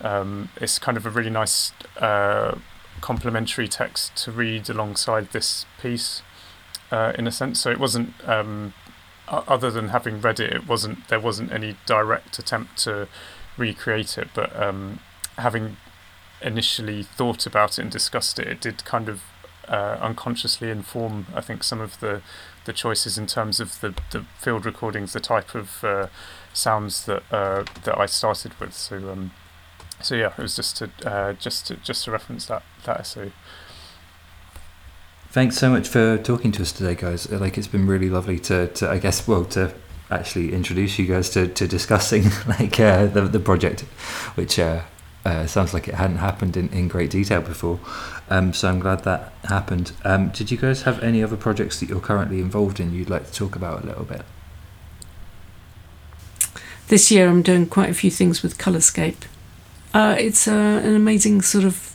um, 0.00 0.48
it's 0.60 0.80
kind 0.80 0.96
of 0.96 1.06
a 1.06 1.10
really 1.10 1.30
nice 1.30 1.70
uh, 2.00 2.58
complementary 3.00 3.68
text 3.68 4.16
to 4.24 4.32
read 4.32 4.68
alongside 4.68 5.30
this 5.30 5.66
piece, 5.80 6.22
uh, 6.90 7.12
in 7.16 7.28
a 7.28 7.32
sense. 7.32 7.60
So 7.60 7.70
it 7.70 7.78
wasn't 7.78 8.12
um, 8.28 8.74
other 9.32 9.70
than 9.70 9.88
having 9.88 10.20
read 10.20 10.38
it, 10.38 10.52
it 10.52 10.68
wasn't 10.68 11.08
there 11.08 11.20
wasn't 11.20 11.50
any 11.52 11.76
direct 11.86 12.38
attempt 12.38 12.76
to 12.84 13.08
recreate 13.56 14.18
it, 14.18 14.28
but 14.34 14.54
um, 14.60 15.00
having 15.38 15.76
initially 16.42 17.02
thought 17.02 17.46
about 17.46 17.78
it 17.78 17.82
and 17.82 17.90
discussed 17.90 18.38
it, 18.38 18.46
it 18.46 18.60
did 18.60 18.84
kind 18.84 19.08
of 19.08 19.22
uh, 19.68 19.96
unconsciously 20.00 20.70
inform, 20.70 21.26
I 21.34 21.40
think, 21.40 21.62
some 21.62 21.80
of 21.80 22.00
the, 22.00 22.20
the 22.64 22.72
choices 22.72 23.16
in 23.16 23.26
terms 23.26 23.60
of 23.60 23.80
the, 23.80 23.94
the 24.10 24.24
field 24.38 24.66
recordings, 24.66 25.12
the 25.12 25.20
type 25.20 25.54
of 25.54 25.82
uh, 25.84 26.08
sounds 26.52 27.06
that 27.06 27.22
uh, 27.30 27.64
that 27.84 27.98
I 27.98 28.06
started 28.06 28.58
with. 28.60 28.74
So 28.74 28.96
um, 29.10 29.32
so 30.00 30.14
yeah, 30.14 30.32
it 30.36 30.42
was 30.42 30.56
just 30.56 30.76
to 30.78 30.90
uh, 31.04 31.32
just 31.34 31.66
to, 31.68 31.76
just 31.76 32.04
to 32.04 32.10
reference 32.10 32.46
that 32.46 32.62
that 32.84 33.00
essay. 33.00 33.32
Thanks 35.32 35.56
so 35.56 35.70
much 35.70 35.88
for 35.88 36.18
talking 36.18 36.52
to 36.52 36.60
us 36.60 36.72
today, 36.72 36.94
guys. 36.94 37.32
Uh, 37.32 37.38
Like 37.38 37.56
it's 37.56 37.66
been 37.66 37.86
really 37.86 38.10
lovely 38.10 38.38
to, 38.40 38.68
to 38.68 38.90
I 38.90 38.98
guess, 38.98 39.26
well, 39.26 39.46
to 39.46 39.72
actually 40.10 40.52
introduce 40.52 40.98
you 40.98 41.06
guys 41.06 41.30
to, 41.30 41.48
to 41.48 41.66
discussing 41.66 42.24
like 42.46 42.78
uh, 42.78 43.06
the 43.06 43.22
the 43.22 43.40
project, 43.40 43.80
which 44.34 44.58
uh, 44.58 44.82
uh, 45.24 45.46
sounds 45.46 45.72
like 45.72 45.88
it 45.88 45.94
hadn't 45.94 46.18
happened 46.18 46.58
in, 46.58 46.68
in 46.68 46.86
great 46.86 47.10
detail 47.10 47.40
before. 47.40 47.80
Um, 48.28 48.52
so 48.52 48.68
I'm 48.68 48.78
glad 48.78 49.04
that 49.04 49.32
happened. 49.44 49.92
Um, 50.04 50.28
did 50.28 50.50
you 50.50 50.58
guys 50.58 50.82
have 50.82 51.02
any 51.02 51.22
other 51.22 51.38
projects 51.38 51.80
that 51.80 51.88
you're 51.88 52.00
currently 52.00 52.40
involved 52.40 52.78
in 52.78 52.92
you'd 52.92 53.08
like 53.08 53.24
to 53.24 53.32
talk 53.32 53.56
about 53.56 53.84
a 53.84 53.86
little 53.86 54.04
bit? 54.04 54.26
This 56.88 57.10
year 57.10 57.30
I'm 57.30 57.40
doing 57.40 57.64
quite 57.64 57.88
a 57.88 57.94
few 57.94 58.10
things 58.10 58.42
with 58.42 58.58
Colourscape. 58.58 59.24
Uh, 59.94 60.14
it's 60.18 60.46
uh, 60.46 60.82
an 60.84 60.94
amazing 60.94 61.40
sort 61.40 61.64
of 61.64 61.91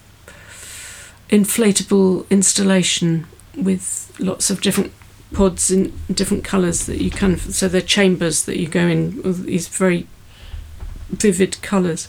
inflatable 1.29 2.29
installation 2.29 3.27
with 3.55 4.13
lots 4.19 4.49
of 4.49 4.61
different 4.61 4.93
pods 5.33 5.71
in 5.71 5.93
different 6.11 6.43
colours 6.43 6.85
that 6.85 7.01
you 7.01 7.11
can. 7.11 7.37
So 7.37 7.67
they're 7.67 7.81
chambers 7.81 8.45
that 8.45 8.57
you 8.57 8.67
go 8.67 8.87
in 8.87 9.21
with 9.23 9.45
these 9.45 9.67
very 9.67 10.07
vivid 11.09 11.61
colours, 11.61 12.07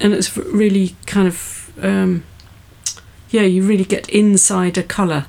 and 0.00 0.12
it's 0.12 0.36
really 0.36 0.96
kind 1.06 1.28
of 1.28 1.72
um, 1.82 2.24
yeah, 3.30 3.42
you 3.42 3.62
really 3.62 3.84
get 3.84 4.08
inside 4.08 4.78
a 4.78 4.82
colour. 4.82 5.26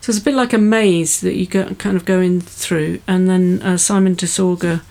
So 0.00 0.10
it's 0.10 0.18
a 0.18 0.24
bit 0.24 0.34
like 0.34 0.52
a 0.52 0.58
maze 0.58 1.20
that 1.20 1.36
you 1.36 1.46
go, 1.46 1.74
kind 1.74 1.96
of 1.96 2.04
go 2.04 2.20
in 2.20 2.40
through, 2.40 3.00
and 3.06 3.28
then 3.28 3.62
uh, 3.62 3.76
Simon 3.76 4.16
Desorgher 4.16 4.82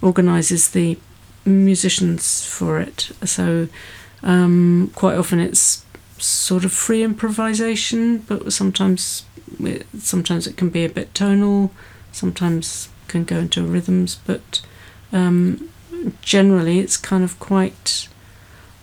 organises 0.00 0.70
the 0.70 0.98
musicians 1.44 2.44
for 2.44 2.80
it. 2.80 3.10
So 3.24 3.68
um, 4.22 4.92
quite 4.94 5.16
often 5.16 5.40
it's 5.40 5.84
sort 6.22 6.64
of 6.64 6.72
free 6.72 7.02
improvisation, 7.02 8.18
but 8.18 8.52
sometimes 8.52 9.24
it, 9.60 9.86
sometimes 9.98 10.46
it 10.46 10.56
can 10.56 10.70
be 10.70 10.84
a 10.84 10.88
bit 10.88 11.14
tonal, 11.14 11.70
sometimes 12.12 12.88
can 13.08 13.24
go 13.24 13.38
into 13.38 13.62
rhythms, 13.62 14.20
but 14.26 14.62
um, 15.12 15.68
generally 16.22 16.78
it's 16.78 16.96
kind 16.96 17.24
of 17.24 17.38
quite 17.38 18.08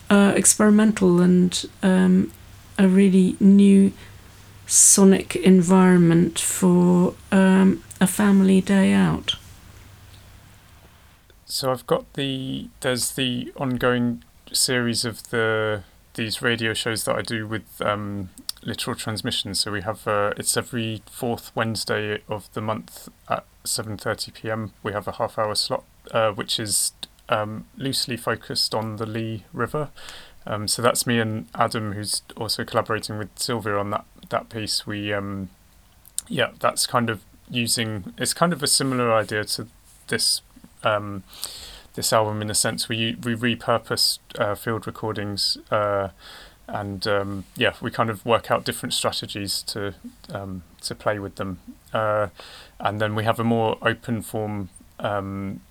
uh, 0.10 0.34
experimental 0.36 1.22
and 1.22 1.66
um, 1.82 2.32
a 2.78 2.88
really 2.88 3.36
new 3.40 3.92
sonic 4.66 5.36
environment 5.36 6.40
for 6.40 7.16
um, 7.32 7.84
a 8.00 8.08
family 8.08 8.62
day 8.62 8.94
out. 8.94 9.36
So 11.46 11.72
I've 11.72 11.88
got 11.88 12.14
the 12.14 12.70
there's 12.82 13.14
the 13.14 13.52
ongoing 13.58 14.24
series 14.52 15.04
of 15.04 15.30
the 15.32 15.84
these 16.20 16.42
radio 16.42 16.74
shows 16.74 17.06
that 17.06 17.16
I 17.16 17.22
do 17.22 17.48
with 17.48 17.82
um, 17.82 18.30
literal 18.62 18.96
transmissions. 18.96 19.62
So 19.62 19.72
we 19.72 19.82
have 19.84 20.06
uh, 20.06 20.34
it's 20.36 20.58
every 20.58 21.02
fourth 21.10 21.56
Wednesday 21.56 22.22
of 22.28 22.52
the 22.54 22.62
month 22.62 23.08
at 23.30 23.46
seven 23.64 23.98
thirty 23.98 24.30
p.m. 24.32 24.74
We 24.84 24.92
have 24.92 25.08
a 25.08 25.14
half 25.14 25.40
hour 25.40 25.56
slot, 25.56 25.86
uh, 26.12 26.32
which 26.32 26.60
is 26.60 26.92
um, 27.30 27.68
loosely 27.78 28.18
focused 28.18 28.76
on 28.76 28.98
the 28.98 29.06
Lee 29.06 29.46
River. 29.54 29.92
Um, 30.46 30.68
so 30.68 30.82
that's 30.82 31.08
me 31.08 31.20
and 31.20 31.48
Adam, 31.56 31.94
who's 31.94 32.22
also 32.36 32.66
collaborating 32.66 33.18
with 33.18 33.30
Sylvia 33.36 33.78
on 33.78 33.90
that 33.92 34.06
that 34.30 34.50
piece. 34.50 34.86
We 34.86 35.14
um, 35.14 35.50
yeah, 36.28 36.52
that's 36.60 36.86
kind 36.86 37.10
of 37.10 37.22
using. 37.50 38.14
It's 38.18 38.34
kind 38.34 38.52
of 38.52 38.62
a 38.62 38.68
similar 38.68 39.14
idea 39.14 39.46
to 39.46 39.68
this 40.08 40.42
um, 40.84 41.24
this 41.96 42.14
album 42.14 42.42
in 42.42 42.50
a 42.50 42.56
sense. 42.56 42.90
We 42.90 43.18
we 43.24 43.36
repurpose 43.36 44.20
uh, 44.38 44.56
field 44.56 44.88
recordings 44.88 45.58
uh, 45.72 46.10
and 46.74 47.08
um, 47.08 47.46
yeah, 47.56 47.74
we 47.82 47.92
kind 47.92 48.10
of 48.10 48.26
work 48.26 48.52
out 48.52 48.64
different 48.64 48.94
strategies 48.94 49.62
to 49.64 49.96
um, 50.32 50.64
to 50.82 50.96
play 50.96 51.20
with 51.20 51.36
them, 51.36 51.60
uh, 51.94 52.28
and 52.80 53.02
then 53.02 53.16
we 53.16 53.24
have 53.24 53.40
a 53.40 53.44
more 53.44 53.78
open 53.82 54.22
form 54.22 54.70
um, 55.00 55.62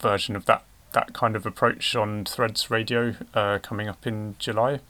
version 0.00 0.34
of 0.34 0.44
that 0.46 0.64
that 0.92 1.12
kind 1.12 1.36
of 1.36 1.46
approach 1.46 1.94
on 1.94 2.24
Threads 2.24 2.70
Radio 2.70 3.14
uh, 3.34 3.58
coming 3.62 3.88
up 3.88 4.06
in 4.06 4.36
July. 4.38 4.80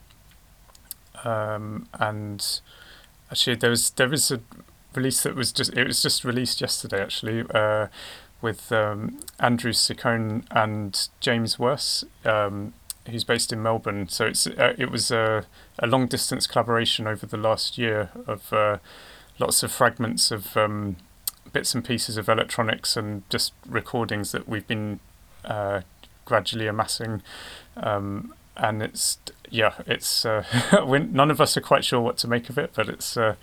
Um, 1.23 1.87
and 1.99 2.59
actually, 3.31 3.55
there 3.55 3.69
was 3.69 3.91
there 3.91 4.11
is 4.11 4.31
a 4.31 4.41
release 4.95 5.23
that 5.23 5.35
was 5.35 5.51
just 5.51 5.73
it 5.77 5.87
was 5.87 6.01
just 6.01 6.23
released 6.23 6.61
yesterday 6.61 7.01
actually 7.01 7.43
uh, 7.53 7.87
with 8.43 8.71
um, 8.71 9.19
Andrew 9.39 9.71
Ciccone 9.71 10.43
and 10.51 11.07
James 11.21 11.57
Worse, 11.57 12.03
um, 12.25 12.73
who's 13.09 13.23
based 13.23 13.53
in 13.53 13.63
Melbourne. 13.63 14.09
So 14.09 14.27
it's 14.27 14.45
uh, 14.45 14.75
it 14.77 14.91
was 14.91 15.09
a, 15.09 15.45
a 15.79 15.87
long 15.87 16.07
distance 16.07 16.45
collaboration 16.45 17.07
over 17.07 17.25
the 17.25 17.37
last 17.37 17.77
year 17.77 18.11
of 18.27 18.51
uh, 18.51 18.77
lots 19.39 19.63
of 19.63 19.71
fragments 19.71 20.29
of 20.29 20.55
um, 20.57 20.97
bits 21.53 21.73
and 21.73 21.85
pieces 21.85 22.17
of 22.17 22.27
electronics 22.27 22.97
and 22.97 23.27
just 23.29 23.53
recordings 23.67 24.33
that 24.33 24.47
we've 24.47 24.67
been 24.67 24.99
uh, 25.45 25.81
gradually 26.25 26.67
amassing. 26.67 27.21
Um, 27.77 28.33
and 28.55 28.83
it's 28.83 29.17
yeah, 29.49 29.73
it's 29.87 30.25
uh, 30.25 30.43
none 30.85 31.31
of 31.31 31.39
us 31.39 31.55
are 31.55 31.61
quite 31.61 31.85
sure 31.85 32.01
what 32.01 32.17
to 32.17 32.27
make 32.27 32.49
of 32.49 32.57
it, 32.57 32.71
but 32.75 32.89
it's 32.89 33.15
uh, 33.15 33.35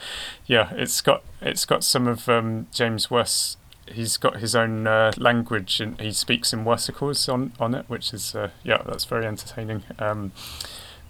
yeah, 0.47 0.73
it's 0.73 1.01
got 1.01 1.23
it's 1.41 1.65
got 1.65 1.85
some 1.85 2.07
of 2.07 2.29
um, 2.29 2.67
James 2.71 3.11
West. 3.11 3.57
He's 3.93 4.17
got 4.17 4.41
his 4.41 4.55
own 4.55 4.87
uh, 4.87 5.13
language 5.17 5.81
and 5.81 6.01
he 6.01 6.13
speaks 6.13 6.53
in 6.53 6.65
versicles 6.65 7.33
on 7.33 7.53
on 7.59 7.75
it, 7.75 7.85
which 7.89 8.13
is 8.13 8.35
uh, 8.35 8.51
yeah, 8.63 8.83
that's 8.85 9.05
very 9.05 9.27
entertaining. 9.27 9.83
Um, 9.99 10.33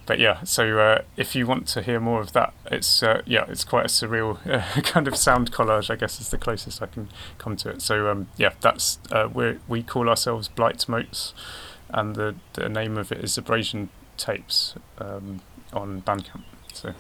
but 0.07 0.19
yeah, 0.19 0.43
so 0.43 0.79
uh, 0.81 1.03
if 1.17 1.37
you 1.37 1.47
want 1.47 1.69
to 1.69 1.83
hear 1.83 2.01
more 2.01 2.21
of 2.21 2.33
that, 2.33 2.53
it's 2.67 3.03
uh, 3.03 3.23
yeah, 3.27 3.45
it's 3.49 3.63
quite 3.63 3.85
a 3.85 3.89
surreal 3.89 4.45
uh, 4.51 4.81
kind 4.83 5.07
of 5.07 5.17
sound 5.17 5.53
collage. 5.53 5.89
I 5.91 5.97
guess 5.97 6.21
is 6.21 6.31
the 6.31 6.39
closest 6.39 6.83
I 6.83 6.87
can 6.87 7.09
come 7.39 7.55
to 7.57 7.71
it. 7.71 7.81
So 7.81 8.11
um, 8.11 8.29
yeah, 8.37 8.55
that's 8.61 8.99
uh, 9.13 9.29
we 9.33 9.59
we 9.69 9.83
call 9.83 10.09
ourselves 10.09 10.49
Blight 10.49 10.89
Motes, 10.89 11.33
and 11.91 12.17
the 12.17 12.35
the 12.55 12.69
name 12.69 12.97
of 12.97 13.13
it 13.13 13.23
is 13.23 13.39
Abrasion 13.39 13.89
Tapes 14.17 14.75
um, 14.99 15.43
on 15.73 16.03
Bandcamp. 16.03 16.43
So. 16.73 16.95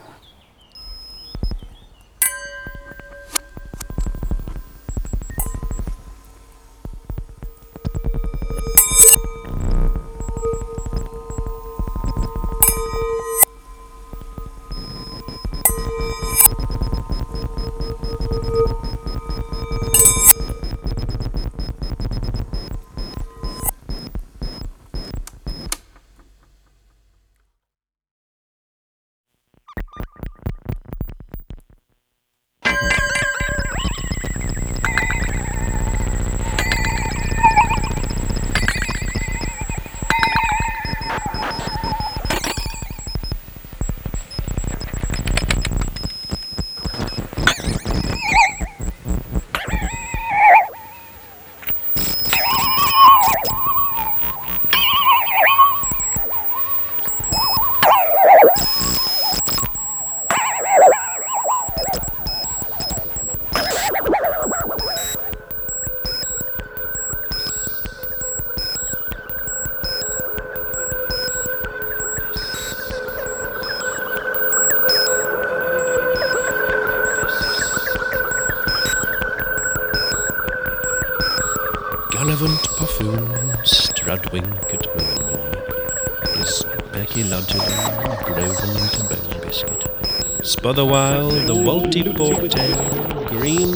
Spotherwhile, 90.60 91.30
the 91.30 91.54
Walty 91.54 92.02
Porktail, 92.04 93.26
Green, 93.28 93.72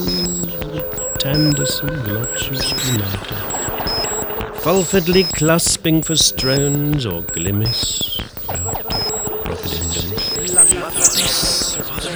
Tanderson, 1.17 1.89
Glotchus, 2.05 2.63
Uniter, 2.85 4.53
Fulfordly 4.61 5.23
clasping 5.23 6.03
for 6.03 6.13
Strones 6.13 7.07
or 7.07 7.23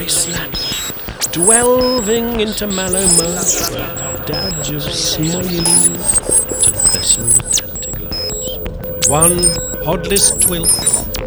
Slat, 0.07 0.53
Delving 1.31 2.39
into 2.39 2.67
Mallow 2.67 3.07
Marsh, 3.17 3.71
Dadge 4.27 4.69
of 4.69 4.83
Smoily 4.83 5.63
to 6.61 6.71
Vessel 6.93 7.25
Tantiglas. 7.57 9.09
One 9.09 9.39
hodless 9.83 10.31
twilk 10.39 10.69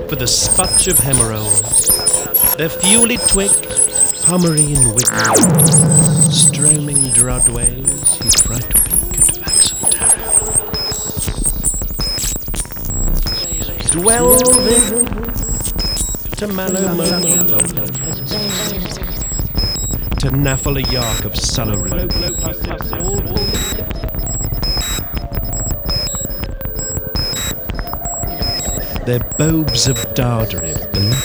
for 0.08 0.14
the 0.14 0.26
sputch 0.26 0.86
of 0.86 0.98
Hemerolds, 0.98 1.71
their 2.62 2.70
fuely 2.70 3.16
twick, 3.16 3.50
Pomeranian 4.22 4.94
wick, 4.94 5.04
stroming 6.30 7.10
Drudways, 7.10 8.18
he 8.22 8.30
fright 8.30 8.68
peak 8.68 9.18
at 9.18 9.26
Vaxon 9.42 9.90
Tower. 9.90 10.22
Delving 13.90 15.06
to 16.36 16.46
Mallow 16.46 16.94
Marsh 16.94 17.10
to 20.20 20.30
Naffle 20.30 20.82
Yark 20.92 21.24
of 21.24 21.32
Sullaroo. 21.32 21.90
Their 29.04 29.18
bobes 29.36 29.88
of 29.88 29.96
Dardary 30.14 30.76
beloved 30.92 31.21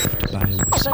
by 0.84 0.92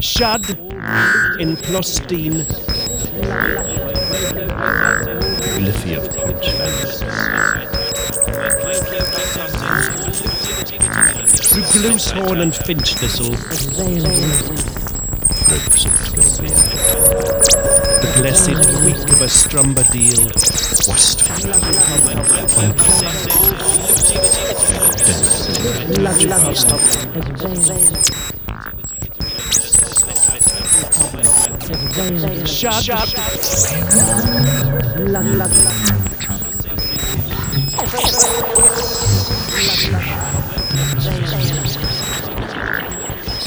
Shud 0.00 0.48
in 1.38 1.56
Plostine, 1.56 2.46
Gliffy 5.56 5.96
of 5.96 6.04
Punch 6.16 6.46
through 11.50 11.62
Gloosehorn 11.62 12.40
and 12.40 12.54
Finch 12.54 12.94
Thistle, 12.94 13.32
ropes 15.50 15.84
of 15.84 15.92
Twilby 15.92 17.09
blessed 18.20 18.50
week 18.84 19.02
of 19.14 19.22
a 19.22 19.28
Strumbadeel, 19.28 20.26
Wastful, 20.86 21.40
Shut, 32.44 32.84
shut. 32.84 33.08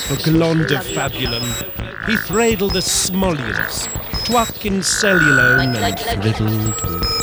For 0.08 0.18
Glond 0.24 0.72
of 0.72 0.84
Fabulum, 0.88 1.46
he 2.08 2.18
thradled 2.18 2.74
the 2.74 2.80
smollions, 2.80 3.93
twack 4.34 4.66
in 4.66 4.80
cellulone 4.80 5.76
and 5.76 6.00
thriddled 6.00 6.82
with 6.82 7.23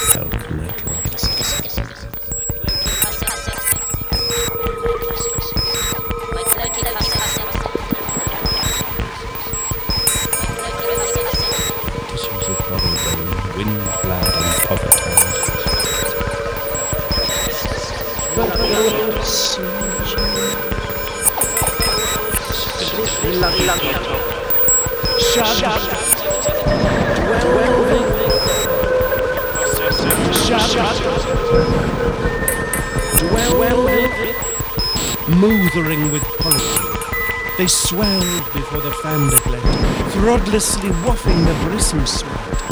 throdlessly 40.30 40.90
wafting 41.04 41.44
the 41.44 41.52
brissom 41.64 42.06
sweat. 42.06 42.62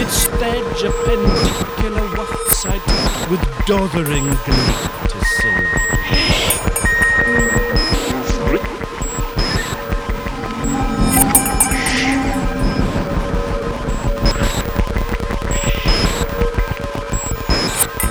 It 0.00 0.08
stedge 0.08 0.84
a 0.84 0.90
penticular 1.04 2.00
waft 2.16 2.50
sight 2.50 2.80
with 3.30 3.42
dothering 3.66 4.24
glee 4.24 4.74
to 5.10 5.24
silver. 5.36 5.80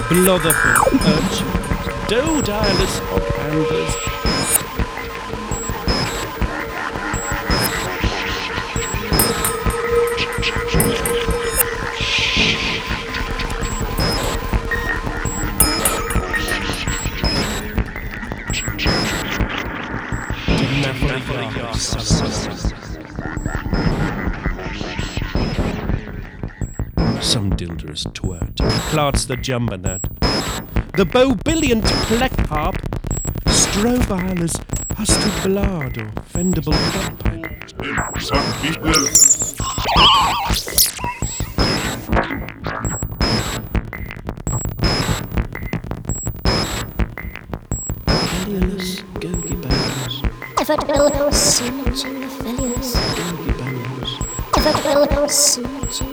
blotherful 0.09 0.99
urchins, 1.15 2.07
doe-direless 2.07 2.99
hog-handlers, 3.09 4.12
Some 27.73 27.87
dilderous 27.87 28.13
twirt 28.13 28.57
clarts 28.91 29.25
the 29.25 29.35
jumbanad. 29.35 30.01
The 30.95 31.05
bobilliant 31.05 31.83
pleck 32.05 32.31
harp, 32.47 32.75
strobile 33.47 34.41
as 34.41 34.53
husted 34.95 35.33
blard 35.43 35.97
or 35.97 36.11
fendable 36.29 36.73
pipe. 37.23 37.69
Some 38.21 38.61
people 38.61 38.93
Fellulous 48.05 49.03
gogi 49.19 49.55
bones, 49.61 50.21
Effort 50.59 50.87
will 50.87 51.09
smooching 51.31 52.21
the 52.21 52.27
fellulous. 52.43 52.95
gogi 53.15 53.51
bones, 53.57 54.19
Effort 54.57 54.85
will 54.85 55.07
smooching 55.27 55.81
the 55.81 55.87
fellulous. 55.87 56.12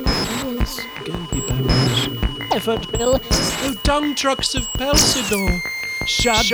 Effort 2.61 2.93
will 2.99 3.19
Oh, 3.33 3.75
dung 3.85 4.15
trucks 4.15 4.55
of 4.55 4.65
Pelsidor, 4.75 5.63
shad. 6.07 6.45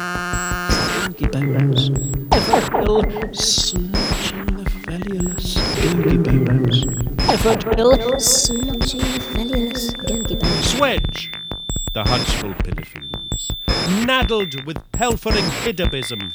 Gogi 0.00 1.26
bones. 1.32 1.90
effort 2.32 2.72
will 2.74 3.02
Snatching 3.34 4.46
the 4.56 4.70
fellulous 4.84 5.56
gogi 5.56 6.44
bones. 6.46 6.86
effort 7.30 7.64
will 7.76 7.96
smooching 8.16 9.00
the 9.14 9.20
fellulous. 9.32 9.90
Gogi 9.94 10.38
bones. 10.38 10.74
Swedge, 10.74 11.32
the 11.92 12.04
hutchful 12.04 12.50
pinafines, 12.64 13.50
naddled 14.06 14.64
with 14.64 14.78
pelfering 14.92 15.48
hidabism. 15.62 16.34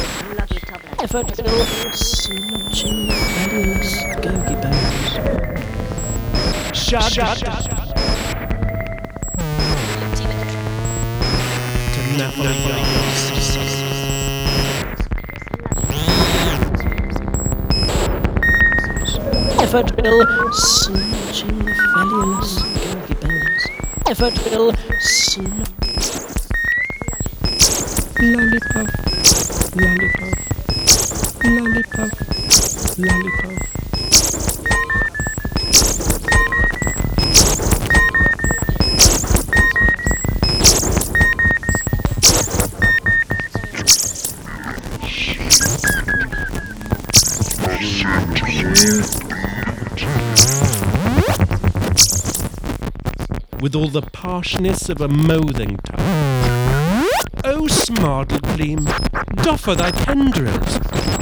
effort 1.13 1.43
will 1.43 1.65
Smooching 1.91 3.11
fabulous 3.11 3.91
gogi 4.23 4.55
bones. 4.61 5.11
Shad. 6.73 7.11
To 11.91 12.01
Napoli 12.17 12.55
Gardens. 12.63 13.21
effort 19.59 19.89
will 20.01 20.21
Smooching 20.53 21.57
the 21.65 21.73
fabulous 21.93 22.53
gogi 22.85 23.15
bones. 23.19 23.63
effort 24.07 24.37
will 24.49 24.71
Lollipop. 28.21 28.89
Lollipop. 29.75 30.40
Lollipop. 31.43 32.11
Lollipop. 32.99 33.51
With 53.61 53.75
all 53.75 53.87
the 53.87 54.01
parshness 54.13 54.89
of 54.89 55.01
a 55.01 55.07
mothing 55.07 55.77
tub. 55.77 55.99
O 57.43 57.55
oh, 57.55 57.67
smardle 57.67 58.41
gleam, 58.55 58.85
doffer 59.43 59.75
thy 59.75 59.89
tendrils. 59.91 61.20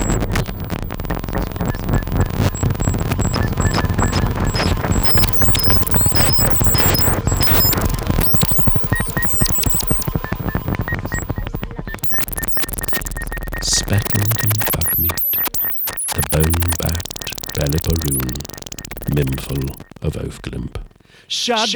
Mimful 19.20 19.63
of 20.01 20.13
oathglimp. 20.13 20.82
Shad, 21.28 21.67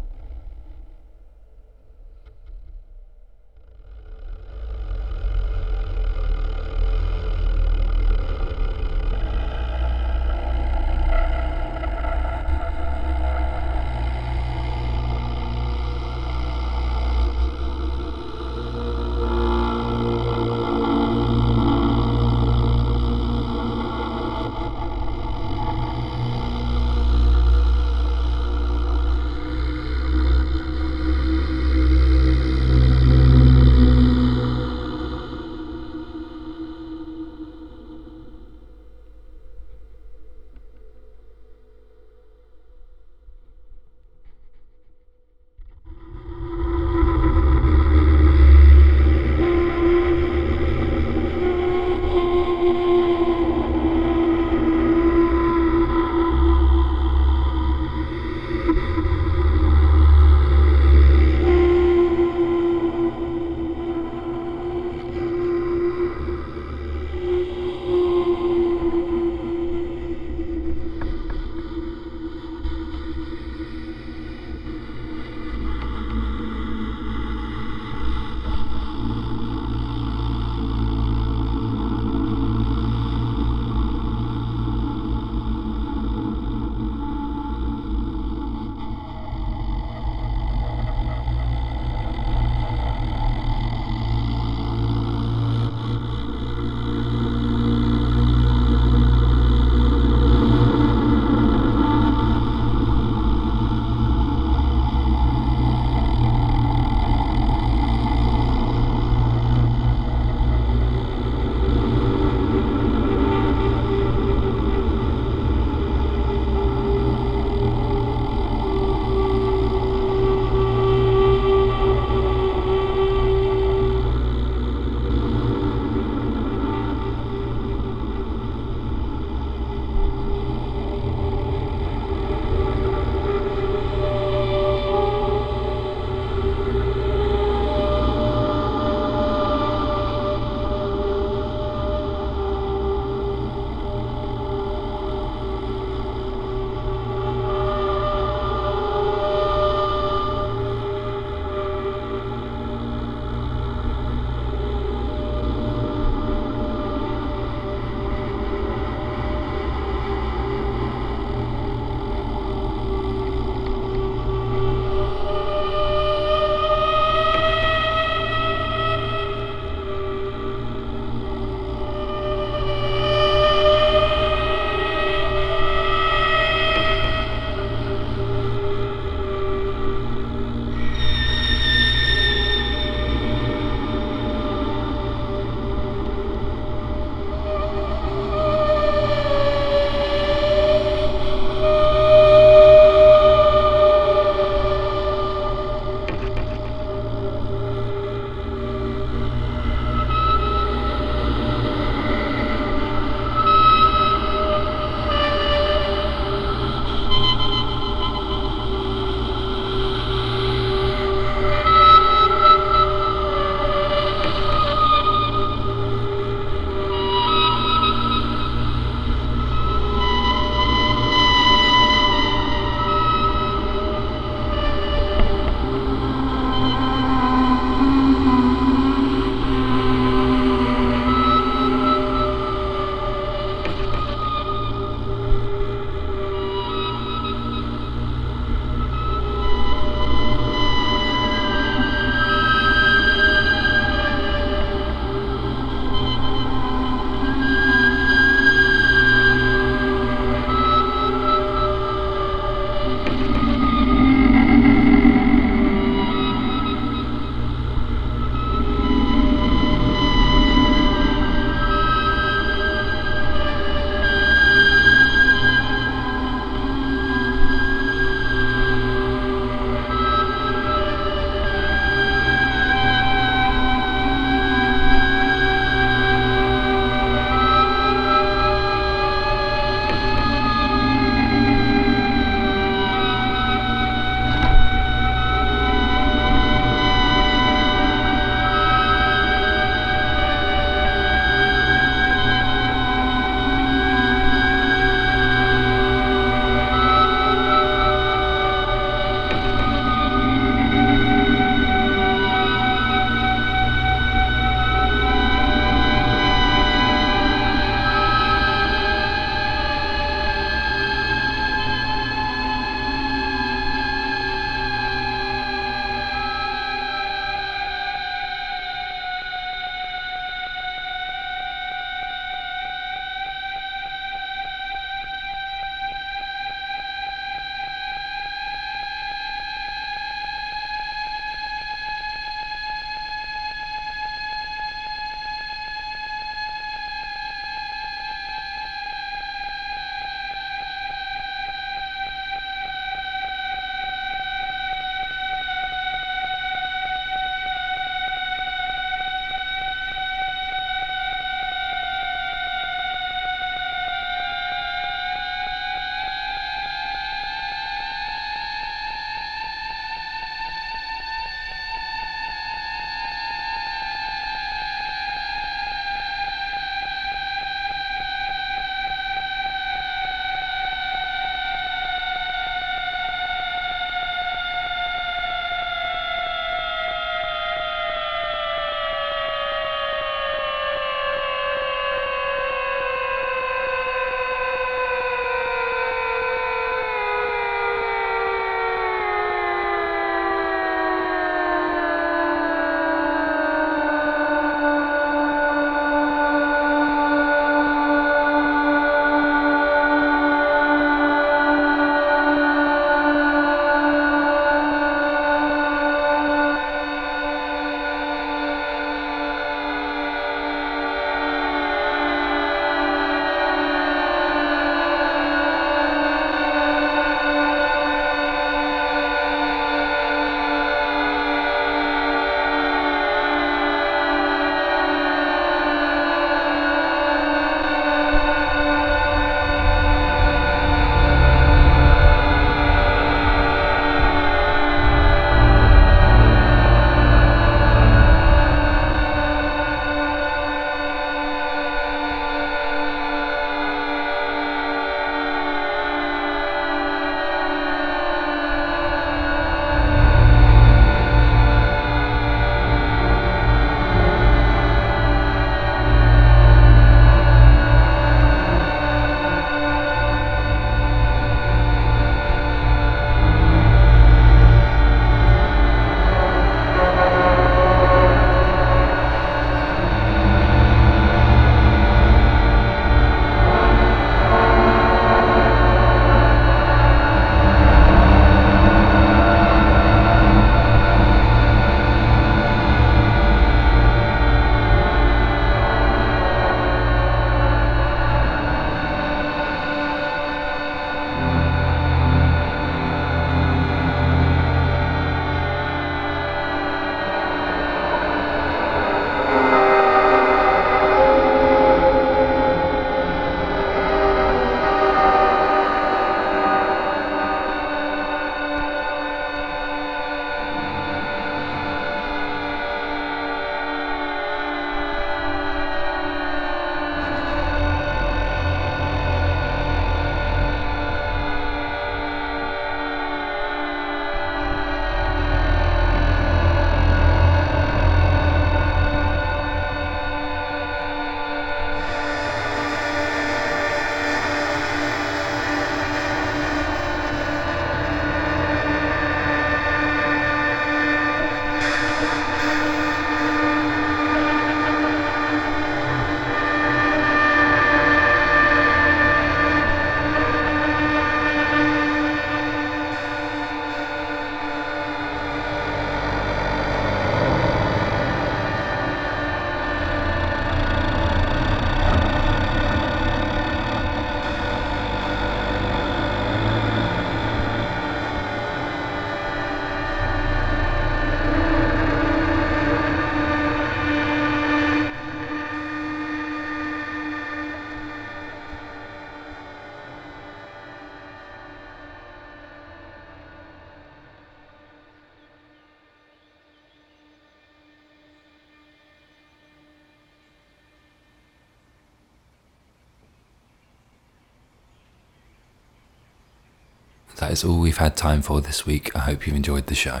that 597.30 597.34
is 597.34 597.44
all 597.44 597.60
we've 597.60 597.76
had 597.76 597.96
time 597.96 598.22
for 598.22 598.40
this 598.40 598.66
week. 598.66 598.90
I 598.92 598.98
hope 598.98 599.24
you've 599.24 599.36
enjoyed 599.36 599.68
the 599.68 599.74
show. 599.76 600.00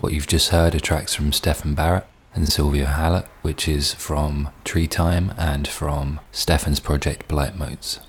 What 0.00 0.12
you've 0.12 0.26
just 0.26 0.48
heard 0.48 0.74
are 0.74 0.80
tracks 0.80 1.14
from 1.14 1.30
Stefan 1.30 1.74
Barrett 1.74 2.08
and 2.34 2.48
Sylvia 2.48 2.86
Hallett, 2.86 3.26
which 3.42 3.68
is 3.68 3.94
from 3.94 4.48
Tree 4.64 4.88
Time 4.88 5.32
and 5.38 5.68
from 5.68 6.18
Stefan's 6.32 6.80
project 6.80 7.28
Blight 7.28 7.56
Modes. 7.56 8.00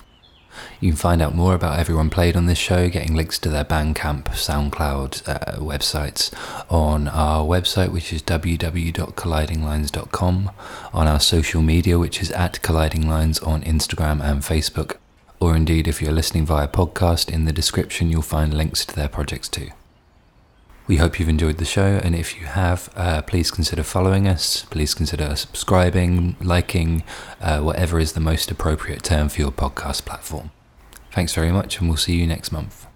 You 0.80 0.89
can 0.89 0.98
find 0.98 1.22
out 1.22 1.36
more 1.36 1.54
about 1.54 1.78
everyone 1.78 2.10
played 2.10 2.36
on 2.36 2.48
this 2.48 2.58
show, 2.58 2.89
getting 2.89 3.14
links 3.14 3.38
to 3.38 3.50
their 3.50 3.64
Bandcamp, 3.64 4.24
SoundCloud 4.24 5.30
uh, 5.30 5.60
websites 5.60 6.34
on 6.72 7.08
our 7.08 7.46
website, 7.46 7.91
which 7.91 8.12
is 8.12 8.24
www.collidinglines.com, 8.24 10.52
on 10.94 11.08
our 11.08 11.20
social 11.20 11.62
media, 11.62 12.00
which 12.00 12.24
is 12.24 12.32
at 12.32 12.60
Colliding 12.64 13.08
Lines 13.08 13.38
on 13.38 13.62
Instagram 13.62 14.20
and 14.20 14.41
Facebook, 14.41 14.96
or 15.44 15.58
indeed, 15.58 15.89
if 15.89 16.02
you're 16.02 16.14
listening 16.14 16.46
via 16.46 16.70
podcast, 16.70 17.30
in 17.30 17.44
the 17.44 17.52
description 17.52 18.10
you'll 18.10 18.22
find 18.22 18.54
links 18.54 18.86
to 18.86 18.96
their 18.96 19.10
projects 19.10 19.50
too. 19.50 19.70
We 20.88 20.98
hope 20.98 21.20
you've 21.20 21.28
enjoyed 21.28 21.58
the 21.58 21.66
show, 21.66 22.00
and 22.02 22.16
if 22.16 22.39
you 22.39 22.46
have, 22.46 22.89
uh, 22.96 23.22
please 23.24 23.52
consider 23.52 23.84
following 23.84 24.26
us. 24.26 24.64
Please 24.70 24.94
consider 24.94 25.36
subscribing, 25.36 26.38
liking, 26.41 27.04
uh, 27.41 27.60
whatever 27.60 28.00
is 28.00 28.14
the 28.14 28.22
most 28.22 28.52
appropriate 28.52 29.04
term 29.04 29.28
for 29.28 29.41
your 29.41 29.52
podcast 29.52 30.06
platform. 30.06 30.52
Thanks 31.12 31.34
very 31.34 31.52
much, 31.52 31.80
and 31.80 31.89
we'll 31.89 31.98
see 31.98 32.16
you 32.16 32.26
next 32.26 32.52
month. 32.54 32.88